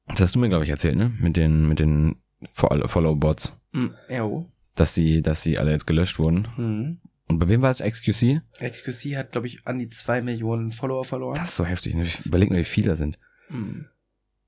[0.08, 1.12] das hast du mir, glaube ich, erzählt, ne?
[1.20, 2.16] Mit den, mit den
[2.54, 3.58] Fol- Follow-Bots.
[3.74, 3.94] Mhm.
[4.10, 4.50] Jo.
[4.76, 6.48] Dass die, dass die alle jetzt gelöscht wurden.
[6.58, 7.02] Mhm.
[7.28, 8.42] Und bei wem war es XQC?
[8.62, 11.36] XQC hat, glaube ich, an die zwei Millionen Follower verloren.
[11.36, 11.96] Das ist so heftig.
[11.96, 12.04] Ne?
[12.04, 13.18] Ich Überleg mal, wie viele da sind.
[13.50, 13.88] Mhm.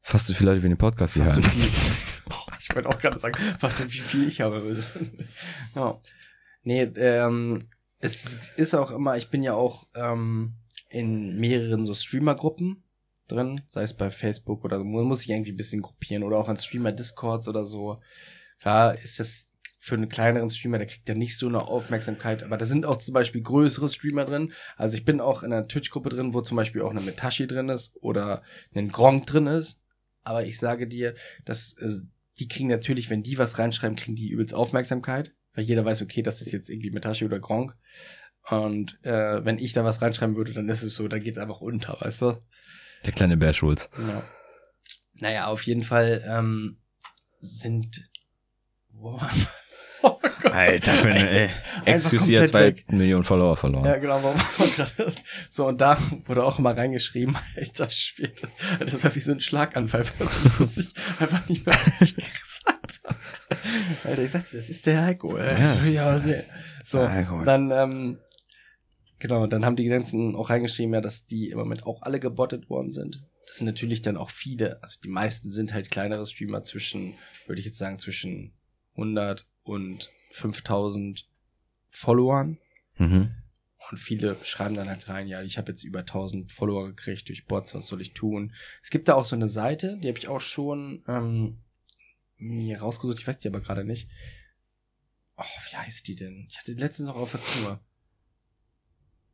[0.02, 1.70] Fast so viele Leute wie den Podcast hier Fast so viel.
[2.30, 4.84] Boah, ich wollte auch gerade sagen, fast so wie viel ich habe.
[5.76, 6.00] ja.
[6.64, 7.68] Nee, ähm,
[8.00, 10.56] es ist auch immer, ich bin ja auch ähm,
[10.90, 12.84] in mehreren so Streamer-Gruppen
[13.28, 16.38] drin, sei es bei Facebook oder so, man muss sich irgendwie ein bisschen gruppieren oder
[16.38, 18.00] auch an Streamer-Discords oder so.
[18.60, 19.48] Klar ist das
[19.80, 22.98] für einen kleineren Streamer, der kriegt ja nicht so eine Aufmerksamkeit, aber da sind auch
[22.98, 24.52] zum Beispiel größere Streamer drin.
[24.76, 27.70] Also ich bin auch in einer Twitch-Gruppe drin, wo zum Beispiel auch eine Metashi drin
[27.70, 28.44] ist oder
[28.76, 29.80] ein Gronk drin ist.
[30.24, 31.90] Aber ich sage dir, dass äh,
[32.40, 36.22] die kriegen natürlich, wenn die was reinschreiben, kriegen die übelst Aufmerksamkeit, weil jeder weiß, okay,
[36.22, 37.76] das ist jetzt irgendwie Metashi oder Gronk.
[38.48, 41.62] Und äh, wenn ich da was reinschreiben würde, dann ist es so, da geht's einfach
[41.62, 42.42] unter, weißt du?
[43.06, 43.90] Der kleine Bear Schulz.
[43.98, 44.24] Ja.
[45.16, 46.78] Naja, auf jeden Fall ähm,
[47.40, 48.08] sind.
[50.04, 50.54] Oh Gott.
[50.54, 51.50] Alter, für eine, ey.
[51.86, 52.76] Excuse, jetzt zwei.
[52.90, 53.84] Millionen Follower verloren.
[53.84, 55.14] Ja, genau, warum war gerade
[55.50, 58.48] So, und da wurde auch immer reingeschrieben, alter Schwede.
[58.80, 62.77] Das war wie so ein Schlaganfall, plötzlich wusste ich einfach nicht mehr, was ich gesagt.
[64.04, 65.38] Alter, ich sagte, das ist der Heiko.
[65.38, 65.84] Ja.
[65.86, 66.44] ja sehr.
[66.84, 67.44] So, Heiko.
[67.44, 68.18] dann, ähm,
[69.20, 72.70] genau, dann haben die ganzen auch reingeschrieben, ja, dass die im Moment auch alle gebottet
[72.70, 73.24] worden sind.
[73.46, 77.60] Das sind natürlich dann auch viele, also die meisten sind halt kleinere Streamer zwischen, würde
[77.60, 78.54] ich jetzt sagen, zwischen
[78.96, 81.28] 100 und 5000
[81.90, 82.58] Followern.
[82.98, 83.32] Mhm.
[83.90, 87.46] Und viele schreiben dann halt rein, ja, ich habe jetzt über 1000 Follower gekriegt durch
[87.46, 88.54] Bots, was soll ich tun?
[88.82, 91.60] Es gibt da auch so eine Seite, die habe ich auch schon ähm,
[92.38, 94.10] mir rausgesucht, ich weiß die aber gerade nicht.
[95.38, 96.48] Oh, wie heißt die denn?
[96.50, 97.80] Ich hatte die letztens noch auf der Zunge.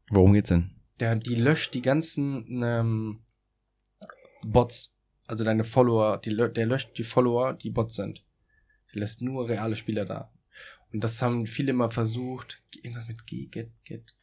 [0.10, 0.72] Worum geht's denn?
[1.00, 3.24] Der, die löscht die ganzen ähm,
[4.44, 4.94] Bots,
[5.28, 8.24] also deine Follower, die, der löscht die Follower, die Bots sind.
[8.94, 10.32] Der lässt nur reale Spieler da.
[10.92, 12.62] Und das haben viele mal versucht.
[12.76, 14.14] Irgendwas mit G, Get, Get.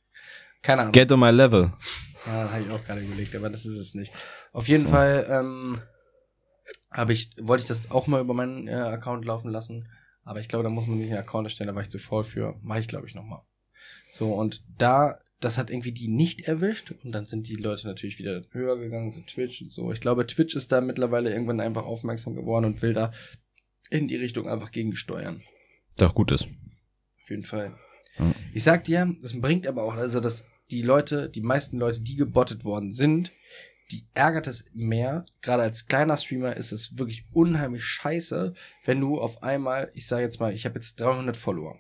[0.62, 0.93] Keine Ahnung.
[0.93, 1.72] Get on my level.
[2.26, 4.12] Ja, habe ich auch gerade überlegt, aber das ist es nicht.
[4.53, 4.91] Auf jeden So.
[4.91, 5.81] Fall ähm,
[6.91, 9.89] habe ich, wollte ich das auch mal über meinen äh, Account laufen lassen.
[10.23, 12.25] Aber ich glaube, da muss man nicht einen Account erstellen, da war ich zu voll
[12.25, 12.59] für.
[12.62, 13.43] Mache ich, glaube ich, nochmal.
[14.12, 16.93] So, und da, das hat irgendwie die nicht erwischt.
[17.03, 19.93] Und dann sind die Leute natürlich wieder höher gegangen, so Twitch und so.
[19.93, 23.12] Ich glaube, Twitch ist da mittlerweile irgendwann einfach aufmerksam geworden und will da
[23.89, 25.43] in die Richtung einfach gegensteuern.
[25.97, 26.45] Doch gut ist.
[26.45, 27.77] Auf jeden Fall.
[28.18, 28.33] Ja.
[28.55, 32.16] Ich sag dir, das bringt aber auch, also dass die Leute, die meisten Leute, die
[32.16, 33.33] gebottet worden sind,
[33.91, 35.26] die ärgert es mehr.
[35.43, 40.22] Gerade als kleiner Streamer ist es wirklich unheimlich scheiße, wenn du auf einmal, ich sage
[40.22, 41.78] jetzt mal, ich habe jetzt 300 Follower.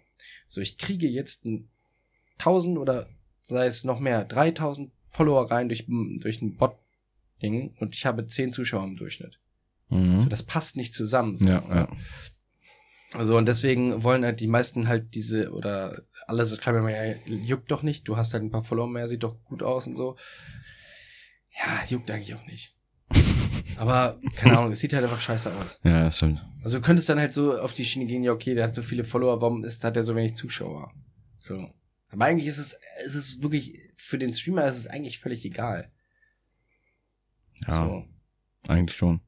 [0.48, 1.68] So, ich kriege jetzt ein
[2.38, 3.06] 1000 oder
[3.42, 8.52] sei es noch mehr, 3000 Follower rein durch, durch ein Bot-Ding und ich habe 10
[8.52, 9.38] Zuschauer im Durchschnitt.
[9.88, 10.28] So, Mhm.
[10.28, 11.36] das passt nicht zusammen.
[11.36, 11.88] So, Ja, ja.
[13.14, 17.70] also und deswegen wollen halt die meisten halt diese oder alle so schreiben ja, juckt
[17.70, 20.16] doch nicht, du hast halt ein paar Follower mehr, sieht doch gut aus und so.
[21.52, 22.74] Ja, juckt eigentlich auch nicht.
[23.76, 25.80] Aber keine Ahnung, es sieht halt einfach scheiße aus.
[25.84, 26.44] Ja, das stimmt.
[26.62, 28.82] Also du könntest dann halt so auf die Schiene gehen, ja okay, der hat so
[28.82, 30.92] viele Follower, warum ist, hat er so wenig Zuschauer?
[31.38, 31.70] So.
[32.10, 35.90] Aber eigentlich ist es, es ist wirklich, für den Streamer ist es eigentlich völlig egal.
[37.66, 38.04] Ja, So.
[38.68, 39.20] eigentlich schon.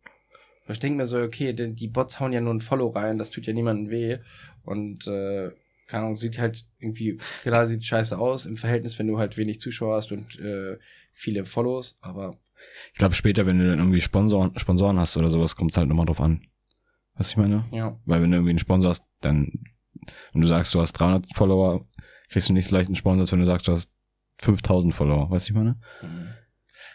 [0.64, 3.18] Aber Ich denke mir so, okay, die, die Bots hauen ja nur ein Follow rein,
[3.18, 4.18] das tut ja niemandem weh.
[4.64, 5.51] Und, äh,
[5.87, 9.61] keine Ahnung, sieht halt irgendwie, klar, sieht scheiße aus im Verhältnis, wenn du halt wenig
[9.61, 10.79] Zuschauer hast und äh,
[11.13, 12.39] viele Follows, aber
[12.93, 15.89] Ich glaube, später, wenn du dann irgendwie Sponsoren, Sponsoren hast oder sowas, kommt es halt
[15.89, 16.47] nochmal drauf an.
[17.15, 17.65] Was ich meine?
[17.73, 17.99] ja.
[18.07, 19.53] Weil wenn du irgendwie einen Sponsor hast, dann,
[20.33, 21.87] wenn du sagst, du hast 300 Follower,
[22.31, 23.91] kriegst du nicht so leicht einen Sponsor, als wenn du sagst, du hast
[24.39, 25.31] 5000 Follower.
[25.31, 25.79] Weißt du, ich meine?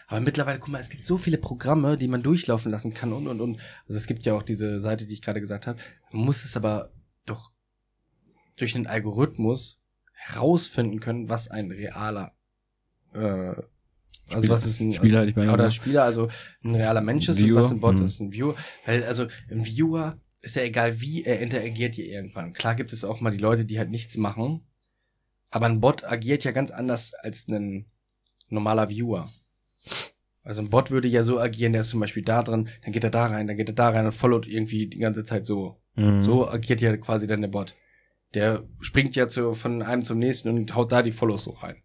[0.08, 3.26] Aber mittlerweile, guck mal, es gibt so viele Programme, die man durchlaufen lassen kann und
[3.28, 3.60] und und.
[3.86, 5.78] Also es gibt ja auch diese Seite, die ich gerade gesagt habe.
[6.10, 6.90] Man muss es aber
[7.26, 7.52] doch
[8.56, 9.80] durch einen Algorithmus
[10.12, 12.32] herausfinden können, was ein realer,
[13.12, 13.54] äh,
[14.28, 15.70] also Spieler- was ist ein Spieler, ich meine, oder?
[15.70, 16.28] Spieler, also
[16.62, 18.04] ein realer Mensch ist Viewer, und was ein Bot hm.
[18.04, 18.54] ist, ein Viewer.
[18.86, 22.52] Weil also ein Viewer ist ja egal, wie er interagiert hier irgendwann.
[22.52, 24.66] Klar gibt es auch mal die Leute, die halt nichts machen,
[25.50, 27.86] aber ein Bot agiert ja ganz anders als ein
[28.48, 29.30] normaler Viewer.
[30.42, 33.04] Also ein Bot würde ja so agieren, der ist zum Beispiel da drin, dann geht
[33.04, 35.80] er da rein, dann geht er da rein und followt irgendwie die ganze Zeit so.
[35.94, 36.22] Mhm.
[36.22, 37.74] So agiert ja quasi dann der Bot.
[38.34, 41.82] Der springt ja zu, von einem zum nächsten und haut da die Follows so rein.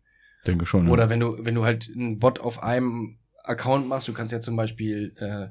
[0.48, 0.90] Denke schon.
[0.90, 4.42] Oder wenn du, wenn du halt einen Bot auf einem Account machst, du kannst ja
[4.42, 5.50] zum Beispiel äh,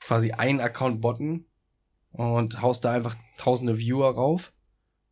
[0.00, 1.46] quasi einen Account botten
[2.12, 4.52] und haust da einfach tausende Viewer rauf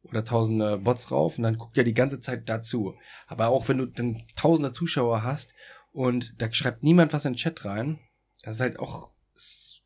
[0.03, 2.95] oder tausende Bots rauf und dann guckt ja die ganze Zeit dazu.
[3.27, 5.55] Aber auch wenn du dann tausende Zuschauer hast
[5.93, 7.99] und da schreibt niemand was in den Chat rein,
[8.43, 9.78] das ist halt auch, ist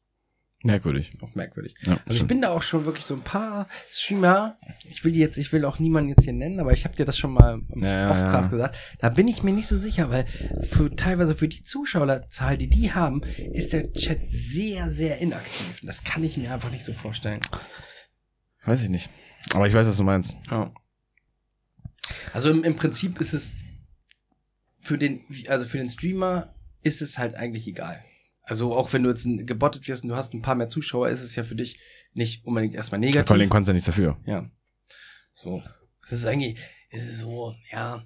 [0.64, 1.12] Merkwürdig.
[1.20, 1.74] auch merkwürdig.
[1.82, 4.56] Ja, Also ich bin da auch schon wirklich so ein paar Streamer,
[4.88, 7.04] ich will die jetzt, ich will auch niemanden jetzt hier nennen, aber ich habe dir
[7.04, 8.56] das schon mal Ja, Offcast ja.
[8.56, 8.76] gesagt.
[9.00, 10.26] Da bin ich mir nicht so sicher, weil
[10.62, 15.80] für teilweise für die Zuschauerzahl, die die haben, ist der Chat sehr, sehr inaktiv.
[15.82, 17.40] Das kann ich mir einfach nicht so vorstellen.
[18.64, 19.10] Weiß ich nicht.
[19.54, 20.36] Aber ich weiß, was du meinst.
[20.50, 20.72] Ja.
[22.32, 23.54] Also im, im Prinzip ist es
[24.80, 28.02] für den, also für den Streamer ist es halt eigentlich egal.
[28.52, 31.22] Also auch wenn du jetzt gebottet wirst und du hast ein paar mehr Zuschauer, ist
[31.22, 31.80] es ja für dich
[32.12, 33.26] nicht unbedingt erstmal negativ.
[33.26, 34.18] Vor allem kannst du ja nichts dafür.
[34.26, 34.50] Ja.
[35.32, 35.62] So.
[36.04, 36.58] Es ist eigentlich,
[36.90, 38.04] es ist so, ja.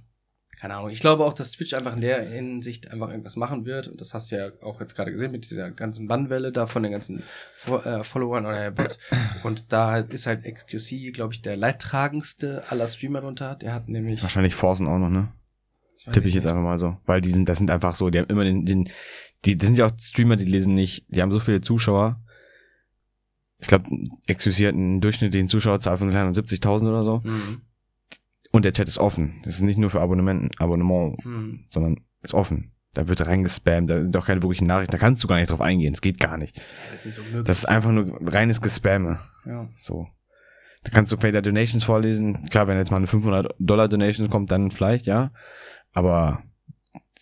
[0.61, 0.91] keine Ahnung.
[0.91, 3.89] Ich glaube auch, dass Twitch einfach in der Hinsicht einfach irgendwas machen wird.
[3.89, 6.85] Und das hast du ja auch jetzt gerade gesehen mit dieser ganzen Bannwelle da von
[6.85, 7.25] den ganzen
[7.57, 9.01] Fo äh, Followern oder Bots.
[9.43, 13.57] Und da ist halt XQC, glaube ich, der leidtragendste aller Streamer drunter.
[13.57, 14.23] Der hat nämlich.
[14.23, 15.27] Wahrscheinlich Forcen auch noch, ne?
[16.13, 16.53] Tippe ich jetzt nicht.
[16.53, 16.97] einfach mal so.
[17.05, 18.89] Weil die sind, das sind einfach so, die haben immer den, den
[19.45, 22.21] die, das sind ja auch Streamer, die lesen nicht, die haben so viele Zuschauer.
[23.59, 23.89] Ich glaube,
[24.31, 27.21] XQC hat einen durchschnittlichen Zuschauerzahl von 70.000 oder so.
[27.25, 27.63] Mhm.
[28.53, 29.41] Und der Chat ist offen.
[29.45, 31.67] Das ist nicht nur für Abonnementen, Abonnement, Mhm.
[31.71, 32.73] sondern ist offen.
[32.95, 35.61] Da wird reingespammt, da sind auch keine wirklichen Nachrichten, da kannst du gar nicht drauf
[35.61, 35.93] eingehen.
[35.93, 36.63] Das geht gar nicht.
[36.93, 37.47] Das ist unmöglich.
[37.47, 39.21] Das ist einfach nur reines Gespamme.
[39.45, 39.69] ja.
[39.77, 40.07] So.
[40.83, 42.47] Da kannst du vielleicht Donations vorlesen.
[42.49, 45.33] Klar, wenn jetzt mal eine 500 Dollar Donation kommt, dann vielleicht, ja.
[45.93, 46.43] Aber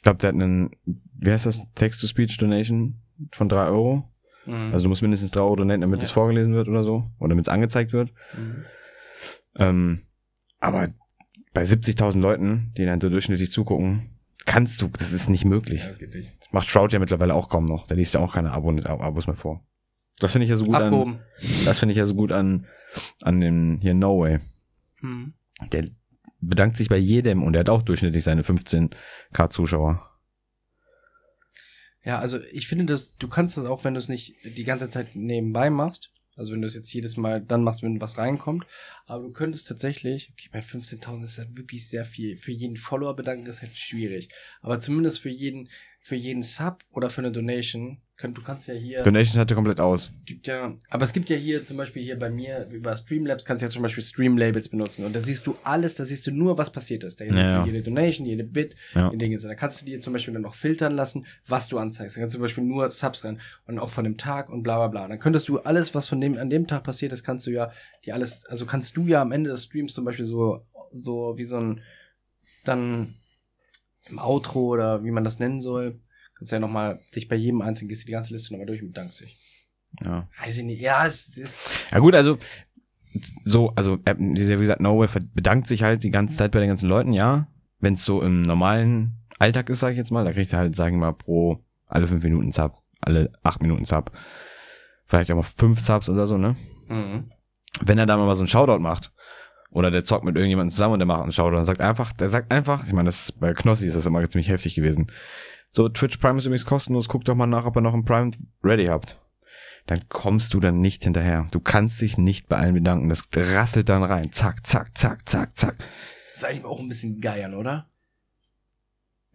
[0.04, 0.70] glaube, der hat einen,
[1.18, 2.94] wie heißt das, Text-to-Speech-Donation
[3.32, 4.08] von 3 Euro.
[4.46, 4.70] Mhm.
[4.72, 6.04] Also du musst mindestens 3 Euro donaten, damit Ja.
[6.04, 7.04] es vorgelesen wird oder so.
[7.18, 8.10] Oder damit es angezeigt wird.
[8.36, 8.64] Mhm.
[9.56, 10.02] Ähm,
[10.60, 10.88] aber
[11.52, 14.10] bei 70.000 Leuten, die dann so durchschnittlich zugucken,
[14.44, 15.82] kannst du, das ist nicht möglich.
[15.82, 16.30] Ja, das geht nicht.
[16.40, 17.86] Das macht Shroud ja mittlerweile auch kaum noch.
[17.86, 19.64] Der liest ja auch keine Abos, Abos mehr vor.
[20.18, 21.18] Das finde ich ja so gut an, Abhoben.
[21.64, 22.66] das finde ich ja so gut an,
[23.22, 24.38] an dem, hier No Way.
[25.00, 25.34] Mhm.
[25.72, 25.84] Der
[26.48, 30.10] bedankt sich bei jedem und er hat auch durchschnittlich seine 15k Zuschauer.
[32.04, 34.90] Ja, also ich finde, dass du kannst es auch, wenn du es nicht die ganze
[34.90, 36.10] Zeit nebenbei machst.
[36.36, 38.66] Also wenn du es jetzt jedes Mal dann machst, wenn was reinkommt.
[39.06, 42.36] Aber du könntest tatsächlich, okay, bei 15.000 ist das wirklich sehr viel.
[42.36, 44.28] Für jeden Follower bedanken ist halt schwierig.
[44.60, 45.68] Aber zumindest für jeden,
[46.00, 50.10] für jeden Sub oder für eine Donation, du kannst ja hier, Donations hatte komplett aus.
[50.24, 53.60] gibt ja, aber es gibt ja hier zum Beispiel hier bei mir über Streamlabs kannst
[53.62, 55.04] du ja zum Beispiel Streamlabels benutzen.
[55.04, 57.20] Und da siehst du alles, da siehst du nur, was passiert ist.
[57.20, 59.08] Da siehst Ja, du jede Donation, jede Bit, Ja.
[59.08, 59.36] in Dinge.
[59.38, 62.16] Da kannst du dir zum Beispiel dann noch filtern lassen, was du anzeigst.
[62.16, 64.76] Da kannst du zum Beispiel nur Subs rein und auch von dem Tag und bla
[64.78, 65.08] bla bla.
[65.08, 67.72] Dann könntest du alles, was von dem an dem Tag passiert ist, kannst du ja
[68.04, 71.44] dir alles, also kannst du ja am Ende des Streams zum Beispiel so, so wie
[71.44, 71.80] so ein,
[72.64, 73.14] dann
[74.06, 75.98] im Outro oder wie man das nennen soll,
[76.36, 78.88] kannst ja nochmal dich bei jedem einzelnen, gehst du die ganze Liste nochmal durch und
[78.88, 79.38] bedankst dich.
[80.02, 80.28] Ja.
[80.40, 80.80] Weiß ich nicht.
[80.80, 81.58] Ja, es ist,
[81.92, 82.38] Ja gut, also
[83.44, 86.68] so, also dieser, wie gesagt, No Way bedankt sich halt die ganze Zeit bei den
[86.68, 87.46] ganzen Leuten, ja.
[87.78, 90.74] Wenn es so im normalen Alltag ist, sag ich jetzt mal, da kriegt er halt,
[90.74, 94.10] sagen wir mal, pro alle fünf Minuten Sub, alle acht Minuten Sub.
[95.06, 96.56] Vielleicht auch mal fünf Subs oder so, ne?
[96.88, 97.30] mhm.
[97.82, 99.12] wenn er da mal so einen Shoutout macht,
[99.70, 102.28] oder der zockt mit irgendjemandem zusammen und der macht einen Shoutout und sagt einfach, der
[102.28, 105.08] sagt einfach, ich meine, das bei Knossi ist das immer ziemlich heftig gewesen.
[105.74, 108.30] So, Twitch Prime ist übrigens kostenlos, guckt doch mal nach, ob ihr noch einen Prime
[108.62, 109.20] ready habt.
[109.86, 111.48] Dann kommst du dann nicht hinterher.
[111.50, 113.08] Du kannst dich nicht bei allen bedanken.
[113.08, 114.30] Das rasselt dann rein.
[114.30, 115.76] Zack, zack, zack, zack, zack.
[116.30, 117.88] Das ist eigentlich auch ein bisschen geiern, oder?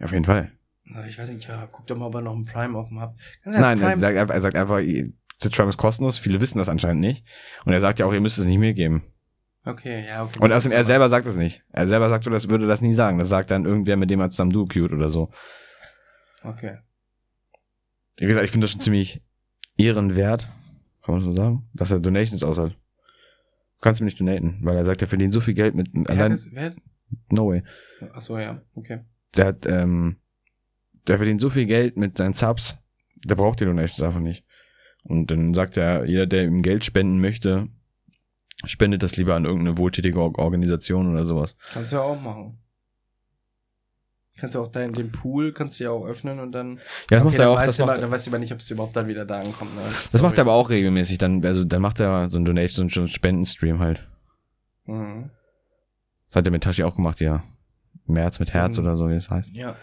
[0.02, 0.54] Auf jeden Fall.
[1.10, 3.16] Ich weiß nicht, ich guck doch mal, ob er noch einen Prime offen hat.
[3.44, 4.80] Nein, er sagt, einfach- er sagt einfach,
[5.42, 6.18] Twitch Prime ist kostenlos.
[6.18, 7.26] Viele wissen das anscheinend nicht.
[7.66, 9.04] Und er sagt ja auch, ihr müsst es nicht mir geben.
[9.66, 10.40] Okay, ja, okay.
[10.40, 11.64] Und außerdem, er selber sagt es nicht.
[11.74, 13.20] Er selber sagt, das würde das nie sagen.
[13.20, 15.32] Das sagt dann irgendwer, mit dem er zusammen du cute oder so.
[16.44, 16.78] Okay.
[18.18, 19.22] Wie gesagt, ich finde das schon ziemlich
[19.78, 20.48] ehrenwert,
[21.04, 22.74] kann man so sagen, dass er Donations aushält.
[22.74, 26.10] Du kannst mir nicht donaten, weil er sagt, er verdient so viel Geld mit Wer
[26.10, 26.32] allein.
[26.32, 26.76] das, wer
[27.32, 27.64] No way.
[28.14, 29.00] achso, ja, okay.
[29.36, 30.18] Der hat, ähm,
[31.08, 32.78] der verdient so viel Geld mit seinen Subs,
[33.26, 34.44] der braucht die Donations einfach nicht.
[35.04, 37.68] Und dann sagt er, jeder, der ihm Geld spenden möchte,
[38.66, 41.56] spendet das lieber an irgendeine wohltätige Or- Organisation oder sowas.
[41.72, 42.60] Kannst du ja auch machen.
[44.40, 46.78] Kannst du auch deinen, den Pool kannst du ja auch öffnen und dann.
[47.10, 48.72] Ja, das okay, macht er auch, das macht, dann weißt du aber nicht, ob es
[48.72, 49.76] überhaupt dann wieder da ankommt.
[49.76, 49.82] Ne?
[50.12, 53.02] das macht er aber auch regelmäßig dann, also dann macht er so einen Donation, so
[53.02, 54.08] einen Spendenstream halt.
[54.86, 55.30] Mhm.
[56.30, 57.44] Das hat er mit Tashi auch gemacht, ja.
[58.06, 59.50] März mit So Herz ein- oder so, wie das heißt.
[59.54, 59.76] Ja.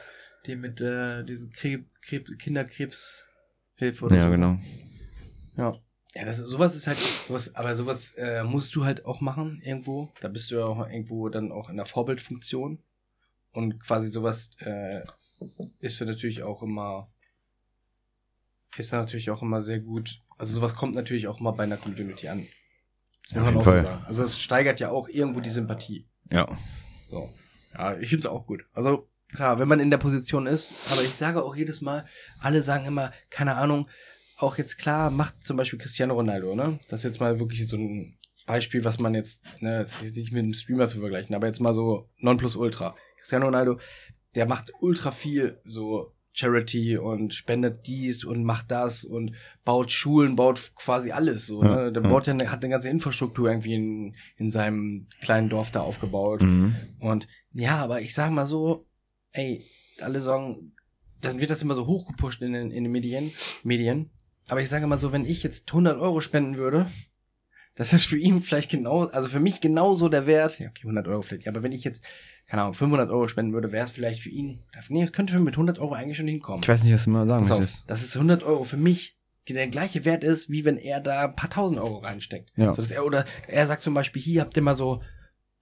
[0.46, 4.30] Die mit äh, diesen Krebs, Krebs, Kinderkrebshilfe oder Ja, so.
[4.30, 4.59] genau.
[5.57, 5.74] Ja.
[6.14, 6.96] Ja, das ist, sowas ist halt,
[7.28, 10.12] sowas, aber sowas äh, musst du halt auch machen irgendwo.
[10.20, 12.78] Da bist du ja auch irgendwo dann auch in der Vorbildfunktion.
[13.57, 15.00] Und quasi sowas äh,
[15.80, 17.09] ist für natürlich auch immer,
[18.76, 20.20] ist natürlich auch immer sehr gut.
[20.36, 22.46] Also sowas kommt natürlich auch immer bei einer Community an.
[23.28, 23.82] Das auf man jeden so Fall.
[23.82, 24.04] sagen.
[24.07, 26.07] Also es steigert ja auch irgendwo die Sympathie.
[26.30, 26.46] Ja.
[27.11, 27.30] So.
[27.72, 28.66] Ja, ich finde es auch gut.
[28.74, 32.04] Also, klar, wenn man in der Position ist, aber ich sage auch jedes Mal,
[32.40, 33.88] alle sagen immer, keine Ahnung,
[34.36, 36.78] auch jetzt klar, macht zum Beispiel Cristiano Ronaldo, ne?
[36.90, 40.16] Das ist jetzt mal wirklich so ein Beispiel, was man jetzt, ne, das ist jetzt
[40.16, 42.94] nicht mit einem Streamer zu vergleichen, aber jetzt mal so Nonplusultra.
[43.27, 43.81] Cristiano Ronaldo,
[44.37, 49.33] der macht ultra viel so Charity und spendet dies und macht das und
[49.64, 51.91] baut Schulen, baut quasi alles so, ne?
[51.91, 55.81] Der baut ja, eine, hat eine ganze Infrastruktur irgendwie in, in seinem kleinen Dorf da
[55.81, 56.43] aufgebaut.
[56.43, 56.77] Mhm.
[57.01, 58.87] Und ja, aber ich sag mal so,
[59.33, 59.66] ey,
[60.01, 60.74] alle sagen,
[61.20, 63.33] dann wird das immer so hochgepusht in den, in den Medien,
[63.64, 64.11] Medien.
[64.47, 66.87] Aber ich sage mal so, wenn ich jetzt 100 Euro spenden würde,
[67.77, 70.59] Das ist für ihn vielleicht genau, also für mich genauso der Wert.
[70.59, 71.47] Ja, okay, 100 Euro vielleicht.
[71.47, 72.05] Aber wenn ich jetzt,
[72.47, 75.55] keine Ahnung, 500 Euro spenden würde, wäre es vielleicht für ihn, nee, das könnte mit
[75.55, 76.62] 100 Euro eigentlich schon hinkommen.
[76.62, 77.85] Ich weiß nicht, was du mal sagen möchtest.
[77.87, 79.18] dass es 100 Euro für mich
[79.49, 82.51] der gleiche Wert ist, wie wenn er da ein paar tausend Euro reinsteckt.
[82.57, 82.72] Ja.
[82.72, 85.03] So, dass er, oder er sagt zum Beispiel, hier habt ihr mal so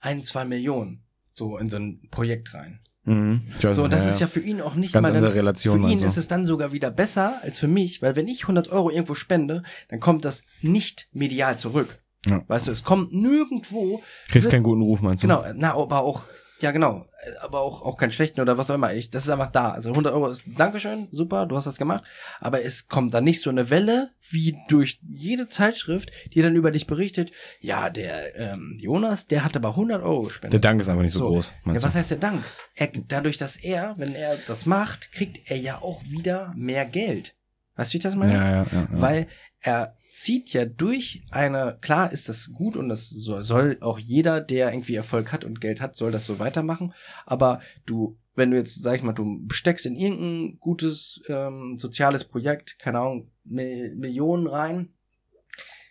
[0.01, 1.03] ein, zwei Millionen
[1.35, 2.81] so in so ein Projekt rein.
[3.05, 3.43] Mhm.
[3.61, 5.99] Weiß So, und das ist ja für ihn auch nicht mal dann, Relation Für ihn
[5.99, 6.07] du?
[6.07, 9.15] ist es dann sogar wieder besser als für mich, weil wenn ich 100 Euro irgendwo
[9.15, 12.01] spende, dann kommt das nicht medial zurück.
[12.27, 12.43] Ja.
[12.47, 14.03] Weißt du, es kommt nirgendwo.
[14.29, 15.29] Kriegst keinen guten Ruf, meinst du?
[15.29, 16.25] Genau, na, aber auch,
[16.61, 17.07] ja genau,
[17.43, 18.95] aber auch, auch keinen schlechten oder was auch immer.
[18.95, 19.73] Ich, das ist einfach da.
[19.73, 22.05] Also 100 Euro ist Dankeschön, super, du hast das gemacht.
[22.41, 26.71] Aber es kommt dann nicht so eine Welle wie durch jede Zeitschrift, die dann über
[26.71, 27.33] dich berichtet.
[27.61, 30.65] Ja, der ähm, Jonas, der hat aber 100 Euro Der gespendet.
[30.65, 32.45] Dank ist einfach nicht so, groß, Ja, was heißt der Dank?
[32.75, 37.35] Er, dadurch, dass er, wenn er das macht, kriegt er ja auch wieder mehr Geld.
[37.77, 38.33] Weißt du, wie ich das Ja, meine?
[38.35, 38.63] ja, ja.
[38.73, 38.89] ja.
[38.91, 39.27] Weil
[39.61, 44.71] er zieht ja durch eine, klar ist das gut und das soll, auch jeder, der
[44.73, 46.95] irgendwie Erfolg hat und Geld hat, soll das so weitermachen.
[47.27, 52.23] Aber du, wenn du jetzt, sag ich mal, du steckst in irgendein gutes ähm, soziales
[52.23, 54.95] Projekt, keine Ahnung, Mil Millionen rein,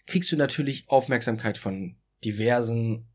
[0.08, 3.08] kriegst du natürlich Aufmerksamkeit von diversen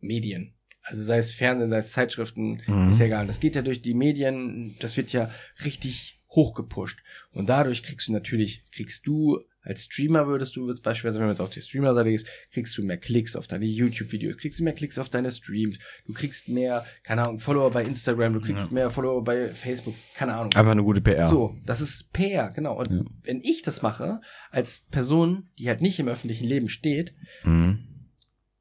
[0.00, 0.54] Medien.
[0.80, 2.88] Also sei es Fernsehen, sei es Zeitschriften, Mhm.
[2.88, 3.26] ist ja egal.
[3.26, 5.30] Das geht ja durch die Medien, das wird ja
[5.66, 6.98] richtig hochgepusht.
[7.32, 11.34] Und dadurch kriegst du natürlich, kriegst du als Streamer würdest du jetzt beispielsweise, wenn man
[11.34, 14.72] jetzt auf die Streamer-Seite gehst, kriegst du mehr Klicks auf deine YouTube-Videos, kriegst du mehr
[14.72, 18.72] Klicks auf deine Streams, du kriegst mehr, keine Ahnung, Follower bei Instagram, du kriegst Ja.
[18.72, 20.52] mehr Follower bei Facebook, keine Ahnung.
[20.54, 21.28] Einfach eine gute PR.
[21.28, 22.78] So, das ist PR, genau.
[22.78, 23.04] Und Ja.
[23.24, 27.14] wenn ich das mache, als Person, die halt nicht im öffentlichen Leben steht,
[27.44, 27.80] Mhm.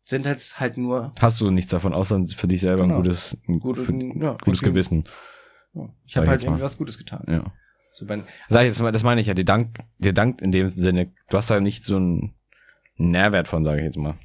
[0.03, 2.95] sind halt halt nur Hast du nichts davon, außer für dich selber Genau.
[2.97, 4.61] ein gutes, ein Gut, für, ja, gutes.
[4.61, 5.03] Gewissen.
[5.73, 7.23] ja, ich habe halt jetzt irgendwie was Gutes getan.
[7.27, 7.53] Ja.
[7.95, 10.51] So bei, Sag ich jetzt mal, das meine ich ja, dir dankt, dir dankt in
[10.51, 12.35] dem Sinne, du hast da nicht so einen
[12.97, 14.19] Nährwert von, sage ich jetzt mal.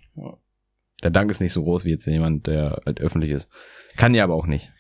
[1.05, 3.49] Der Dank ist nicht so groß wie jetzt jemand, der halt öffentlich ist.
[3.97, 4.73] Kann ja aber auch nicht.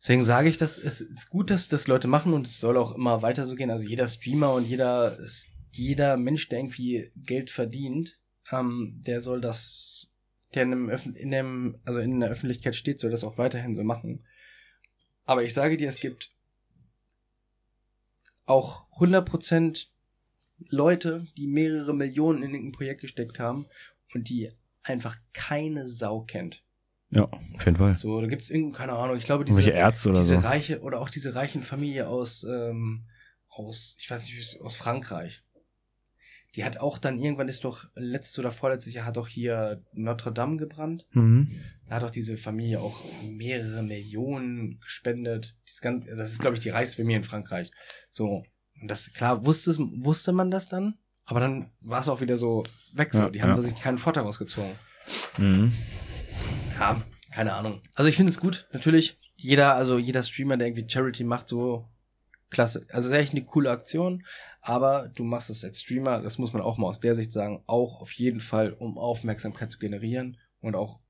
[0.00, 2.94] Deswegen sage ich, dass es ist gut, dass das Leute machen und es soll auch
[2.94, 3.70] immer weiter so gehen.
[3.70, 5.18] Also jeder Streamer und jeder,
[5.72, 8.18] jeder Mensch, der irgendwie Geld verdient,
[8.50, 10.10] ähm, der soll das,
[10.54, 13.84] der in dem, in dem, also in der Öffentlichkeit steht, soll das auch weiterhin so
[13.84, 14.24] machen.
[15.26, 16.32] Aber ich sage dir, es gibt
[18.48, 19.86] auch 100%
[20.70, 23.66] Leute, die mehrere Millionen in irgendein Projekt gesteckt haben
[24.14, 24.50] und die
[24.82, 26.64] einfach keine Sau kennt.
[27.10, 27.94] Ja, auf jeden Fall.
[27.96, 30.46] So, da gibt's irgendwie, keine Ahnung, ich glaube, diese, Ärzte oder diese so.
[30.46, 33.06] reiche oder auch diese reichen Familie aus ähm,
[33.48, 35.42] aus ich weiß nicht aus Frankreich
[36.56, 40.32] die hat auch dann irgendwann ist doch letztes oder vorletztes Jahr hat doch hier Notre
[40.32, 41.48] Dame gebrannt Mhm.
[41.86, 46.62] da hat doch diese Familie auch mehrere Millionen gespendet das, ganz, das ist glaube ich
[46.62, 47.70] die reichste Familie in Frankreich
[48.08, 48.44] so
[48.80, 50.94] und das klar wusste wusste man das dann
[51.24, 53.60] aber dann war es auch wieder so weg so Ja, die haben ja.
[53.60, 54.72] sich keinen Vorteil rausgezogen
[55.38, 55.72] Mhm.
[56.78, 57.80] ja, keine Ahnung.
[57.94, 59.18] Also ich finde es gut, natürlich.
[59.36, 61.88] Jeder, also jeder Streamer, der irgendwie Charity macht, so
[62.50, 62.86] klasse.
[62.90, 64.24] Also ist echt eine coole Aktion,
[64.60, 67.62] aber du machst es als Streamer, das muss man auch mal aus der Sicht sagen,
[67.66, 71.00] auch auf jeden Fall, um Aufmerksamkeit zu generieren und auch,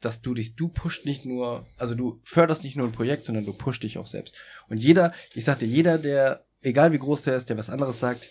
[0.00, 3.46] dass du dich, du pusht nicht nur, also du förderst nicht nur ein Projekt, sondern
[3.46, 4.36] du pusht dich auch selbst.
[4.68, 8.30] Und jeder, ich sagte, jeder, der, egal wie groß der ist, der was anderes sagt,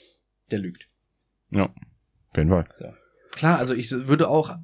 [0.51, 0.87] der lügt.
[1.49, 2.67] Ja, auf jeden Fall.
[2.73, 2.93] So.
[3.31, 4.57] Klar, also ich würde auch,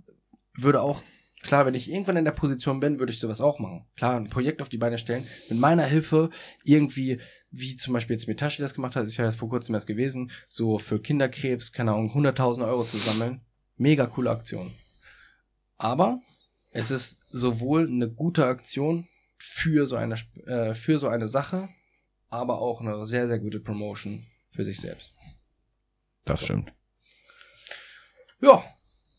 [0.54, 1.02] würde auch,
[1.42, 3.86] klar, wenn ich irgendwann in der Position bin, würde ich sowas auch machen.
[3.98, 6.30] Klar, ein Projekt auf die Beine stellen, mit meiner Hilfe
[6.64, 7.20] irgendwie,
[7.52, 10.32] wie zum Beispiel jetzt Mitashi das gemacht hat, ist ja jetzt vor kurzem erst gewesen,
[10.48, 13.42] so für Kinderkrebs, keine Ahnung, 100.000 Euro zu sammeln.
[13.78, 14.74] Mega coole Aktion.
[15.78, 16.22] Aber
[16.72, 21.70] es ist sowohl eine gute Aktion für so eine, äh, für so eine Sache,
[22.30, 25.14] aber auch eine sehr, sehr gute Promotion für sich selbst.
[26.24, 26.72] Das stimmt.
[28.40, 28.64] Ja,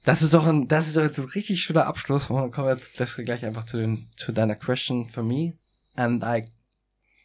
[0.05, 2.31] das ist doch ein, das ist doch jetzt ein richtig schöner Abschluss.
[2.31, 5.55] Und dann kommen wir jetzt gleich, gleich einfach zu den, zu deiner question for me.
[5.95, 6.51] And I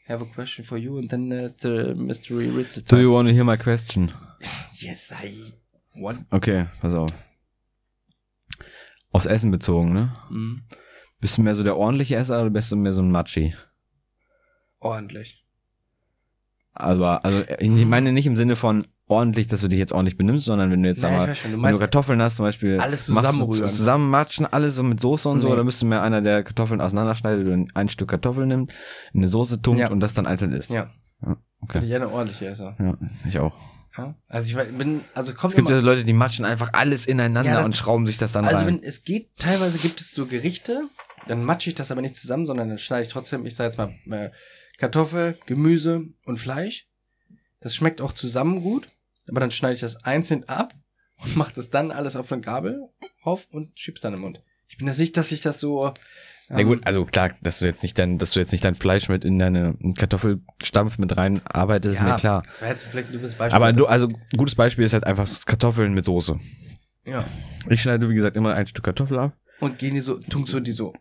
[0.08, 2.86] have a question for you and then uh, the mystery Ritzel.
[2.88, 4.12] Do you want to hear my question?
[4.80, 5.54] Yes, I
[5.96, 6.26] want.
[6.32, 7.12] Okay, pass auf.
[9.12, 10.14] Aufs Essen bezogen, ne?
[10.30, 10.64] Mhm.
[11.20, 13.56] Bist du mehr so der ordentliche Esser oder bist du mehr so ein Matschi?
[14.80, 15.44] Ordentlich.
[16.74, 20.46] Aber, also, ich meine nicht im Sinne von ordentlich, dass du dich jetzt ordentlich benimmst,
[20.46, 23.06] sondern wenn du jetzt, ich mal, schon, du wenn du Kartoffeln hast, zum Beispiel, alles
[23.06, 23.70] zusammenrühren.
[23.70, 25.54] zusammen matschen, alles so mit Soße und so, Nee.
[25.54, 28.74] oder bist du mehr einer, der Kartoffeln auseinanderschneidet und ein Stück Kartoffel nimmt,
[29.14, 29.90] in eine Soße tunkt Ja.
[29.92, 30.72] und das dann einzeln isst?
[30.72, 30.92] Ja.
[31.62, 31.80] Okay.
[31.84, 32.76] Ich eine ordentliche Esser.
[32.80, 32.96] Ja,
[33.28, 33.54] ich auch.
[33.98, 34.14] Ja?
[34.28, 37.58] Also ich bin, also kommt Es gibt ja Leute, die matschen einfach alles ineinander Ja,
[37.58, 38.68] das- und schrauben sich das dann also rein.
[38.68, 40.84] wenn es geht, teilweise gibt es so Gerichte,
[41.28, 43.78] dann matsche ich das aber nicht zusammen, sondern dann schneide ich trotzdem, ich sage jetzt
[43.78, 44.30] mal, äh,
[44.78, 46.86] Kartoffel, Gemüse und Fleisch.
[47.60, 48.88] Das schmeckt auch zusammen gut,
[49.30, 50.74] aber dann schneide ich das einzeln ab
[51.24, 52.82] und mache das dann alles auf eine Gabel
[53.26, 54.42] rauf und schiebst dann im Mund.
[54.68, 55.94] Ich bin da sicher, dass ich das so.
[56.50, 59.10] Na gut, also klar, dass du jetzt nicht dein, dass du jetzt nicht dein Fleisch
[59.10, 62.44] mit in deine Kartoffelstampf mit rein arbeitest, ist ja, mir klar.
[62.46, 63.56] Das war jetzt vielleicht ein dummes Beispiel.
[63.56, 64.08] Aber du, also
[64.38, 66.40] gutes Beispiel ist halt einfach Kartoffeln mit Soße.
[67.06, 67.26] Ja.
[67.70, 70.60] Ich schneide, wie gesagt, immer ein Stück Kartoffel ab, Und gehen die so, tun so
[70.60, 70.94] die so.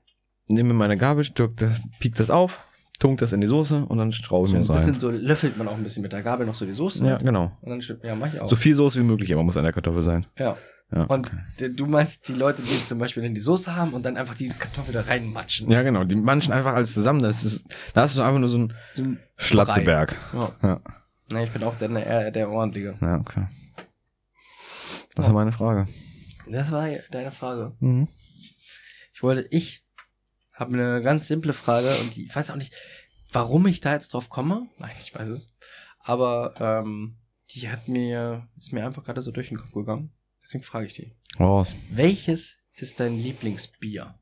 [0.49, 1.25] nehme meine Gabel,
[1.57, 2.59] das, piek das auf,
[2.99, 5.01] tunk das in die Soße und dann straube ich So ein das bisschen rein.
[5.01, 7.05] so löffelt man auch ein bisschen mit der Gabel noch so die Soße.
[7.05, 7.25] Ja, mit.
[7.27, 7.53] genau.
[7.63, 8.49] Und dann ja, mach ich auch.
[8.49, 10.27] So viel Soße wie möglich immer muss an der Kartoffel sein.
[10.39, 10.57] ja.
[10.95, 11.03] Ja.
[11.03, 14.37] Und du meinst die Leute, die zum Beispiel dann die Soße haben und dann einfach
[14.37, 15.69] die Kartoffel da reinmatschen.
[15.69, 16.05] Ja, genau.
[16.05, 17.23] Die manchen einfach alles zusammen.
[17.23, 20.15] Das ist, da hast du einfach nur so ein So ein Schlatzeberg.
[20.33, 20.53] Ja.
[20.63, 20.81] Ja.
[21.33, 22.95] Na, ich bin auch der, der, der ordentliche.
[23.01, 23.49] Ja, okay.
[25.17, 25.29] Das Oh.
[25.31, 25.89] war meine Frage.
[26.49, 27.73] Das war deine Frage.
[27.81, 28.07] Mhm.
[29.13, 29.83] Ich wollte, ich
[30.57, 32.75] habe eine ganz simple Frage und die, ich weiß auch nicht,
[33.33, 34.67] warum ich da jetzt drauf komme.
[34.79, 35.53] Nein, ich weiß es.
[36.01, 37.17] Aber ähm,
[37.51, 40.13] die hat mir, ist mir einfach gerade so durch den Kopf gegangen.
[40.43, 41.15] Deswegen frage ich die.
[41.39, 41.75] Raus.
[41.91, 44.15] Welches ist dein Lieblingsbier?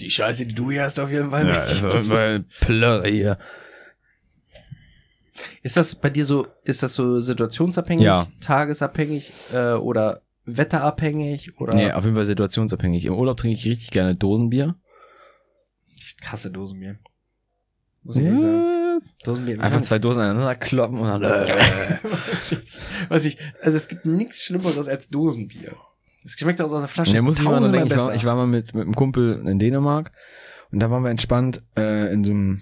[0.00, 3.38] Die Scheiße, die du hier hast, auf jeden Fall Ja, also, weil Plörre hier.
[5.62, 8.26] Ist das bei dir so, ist das so situationsabhängig, Ja.
[8.40, 10.22] tagesabhängig äh, oder
[10.56, 13.04] wetterabhängig oder Nee, auf jeden Fall situationsabhängig.
[13.04, 14.76] Im Urlaub trinke ich richtig gerne Dosenbier.
[15.96, 16.98] ich hasse Dosenbier.
[18.02, 18.80] Muss ich ehrlich sagen.
[19.24, 19.60] Dosenbier.
[19.60, 21.22] Einfach zwei Dosen aneinander kloppen und dann.
[23.08, 25.76] Was ich, also es gibt nichts Schlimmeres als Dosenbier.
[26.24, 27.14] Es schmeckt aus der Flasche.
[27.14, 27.86] Ja, muss ich mal denken.
[27.86, 30.12] Ich war, ich war mal mit, mit einem Kumpel in Dänemark
[30.70, 32.60] und da waren wir entspannt äh, in so einem,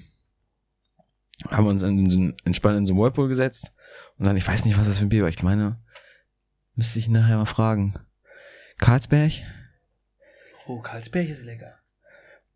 [1.51, 3.72] haben wir uns in so einem, entspannt in so einem Whirlpool gesetzt
[4.18, 5.28] und dann, ich weiß nicht, was das für ein Bier war.
[5.28, 5.78] Ich meine,
[6.79, 7.95] müsste ich nachher mal fragen.
[8.79, 9.33] Karlsberg
[10.68, 11.74] oh, Karlsberg ist lecker.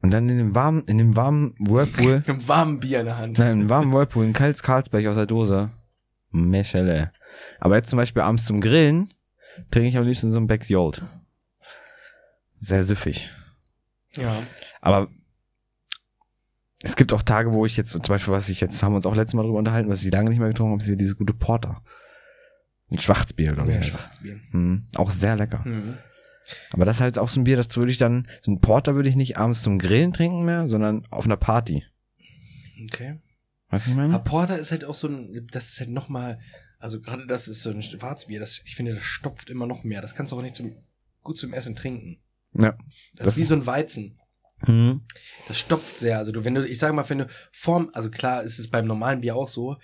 [0.00, 3.18] und dann in dem warmen, in dem warmen Whirlpool, Mit einem warmen Bier in der
[3.18, 3.38] Hand.
[3.38, 5.70] nein, im warmen Whirlpool, ein kaltes Karlsberg aus der Dose.
[6.30, 7.12] Meschelle.
[7.58, 9.12] Aber jetzt zum Beispiel abends zum Grillen
[9.70, 11.02] trinke ich am liebsten so ein Becks Jolt.
[12.60, 13.28] Sehr süffig.
[14.16, 14.34] Ja.
[14.80, 15.08] Aber
[16.82, 19.06] es gibt auch Tage, wo ich jetzt, zum Beispiel, was ich jetzt, haben wir uns
[19.06, 21.16] auch letztes Mal drüber unterhalten, was ich lange nicht mehr getrunken habe, ist hier diese
[21.16, 21.82] gute Porter.
[22.93, 23.76] Ein Schwarzbier, glaube ich.
[23.76, 23.82] Ja.
[23.82, 24.40] Schwarzbier.
[24.51, 25.62] Hm, auch sehr lecker.
[25.66, 25.99] Mhm.
[26.72, 28.95] Aber das ist halt auch so ein Bier, das würde ich dann, so ein Porter
[28.95, 31.84] würde ich nicht abends zum Grillen trinken mehr, sondern auf einer Party.
[32.84, 33.20] Okay.
[33.70, 34.18] Was ich Aber meine?
[34.18, 36.40] Porter ist halt auch so ein, das ist halt nochmal,
[36.78, 40.03] also gerade das ist so ein Schwarzbier, das, ich finde, das stopft immer noch mehr.
[40.03, 40.74] Das kannst du auch nicht zum,
[41.22, 42.18] gut zum Essen trinken.
[42.55, 42.72] Ja.
[42.72, 42.78] Das,
[43.18, 44.18] Das- ist wie so ein Weizen.
[44.64, 45.03] Hm.
[45.49, 46.18] Das stopft sehr.
[46.18, 48.86] Also du, wenn du, ich sage mal, wenn du Form, also klar ist es beim
[48.86, 49.76] normalen Bier auch so,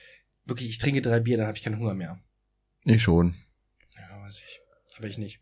[0.45, 2.21] wirklich, ich trinke drei Bier, dann habe ich keinen Hunger mehr.
[2.85, 3.35] Ich schon.
[3.97, 4.61] Ja, weiß ich.
[4.97, 5.41] Aber ich nicht.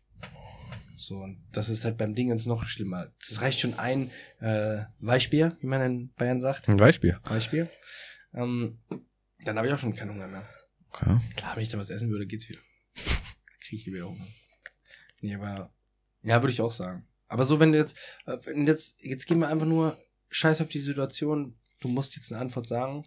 [0.97, 3.11] So, und das ist halt beim Dingens noch schlimmer.
[3.19, 4.09] Das reicht schon ein
[4.39, 6.67] äh, Weichbier, wie man in Bayern sagt.
[6.67, 7.21] Ein Weißbier.
[7.25, 7.69] Weichbier.
[8.33, 8.79] Ähm,
[9.45, 10.49] dann habe ich auch schon keinen Hunger mehr.
[10.89, 11.19] Okay.
[11.35, 12.59] Klar, wenn ich da was essen würde, geht's wieder.
[13.61, 14.25] Kriege ich wieder Hunger.
[15.21, 15.71] Nee, aber
[16.23, 17.07] ja, würde ich auch sagen.
[17.27, 19.97] Aber so, wenn du jetzt, äh, wenn jetzt, jetzt gehen wir einfach nur
[20.29, 21.57] scheiß auf die Situation.
[21.79, 23.05] Du musst jetzt eine Antwort sagen.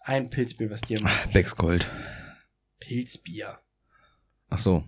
[0.00, 1.32] Ein Pilzbier, was dir macht.
[1.32, 1.90] Becks Gold.
[2.80, 3.58] Pilzbier.
[4.50, 4.84] Ach so.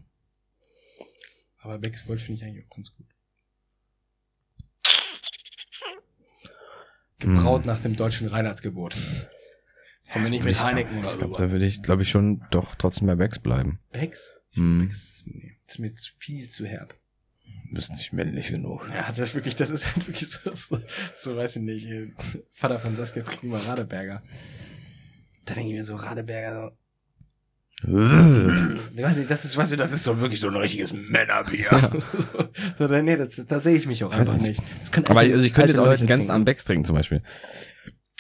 [1.59, 3.07] Aber Becks Gold finde ich eigentlich auch ganz gut.
[7.19, 8.97] Gebraut nach dem deutschen Reinheitsgebot.
[10.13, 11.27] Kommen wir nicht mit Heineken oder so.
[11.27, 13.81] da würde ich, glaube ich, schon doch trotzdem bei Becks bleiben.
[13.91, 14.33] Becks?
[14.53, 14.87] Hm.
[14.87, 16.95] Becks, nee, ist mir viel zu herb.
[17.73, 18.89] Bist nicht männlich genug.
[18.91, 20.81] Ja, das ist wirklich, das ist halt wirklich so, so,
[21.17, 21.89] so weiß ich nicht.
[22.51, 24.23] Vater von Saskia trinkt immer Radeberger.
[25.45, 29.93] Da denke ich mir so, Radeberger, so, ich weiß nicht, das ist, weißt du, das
[29.93, 31.69] ist so wirklich so ein richtiges Männerbier.
[32.13, 32.49] so,
[32.79, 34.61] so, da- nee, das, da sehe ich mich auch einfach nicht.
[34.93, 36.31] können Aber alte- also ich könnte jetzt alte auch nicht den ganzen.
[36.31, 37.23] Abend Becks trinken zum Beispiel.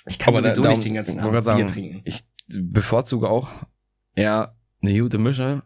[0.07, 2.03] Ich kann Aber da- sowieso darum- nicht den ganzen Abend Bier trinken.
[2.05, 3.49] Ich bevorzuge auch
[4.15, 5.63] eher eine gute Mische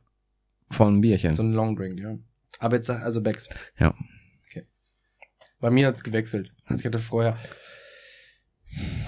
[0.71, 1.33] von Bierchen.
[1.35, 2.17] So ein Long Drink, ja.
[2.59, 3.49] Aber jetzt, sag- also Becks.
[3.79, 3.95] Ja.
[4.49, 4.67] Okay.
[5.59, 6.53] Bei mir hat's gewechselt.
[6.67, 7.37] Also ich hatte vorher,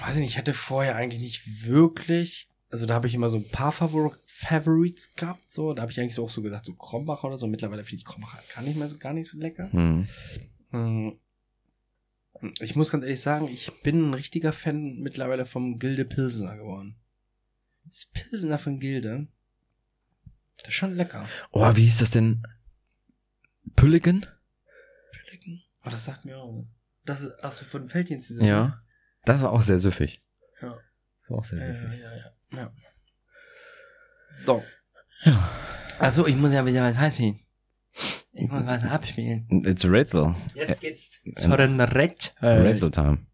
[0.05, 3.37] weiß ich nicht, ich hatte vorher eigentlich nicht wirklich, also da habe ich immer so
[3.37, 5.73] ein paar Favor Favorites gehabt, so.
[5.73, 7.47] Da habe ich eigentlich auch so gesagt, so Krombacher oder so.
[7.47, 9.71] Mittlerweile finde ich Krombacher gar nicht mehr so, gar nicht so lecker.
[9.71, 10.07] Hm.
[10.71, 11.19] Hm.
[12.59, 16.95] Ich muss ganz ehrlich sagen, ich bin ein richtiger Fan mittlerweile vom Gilde Pilsener geworden.
[17.85, 19.27] Das Pilsener von Gilde,
[20.57, 21.27] das ist schon lecker.
[21.51, 22.43] Oh, wie hieß das denn?
[23.75, 24.25] Pülligen?
[25.11, 25.61] Pelikan?
[25.85, 26.57] Oh, das sagt mir auch.
[26.57, 26.65] was.
[27.05, 28.29] Das ist, ach so, von Felddienst.
[28.41, 28.81] Ja.
[29.25, 30.21] Das war auch sehr süffig.
[30.61, 30.77] Ja.
[31.21, 31.99] Das war auch sehr Ja, ja, süffig.
[32.01, 32.31] ja, ja.
[32.55, 32.71] Ja.
[34.45, 34.63] So.
[35.23, 35.49] Ja.
[35.99, 37.39] Also, ich muss ja wieder was halten.
[38.33, 39.47] Ich muss was abspielen.
[39.65, 40.35] It's Rätsel.
[40.55, 42.35] Jetzt geht's zu den Rett.
[42.41, 43.25] Rätsel Time.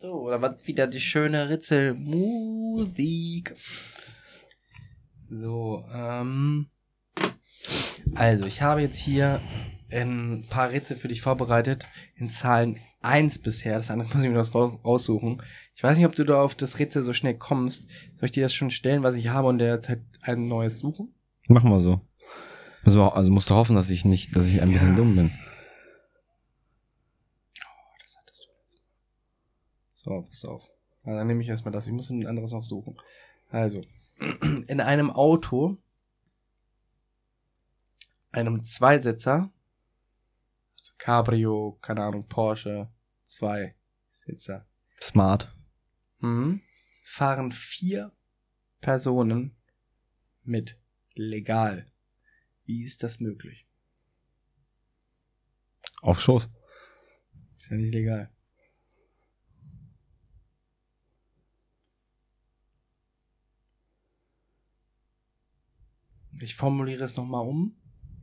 [0.00, 1.94] So, oder was wieder die schöne Ritzel.
[1.94, 3.54] Mu Musik.
[5.28, 6.70] So, ähm.
[8.14, 9.40] Also, ich habe jetzt hier
[9.92, 11.86] ein paar Rätsel für dich vorbereitet.
[12.16, 13.76] In Zahlen 1 bisher.
[13.78, 15.42] Das andere muss ich mir das raus- raussuchen.
[15.74, 17.88] Ich weiß nicht, ob du da auf das Rätsel so schnell kommst.
[18.14, 21.14] Soll ich dir das schon stellen, was ich habe und derzeit ein neues suchen?
[21.48, 22.00] Machen wir so.
[22.84, 24.96] Wir- Also musst du hoffen, dass ich nicht, dass ich ein bisschen Ja.
[24.96, 25.30] dumm bin.
[28.02, 28.82] Das hattest du jetzt.
[29.94, 30.68] So, pass auf.
[31.04, 31.86] Na, dann nehme ich erstmal das.
[31.86, 32.96] Ich muss ein anderes noch suchen.
[33.50, 33.82] Also,
[34.66, 35.78] in einem Auto,
[38.32, 39.50] einem Zweisitzer, also
[40.98, 42.90] Cabrio, keine Ahnung, Porsche,
[43.24, 44.66] Zweisitzer,
[45.02, 45.54] Smart.
[46.18, 46.62] mhm,
[47.04, 48.12] fahren vier
[48.80, 49.56] Personen
[50.42, 50.78] mit.
[51.14, 51.90] Legal.
[52.64, 53.66] Wie ist das möglich?
[56.02, 56.48] Auf Schoß.
[57.58, 58.30] Ist ja nicht legal.
[66.40, 67.76] Ich formuliere es nochmal um.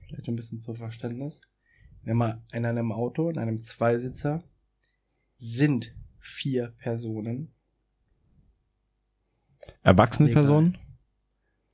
[0.05, 1.41] Vielleicht ein bisschen zum Verständnis.
[2.03, 4.43] Wenn man in einem Auto, in einem Zweisitzer,
[5.37, 7.53] sind vier Personen.
[9.83, 10.41] Erwachsene Legal.
[10.43, 10.77] Personen?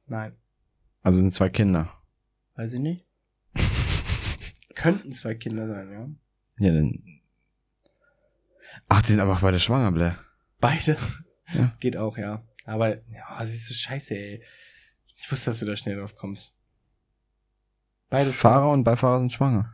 [0.08, 0.36] Nein,
[1.02, 1.92] Also sind zwei Kinder.
[2.56, 3.06] weiß ich nicht.
[4.76, 6.68] Könnten zwei Kinder sein, ja.
[6.68, 7.04] Ja, dann.
[8.90, 10.20] Ach, die sind einfach beide schwanger, Blair.
[10.60, 10.98] Beide.
[11.54, 11.76] Ja.
[11.80, 12.44] Geht auch, ja.
[12.66, 14.44] Aber, ja, siehst du, scheiße, ey.
[15.16, 16.54] Ich wusste, dass du da schnell drauf kommst.
[18.10, 19.74] Beide Fahrer und Beifahrer sind schwanger.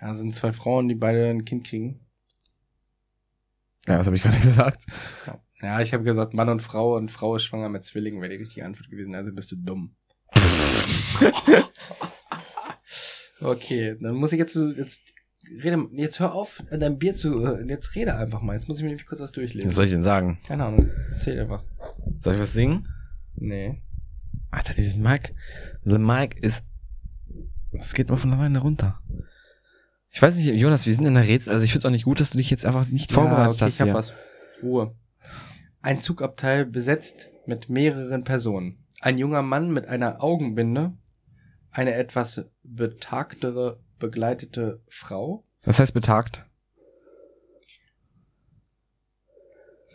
[0.00, 2.00] Ja, sind zwei Frauen, die beide ein Kind kriegen.
[3.86, 4.84] Ja, was habe ich gerade gesagt?
[5.60, 8.38] Ja, ich habe gesagt, Mann und Frau und Frau ist schwanger mit Zwillingen, wäre die
[8.38, 9.14] richtige Antwort gewesen.
[9.14, 9.94] Also bist du dumm.
[13.40, 15.00] okay, dann muss ich jetzt so, jetzt
[15.62, 18.54] rede, jetzt hör auf, an deinem Bier zu, jetzt rede einfach mal.
[18.54, 19.68] Jetzt muss ich mir nämlich kurz was durchlesen.
[19.68, 20.38] Was soll ich denn sagen?
[20.46, 21.62] Keine Ahnung, erzähl einfach.
[22.20, 22.88] Soll ich was singen?
[23.34, 23.82] Nee.
[24.50, 25.34] Alter, dieses Mic,
[25.84, 26.64] the Mic ist,
[27.72, 29.00] das geht mal von alleine runter.
[30.12, 32.20] Ich weiß nicht, Jonas, wir sind in der Rätsel, also ich finde auch nicht gut,
[32.20, 33.74] dass du dich jetzt einfach nicht vorbereitet okay, hast.
[33.74, 33.94] ich hab hier.
[33.94, 34.12] was.
[34.62, 34.94] Ruhe.
[35.82, 38.84] Ein Zugabteil besetzt mit mehreren Personen.
[39.00, 40.92] Ein junger Mann mit einer Augenbinde,
[41.70, 46.44] eine etwas betagtere, begleitete Frau, Was heißt betagt?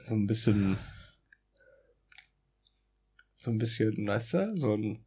[0.07, 0.77] so ein bisschen,
[3.37, 5.04] so ein bisschen, weißt du, so ein,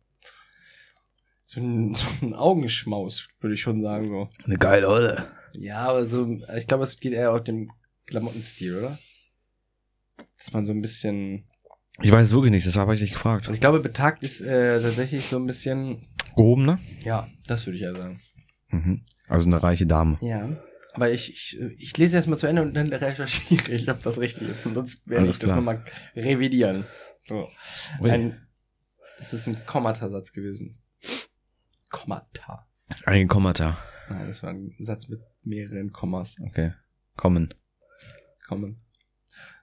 [1.49, 4.29] so ein, so ein Augenschmaus, würde ich schon sagen, so.
[4.45, 5.33] Eine geile Olle.
[5.55, 7.73] Ja, aber so, ich glaube, es geht eher auf dem
[8.07, 8.99] Klamottenstil, oder?
[10.39, 11.49] Dass man so ein bisschen,
[12.03, 13.47] Ich weiß es wirklich nicht, das habe ich dich gefragt.
[13.47, 16.79] also ich glaube, betagt ist äh, tatsächlich so ein bisschen, Gehoben, ne?
[17.03, 18.21] ja, das würde ich ja sagen.
[18.69, 19.05] Mhm.
[19.27, 20.19] Also eine reiche Dame.
[20.21, 20.49] Ja.
[20.93, 24.21] Aber ich, ich, ich lese erst mal zu Ende und dann recherchiere ich, ob das
[24.21, 24.67] richtig ist.
[24.67, 25.57] Und sonst werde Alles ich das klar.
[25.57, 25.83] nochmal
[26.15, 26.85] revidieren.
[27.27, 27.49] So.
[28.03, 28.47] Ein,
[29.19, 30.79] das ist ein Kommatasatz gewesen.
[31.91, 32.67] Kommata.
[33.05, 33.79] Ein Kommata.
[34.09, 36.37] Nein, das war ein Satz mit mehreren Kommas.
[36.41, 36.73] Okay.
[37.17, 37.55] Kommen.
[38.47, 38.81] Kommen.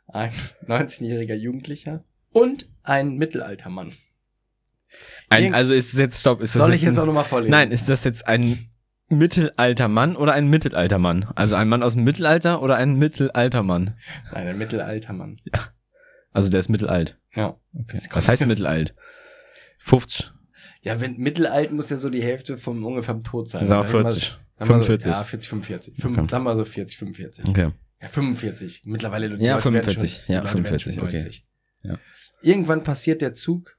[0.08, 0.32] Ein
[0.68, 3.94] 19-jähriger Jugendlicher und ein Mittelaltermann.
[5.30, 7.52] Ein, also ist es jetzt, stopp, ist das Soll ich jetzt ein, auch nochmal vorlesen?
[7.52, 8.70] Nein, ist das jetzt ein
[9.10, 11.26] Mittelaltermann oder ein Mittelaltermann?
[11.36, 13.98] Also ein Mann aus dem Mittelalter oder ein Mittelaltermann?
[14.32, 15.42] Nein, ein Mittelaltermann.
[16.32, 17.18] Also der ist mittelalt.
[17.34, 17.58] Ja.
[17.74, 18.00] Okay.
[18.12, 18.94] Was heißt mittelalt?
[19.80, 20.35] 50.
[20.86, 23.66] Ja, wenn Mittelalt muss ja so die Hälfte vom ungefähr Tod sein.
[23.66, 24.24] Sag ich mal- 40.
[24.24, 25.04] Sagen wir 45.
[25.04, 25.96] So, ja, 40, 45.
[25.98, 26.28] Fünf, Okay.
[26.30, 27.46] Sagen wir so 40, 45.
[27.50, 27.72] Okay.
[28.02, 28.82] Ja, 45.
[28.86, 30.12] Mittlerweile Ja, Leute werden 45.
[30.26, 31.12] Schon, Ja, die Leute werden 45, schon okay.
[31.18, 31.46] 90.
[31.84, 32.00] Ja.
[32.42, 33.78] Irgendwann passiert der Zug.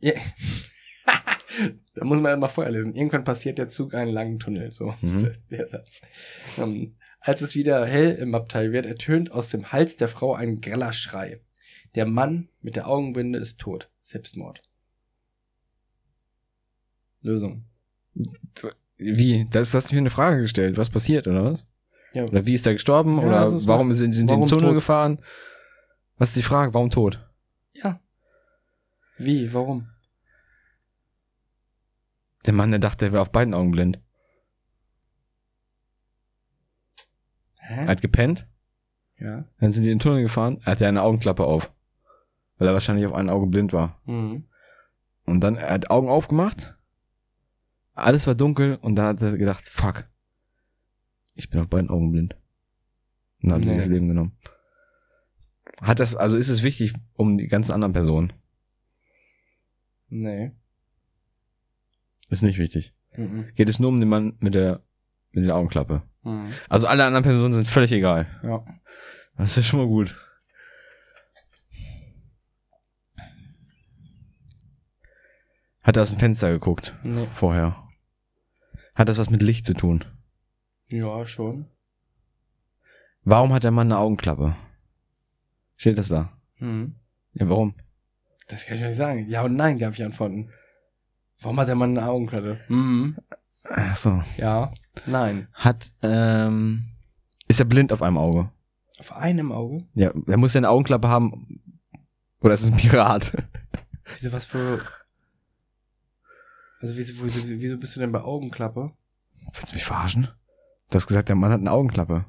[0.00, 0.12] Ja.
[1.94, 2.94] da muss man mal vorher lesen.
[2.94, 4.70] Irgendwann passiert der Zug einen langen Tunnel.
[4.72, 5.24] So Mhm.
[5.26, 6.02] ist der Satz.
[6.58, 10.60] Ähm, als es wieder hell im Abteil wird, ertönt aus dem Hals der Frau ein
[10.60, 11.40] greller Schrei.
[11.94, 13.90] Der Mann mit der Augenbinde ist tot.
[14.02, 14.62] Selbstmord.
[17.26, 17.64] Lösung.
[18.96, 19.46] Wie?
[19.50, 20.76] Das hast du mir eine Frage gestellt.
[20.78, 21.66] Was passiert, oder was?
[22.14, 22.24] Ja.
[22.24, 23.18] Oder wie ist er gestorben?
[23.20, 24.76] Ja, oder ist warum sind, sind die in warum den Tunnel tot?
[24.76, 25.20] gefahren?
[26.16, 26.72] Was ist die Frage?
[26.72, 27.28] Warum tot?
[27.74, 28.00] Ja.
[29.18, 29.52] Wie?
[29.52, 29.88] Warum?
[32.46, 33.98] Der Mann, der dachte, er wäre auf beiden Augen blind.
[37.56, 37.80] Hä?
[37.80, 38.46] Er hat gepennt,
[39.18, 39.44] Ja.
[39.58, 41.72] dann sind die in den Tunnel gefahren, er hatte eine Augenklappe auf.
[42.58, 44.00] Weil er wahrscheinlich auf ein Auge blind war.
[44.06, 44.44] Mhm.
[45.26, 46.75] Und dann, er hat Augen aufgemacht,
[47.96, 50.08] alles war dunkel und dann hat er gedacht, fuck,
[51.34, 52.36] ich bin auf beiden Augen blind.
[53.42, 53.80] Und dann hat er sich Nee.
[53.80, 54.36] das Leben genommen.
[55.80, 58.32] Hat das, also ist es wichtig um die ganzen anderen Personen?
[60.08, 60.52] Nee.
[62.30, 62.94] Ist nicht wichtig.
[63.16, 63.48] Mhm.
[63.54, 64.82] Geht es nur um den Mann mit der,
[65.32, 66.02] mit der Augenklappe.
[66.22, 66.52] Mhm.
[66.68, 68.26] Also alle anderen Personen sind völlig egal.
[68.42, 68.64] Ja.
[69.36, 70.14] Das ist ja schon mal gut.
[75.82, 77.28] Hat er aus dem Fenster geguckt Nee.
[77.34, 77.76] vorher?
[78.96, 80.04] Hat das was mit Licht zu tun?
[80.88, 81.66] Ja, schon.
[83.22, 84.56] Warum hat der Mann eine Augenklappe?
[85.76, 86.32] Steht das da?
[86.54, 86.94] Hm.
[87.34, 87.74] Ja, warum?
[88.48, 89.28] Das kann ich nicht sagen.
[89.28, 90.50] Ja und nein, darf ich antworten.
[91.40, 92.58] Warum hat der Mann eine Augenklappe?
[92.68, 93.18] Mhm.
[93.64, 94.22] Ach so.
[94.38, 94.72] Ja.
[95.04, 95.48] Nein.
[95.52, 96.86] Hat, ähm,
[97.48, 98.50] ist er blind auf einem Auge?
[98.98, 99.84] Auf einem Auge?
[99.94, 101.60] Ja, er muss ja eine Augenklappe haben.
[102.40, 103.32] Oder ist es ein Pirat?
[104.14, 104.80] Wieso was für.
[106.80, 108.92] Also wieso, wieso, wieso bist du denn bei Augenklappe?
[109.54, 110.28] Willst du mich verarschen?
[110.90, 112.26] Du hast gesagt, der Mann hat eine Augenklappe.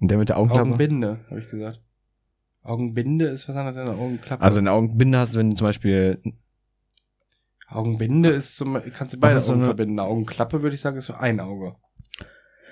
[0.00, 0.62] Und der mit der Augenklappe?
[0.68, 1.80] Augenbinde, habe ich gesagt.
[2.62, 4.42] Augenbinde ist was anderes als eine Augenklappe.
[4.42, 6.20] Also eine Augenbinde hast du, wenn du zum Beispiel
[7.68, 9.98] Augenbinde ist zum, kannst du beide so eine- verbinden.
[9.98, 11.76] Eine Augenklappe würde ich sagen, ist für ein Auge.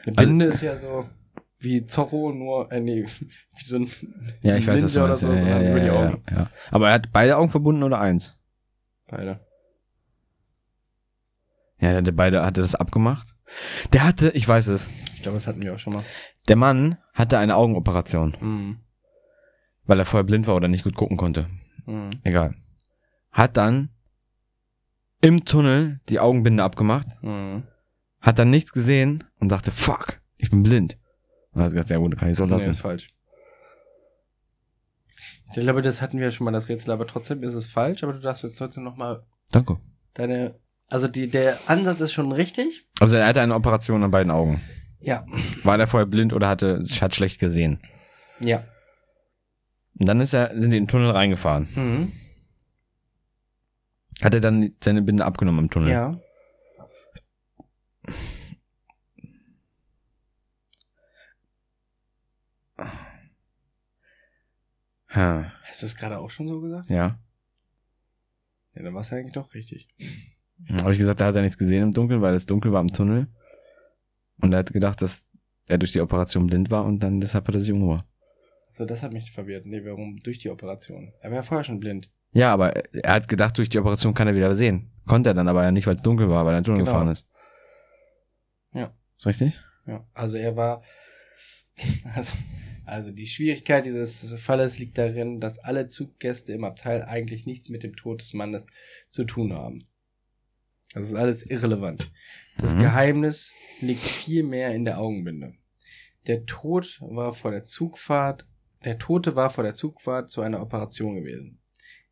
[0.07, 1.07] Eine Also- Binde ist ja so
[1.59, 3.05] wie Zorro, nur, äh, nee,
[3.57, 3.91] wie so ein
[4.43, 5.23] Ja, ich weiß, was du Ninja oder meinst.
[5.23, 6.51] so, ja, ja, ja, ja, ja.
[6.71, 8.39] Aber er hat beide Augen verbunden oder eins?
[9.09, 9.41] Beide.
[11.81, 13.35] Ja, der beide, hatte das abgemacht.
[13.93, 16.05] Der hatte, ich weiß es, Ich glaube, das hatten wir auch schon mal.
[16.49, 18.81] der Mann hatte eine Augenoperation, Mhm.
[19.85, 21.49] weil er vorher blind war oder nicht gut gucken konnte.
[21.87, 22.21] Mhm.
[22.23, 22.55] Egal.
[23.33, 23.91] Hat dann
[25.21, 27.65] im Tunnel die Augenbinde abgemacht, Mhm.
[28.21, 30.99] hat dann nichts gesehen und dachte, fuck, ich bin blind.
[31.53, 32.71] Und hat gesagt, ja gut, dann kann ich es auch Nee, lassen.
[32.71, 33.09] ist falsch.
[35.53, 38.13] Ich glaube, das hatten wir schon mal, das Rätsel, aber trotzdem ist es falsch, aber
[38.13, 39.79] du darfst jetzt heute nochmal Danke.
[40.15, 40.55] deine,
[40.91, 42.87] also die, der Ansatz ist schon richtig.
[43.01, 44.61] Also er hatte eine Operation an beiden Augen.
[45.01, 45.25] Ja.
[45.63, 47.81] War der vorher blind oder hatte, hat schlecht gesehen?
[48.41, 48.65] Ja.
[49.99, 51.69] Und dann ist er, sind die in den Tunnel reingefahren.
[51.75, 52.13] Mhm.
[54.23, 55.91] Hat er dann seine Binde abgenommen im Tunnel?
[55.91, 56.21] Ja.
[65.09, 66.89] Ha, Hast du es gerade auch schon so gesagt?
[66.89, 67.19] ja.
[68.75, 69.89] Ja, dann war es ja eigentlich doch richtig.
[70.83, 72.93] Habe ich gesagt, da hat er nichts gesehen im Dunkeln, weil es dunkel war im
[72.93, 73.27] Tunnel.
[74.41, 75.27] Und er hat gedacht, dass
[75.67, 78.05] er durch die Operation blind war und dann deshalb hat er sich umgebracht.
[78.71, 79.67] So, das hat mich verwirrt.
[79.67, 80.19] Nee, warum?
[80.23, 81.13] Durch die Operation.
[81.21, 82.11] Er war ja vorher schon blind.
[82.33, 84.91] Ja, aber er hat gedacht, durch die Operation kann er wieder sehen.
[85.07, 86.79] Konnte er dann aber ja nicht, weil es dunkel war, weil er in den Tunnel
[86.85, 86.93] Genau.
[86.93, 87.27] gefahren ist.
[88.73, 88.95] Ja.
[89.19, 89.61] Ist richtig?
[89.87, 90.07] Ja.
[90.15, 90.83] Also er war.
[92.15, 92.35] Also,
[92.85, 97.83] also die Schwierigkeit dieses Falles liegt darin, dass alle Zuggäste im Abteil eigentlich nichts mit
[97.85, 98.65] dem Tod des Mannes
[99.11, 99.83] zu tun haben.
[100.95, 102.11] Das ist alles irrelevant.
[102.59, 102.81] Das Mhm.
[102.81, 105.55] Geheimnis liegt viel mehr in der Augenbinde.
[106.27, 108.47] Der Tod war vor der Zugfahrt,
[108.85, 111.59] der Tote war vor der Zugfahrt zu einer Operation gewesen.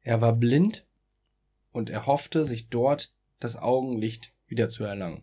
[0.03, 0.87] Er war blind
[1.72, 5.22] und er hoffte, sich dort das Augenlicht wieder zu erlangen.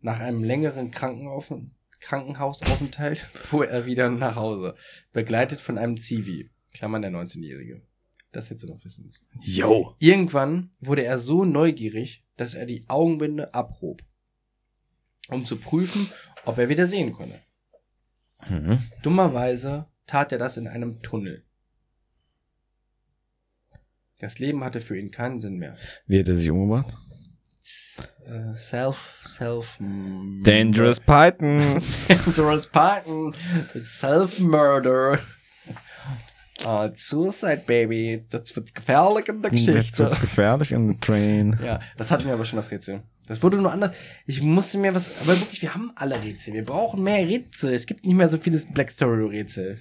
[0.00, 1.52] Nach einem längeren Krankenauf
[2.00, 4.76] Krankenhausaufenthalt fuhr er wieder nach Hause,
[5.12, 7.82] begleitet von einem Zivi, Klammern der 19-Jährige.
[8.30, 9.26] Das hättest du noch wissen müssen.
[9.40, 9.96] Yo.
[9.98, 14.02] Irgendwann wurde er so neugierig, dass er die Augenbinde abhob,
[15.28, 16.08] um zu prüfen,
[16.44, 17.38] ob er wieder sehen konnte.
[18.48, 18.78] Mhm.
[19.02, 21.44] Dummerweise tat er das in einem Tunnel.
[24.18, 25.76] Das Leben hatte für ihn keinen Sinn mehr.
[26.06, 26.96] Wie hat er sich umgebracht?
[28.26, 29.78] Äh, self, self.
[30.42, 31.82] Dangerous Python.
[32.08, 33.34] Dangerous Python.
[33.84, 35.20] Self-Murder.
[36.64, 38.24] Ah, Suicide Baby.
[38.30, 39.98] Das wird gefährlich in der Jetzt Geschichte.
[40.04, 41.58] wird's gefährlich on the train.
[41.64, 43.02] Ja, das hatten wir aber schon das Rätsel.
[43.26, 43.94] Das wurde nur anders.
[44.26, 46.54] Ich musste mir was, aber wirklich, wir haben alle Rätsel.
[46.54, 47.74] Wir brauchen mehr Rätsel.
[47.74, 49.80] Es gibt nicht mehr so vieles Black Story Rätsel.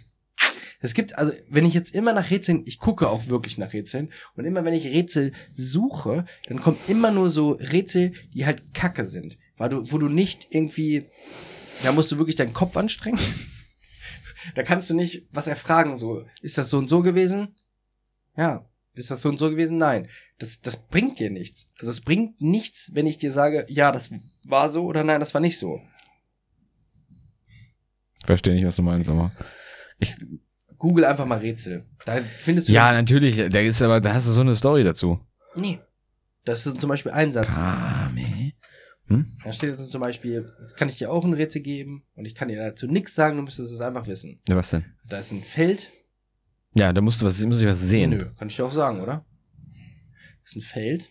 [0.79, 4.09] Es gibt, also, wenn ich jetzt immer nach Rätseln, ich gucke auch wirklich nach Rätseln
[4.35, 9.05] und immer wenn ich Rätsel suche, dann kommen immer nur so Rätsel, die halt kacke
[9.05, 9.39] sind.
[9.57, 11.05] Weil du, wo du nicht irgendwie,
[11.81, 13.17] da musst du wirklich deinen Kopf anstrengen.
[14.55, 17.55] Da kannst du nicht was erfragen, so, ist das so und so gewesen?
[18.35, 18.65] Ja.
[18.93, 19.77] Ist das so und so gewesen?
[19.77, 20.07] Nein.
[20.39, 21.67] Das, das bringt dir nichts.
[21.79, 24.09] Also es bringt nichts, wenn ich dir sage, ja, das
[24.43, 25.81] war so oder nein, das war nicht so.
[28.25, 29.31] Verstehe nicht, was du meinst, aber.
[29.99, 30.15] Ich,
[30.77, 31.85] Google einfach mal Rätsel.
[32.05, 32.73] Da findest du.
[32.73, 33.49] ja, natürlich.
[33.49, 35.19] Da ist aber, da hast du so eine Story dazu.
[35.55, 35.79] Nee.
[36.45, 37.53] Das ist zum Beispiel ein Satz.
[37.53, 38.36] Kame.
[39.07, 39.25] Hm?
[39.43, 42.35] Da steht jetzt zum Beispiel, jetzt kann ich dir auch ein Rätsel geben und ich
[42.35, 44.41] kann dir dazu nichts sagen, du müsstest es einfach wissen.
[44.49, 44.85] Ja, was denn?
[45.07, 45.91] Da ist ein Feld.
[46.73, 48.11] Ja, da musst du was, muss ich was sehen.
[48.11, 49.25] Nö, kann ich dir auch sagen, oder?
[50.41, 51.09] Das ist ein Feld.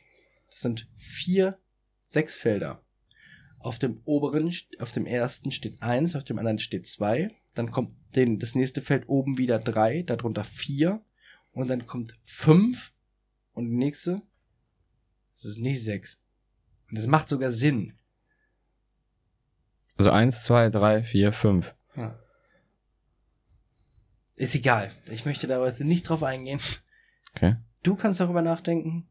[0.50, 1.58] Das sind vier,
[2.06, 2.82] sechs Felder.
[3.58, 7.34] Auf dem oberen, auf dem ersten steht eins, auf dem anderen steht zwei.
[7.54, 11.02] Dann kommt den, das nächste Feld oben wieder drei, darunter vier.
[11.52, 12.92] Und dann kommt fünf.
[13.54, 14.22] Und die nächste.
[15.34, 16.20] Das ist nicht sechs.
[16.90, 17.98] Und es macht sogar Sinn.
[19.96, 21.74] Also eins, zwei, drei, vier, fünf.
[21.96, 22.18] Ja.
[24.34, 24.92] Ist egal.
[25.10, 26.60] Ich möchte da jetzt nicht drauf eingehen.
[27.34, 27.56] Okay.
[27.82, 29.08] Du kannst darüber nachdenken.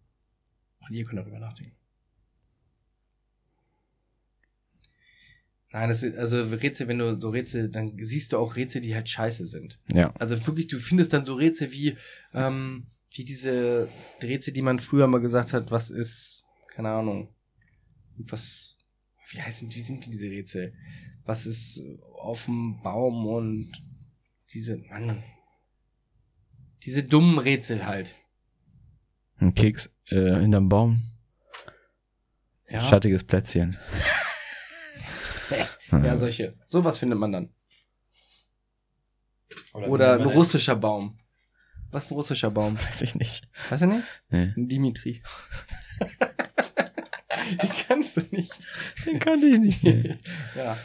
[0.79, 1.75] Und ihr könnt darüber nachdenken.
[5.71, 8.95] Nein, das ist, also Rätsel, wenn du so Rätsel, dann siehst du auch Rätsel, die
[8.95, 9.77] halt scheiße sind.
[9.91, 10.13] Ja.
[10.19, 11.97] Also wirklich, du findest dann so Rätsel wie,
[12.33, 13.89] ähm, wie diese
[14.21, 17.35] Rätsel, die man früher mal gesagt hat, was ist, keine Ahnung,
[18.17, 18.77] was,
[19.29, 20.73] wie heißen, wie sind diese Rätsel?
[21.25, 21.83] Was ist
[22.19, 23.71] auf dem Baum und
[24.51, 25.23] diese, Mann,
[26.83, 28.15] diese dummen Rätsel halt.
[29.37, 31.03] Ein Keks äh, hinterm Baum.
[32.69, 33.77] Ja, Schattiges Plätzchen.
[35.91, 36.57] ja solche.
[36.67, 37.53] Sowas findet man dann.
[39.73, 41.19] Oder ein russischer Baum.
[41.91, 42.77] Was ist ein russischer Baum?
[42.77, 43.47] Weiß ich nicht.
[43.69, 44.03] Weißt du nicht?
[44.29, 44.53] Nee.
[44.55, 45.21] Ein Dimitri.
[47.61, 48.53] Die kannst du nicht.
[49.05, 49.83] Den kannte ich nicht.
[50.55, 50.77] Ja.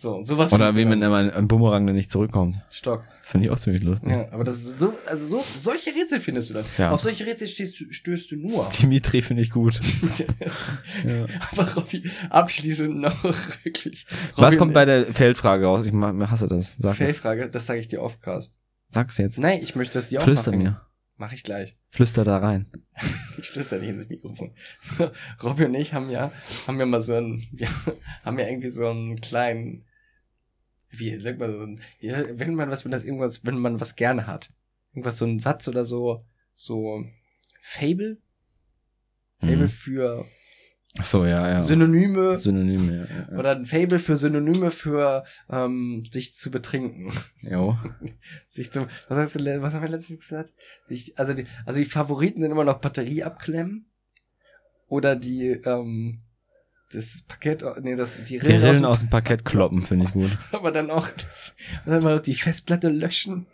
[0.00, 1.02] So, sowas Oder findest wie dann.
[1.02, 2.56] immer ein Bumerang, der nicht zurückkommt.
[2.70, 3.04] Stock.
[3.22, 4.10] Finde ich auch ziemlich lustig.
[4.10, 6.64] Ja, aber das ist so, also so, solche Rätsel findest du dann.
[6.78, 6.90] Ja.
[6.90, 8.66] Auf solche Rätsel stehst du, stößt du nur.
[8.80, 9.78] Dimitri finde ich gut.
[11.06, 11.26] Ja.
[11.52, 13.22] Aber Robby, abschließend noch
[13.62, 14.06] wirklich.
[14.36, 15.84] Was Robby, kommt bei der Feldfrage raus?
[15.84, 16.76] Ich hasse das.
[16.78, 16.96] Sag es.
[16.96, 17.50] Feldfrage?
[17.50, 18.56] Das sage ich dir offcast.
[18.88, 19.38] Sag's jetzt.
[19.38, 20.80] Nein, ich möchte, dass die auch Flüster mir.
[21.20, 21.76] Mach ich gleich.
[21.90, 22.66] Flüster da rein.
[23.38, 24.54] Ich flüster nicht ins Mikrofon.
[24.82, 25.10] So,
[25.42, 26.32] Robby und ich haben ja,
[26.66, 27.68] haben ja mal so einen, wir
[28.24, 29.84] haben ja irgendwie so einen kleinen,
[30.90, 33.96] wie sagt man so, ein, ja, wenn man was, wenn das irgendwas, wenn man was
[33.96, 34.52] gerne hat.
[34.92, 37.04] Irgendwas, so ein Satz oder so, so
[37.60, 38.18] Fable?
[39.38, 39.68] Fable Mhm.
[39.68, 40.26] für
[40.98, 41.60] Ach so, ja, ja.
[41.60, 42.36] Synonyme.
[42.36, 43.22] Synonyme, ja.
[43.30, 43.38] ja.
[43.38, 47.12] Oder ein Fable für Synonyme für ähm, sich zu betrinken.
[47.42, 47.78] Jo.
[48.48, 50.52] Sich zum, was hast du, was haben wir letztens gesagt?
[50.88, 53.86] Sich, also die, also die Favoriten sind immer noch Batterie abklemmen.
[54.88, 56.22] Oder die, ähm,
[56.92, 60.12] das Paket, nee, das, die Die Rillen, Rillen aus, aus dem Parkett kloppen, finde ich
[60.12, 60.30] gut.
[60.30, 61.54] dem, aber dann auch das,
[61.86, 63.46] dann mal die Festplatte löschen.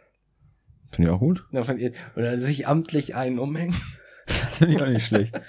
[0.91, 1.45] Finde ich auch gut.
[2.17, 3.77] Oder sich amtlich einen umhängen.
[4.27, 5.41] Das finde ich auch nicht schlecht.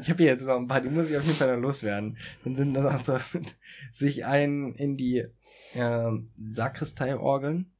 [0.00, 2.18] Ich habe hier jetzt noch ein paar, die muss ich auf jeden Fall noch loswerden.
[2.44, 3.18] Dann sind dann auch so,
[3.92, 5.24] sich einen in die
[5.74, 7.72] ähm, Sakristei orgeln.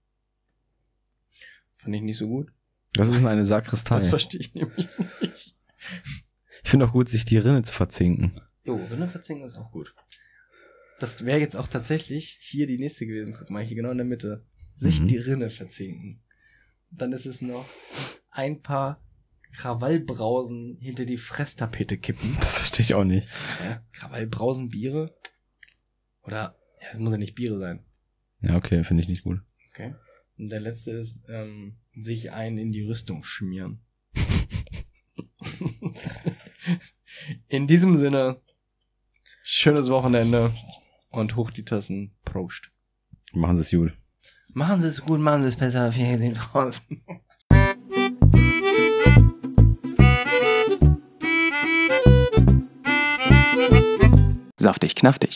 [1.77, 2.53] Fand ich nicht so gut.
[2.93, 3.97] Das ist eine Sakristei.
[3.97, 4.89] Das verstehe ich nämlich
[5.21, 5.57] nicht.
[6.63, 8.41] Ich finde auch gut, sich die Rinne zu verzinken.
[8.65, 9.95] Jo, Rinne verzinken ist auch gut.
[11.01, 13.35] Das wäre jetzt auch tatsächlich hier die nächste gewesen.
[13.39, 14.45] Guck mal, hier genau in der Mitte.
[14.77, 15.09] Sich Mhm.
[15.09, 16.23] die Rinne verzinken.
[16.91, 17.69] Dann ist es noch
[18.31, 19.04] ein paar
[19.55, 22.37] Krawallbrausen hinter die Fresstapete kippen.
[22.41, 23.29] Das verstehe ich auch nicht.
[23.65, 25.17] Ja, Krawallbrausen Biere?
[26.23, 27.85] Oder, ja, es muss ja nicht Biere sein.
[28.41, 29.41] Ja, okay, finde ich nicht gut.
[29.71, 29.95] Okay.
[30.37, 33.81] Und der letzte ist, ähm, sich einen in die Rüstung schmieren.
[37.49, 38.41] in diesem Sinne,
[39.43, 40.53] schönes Wochenende
[41.11, 42.15] und hoch die Tassen.
[42.25, 42.71] Prost.
[43.33, 43.93] Machen Sie es gut.
[44.49, 45.95] Machen Sie es gut, machen Sie es besser.
[45.95, 47.03] Wir sehen draußen.
[54.65, 55.31] Saftig, knaftig.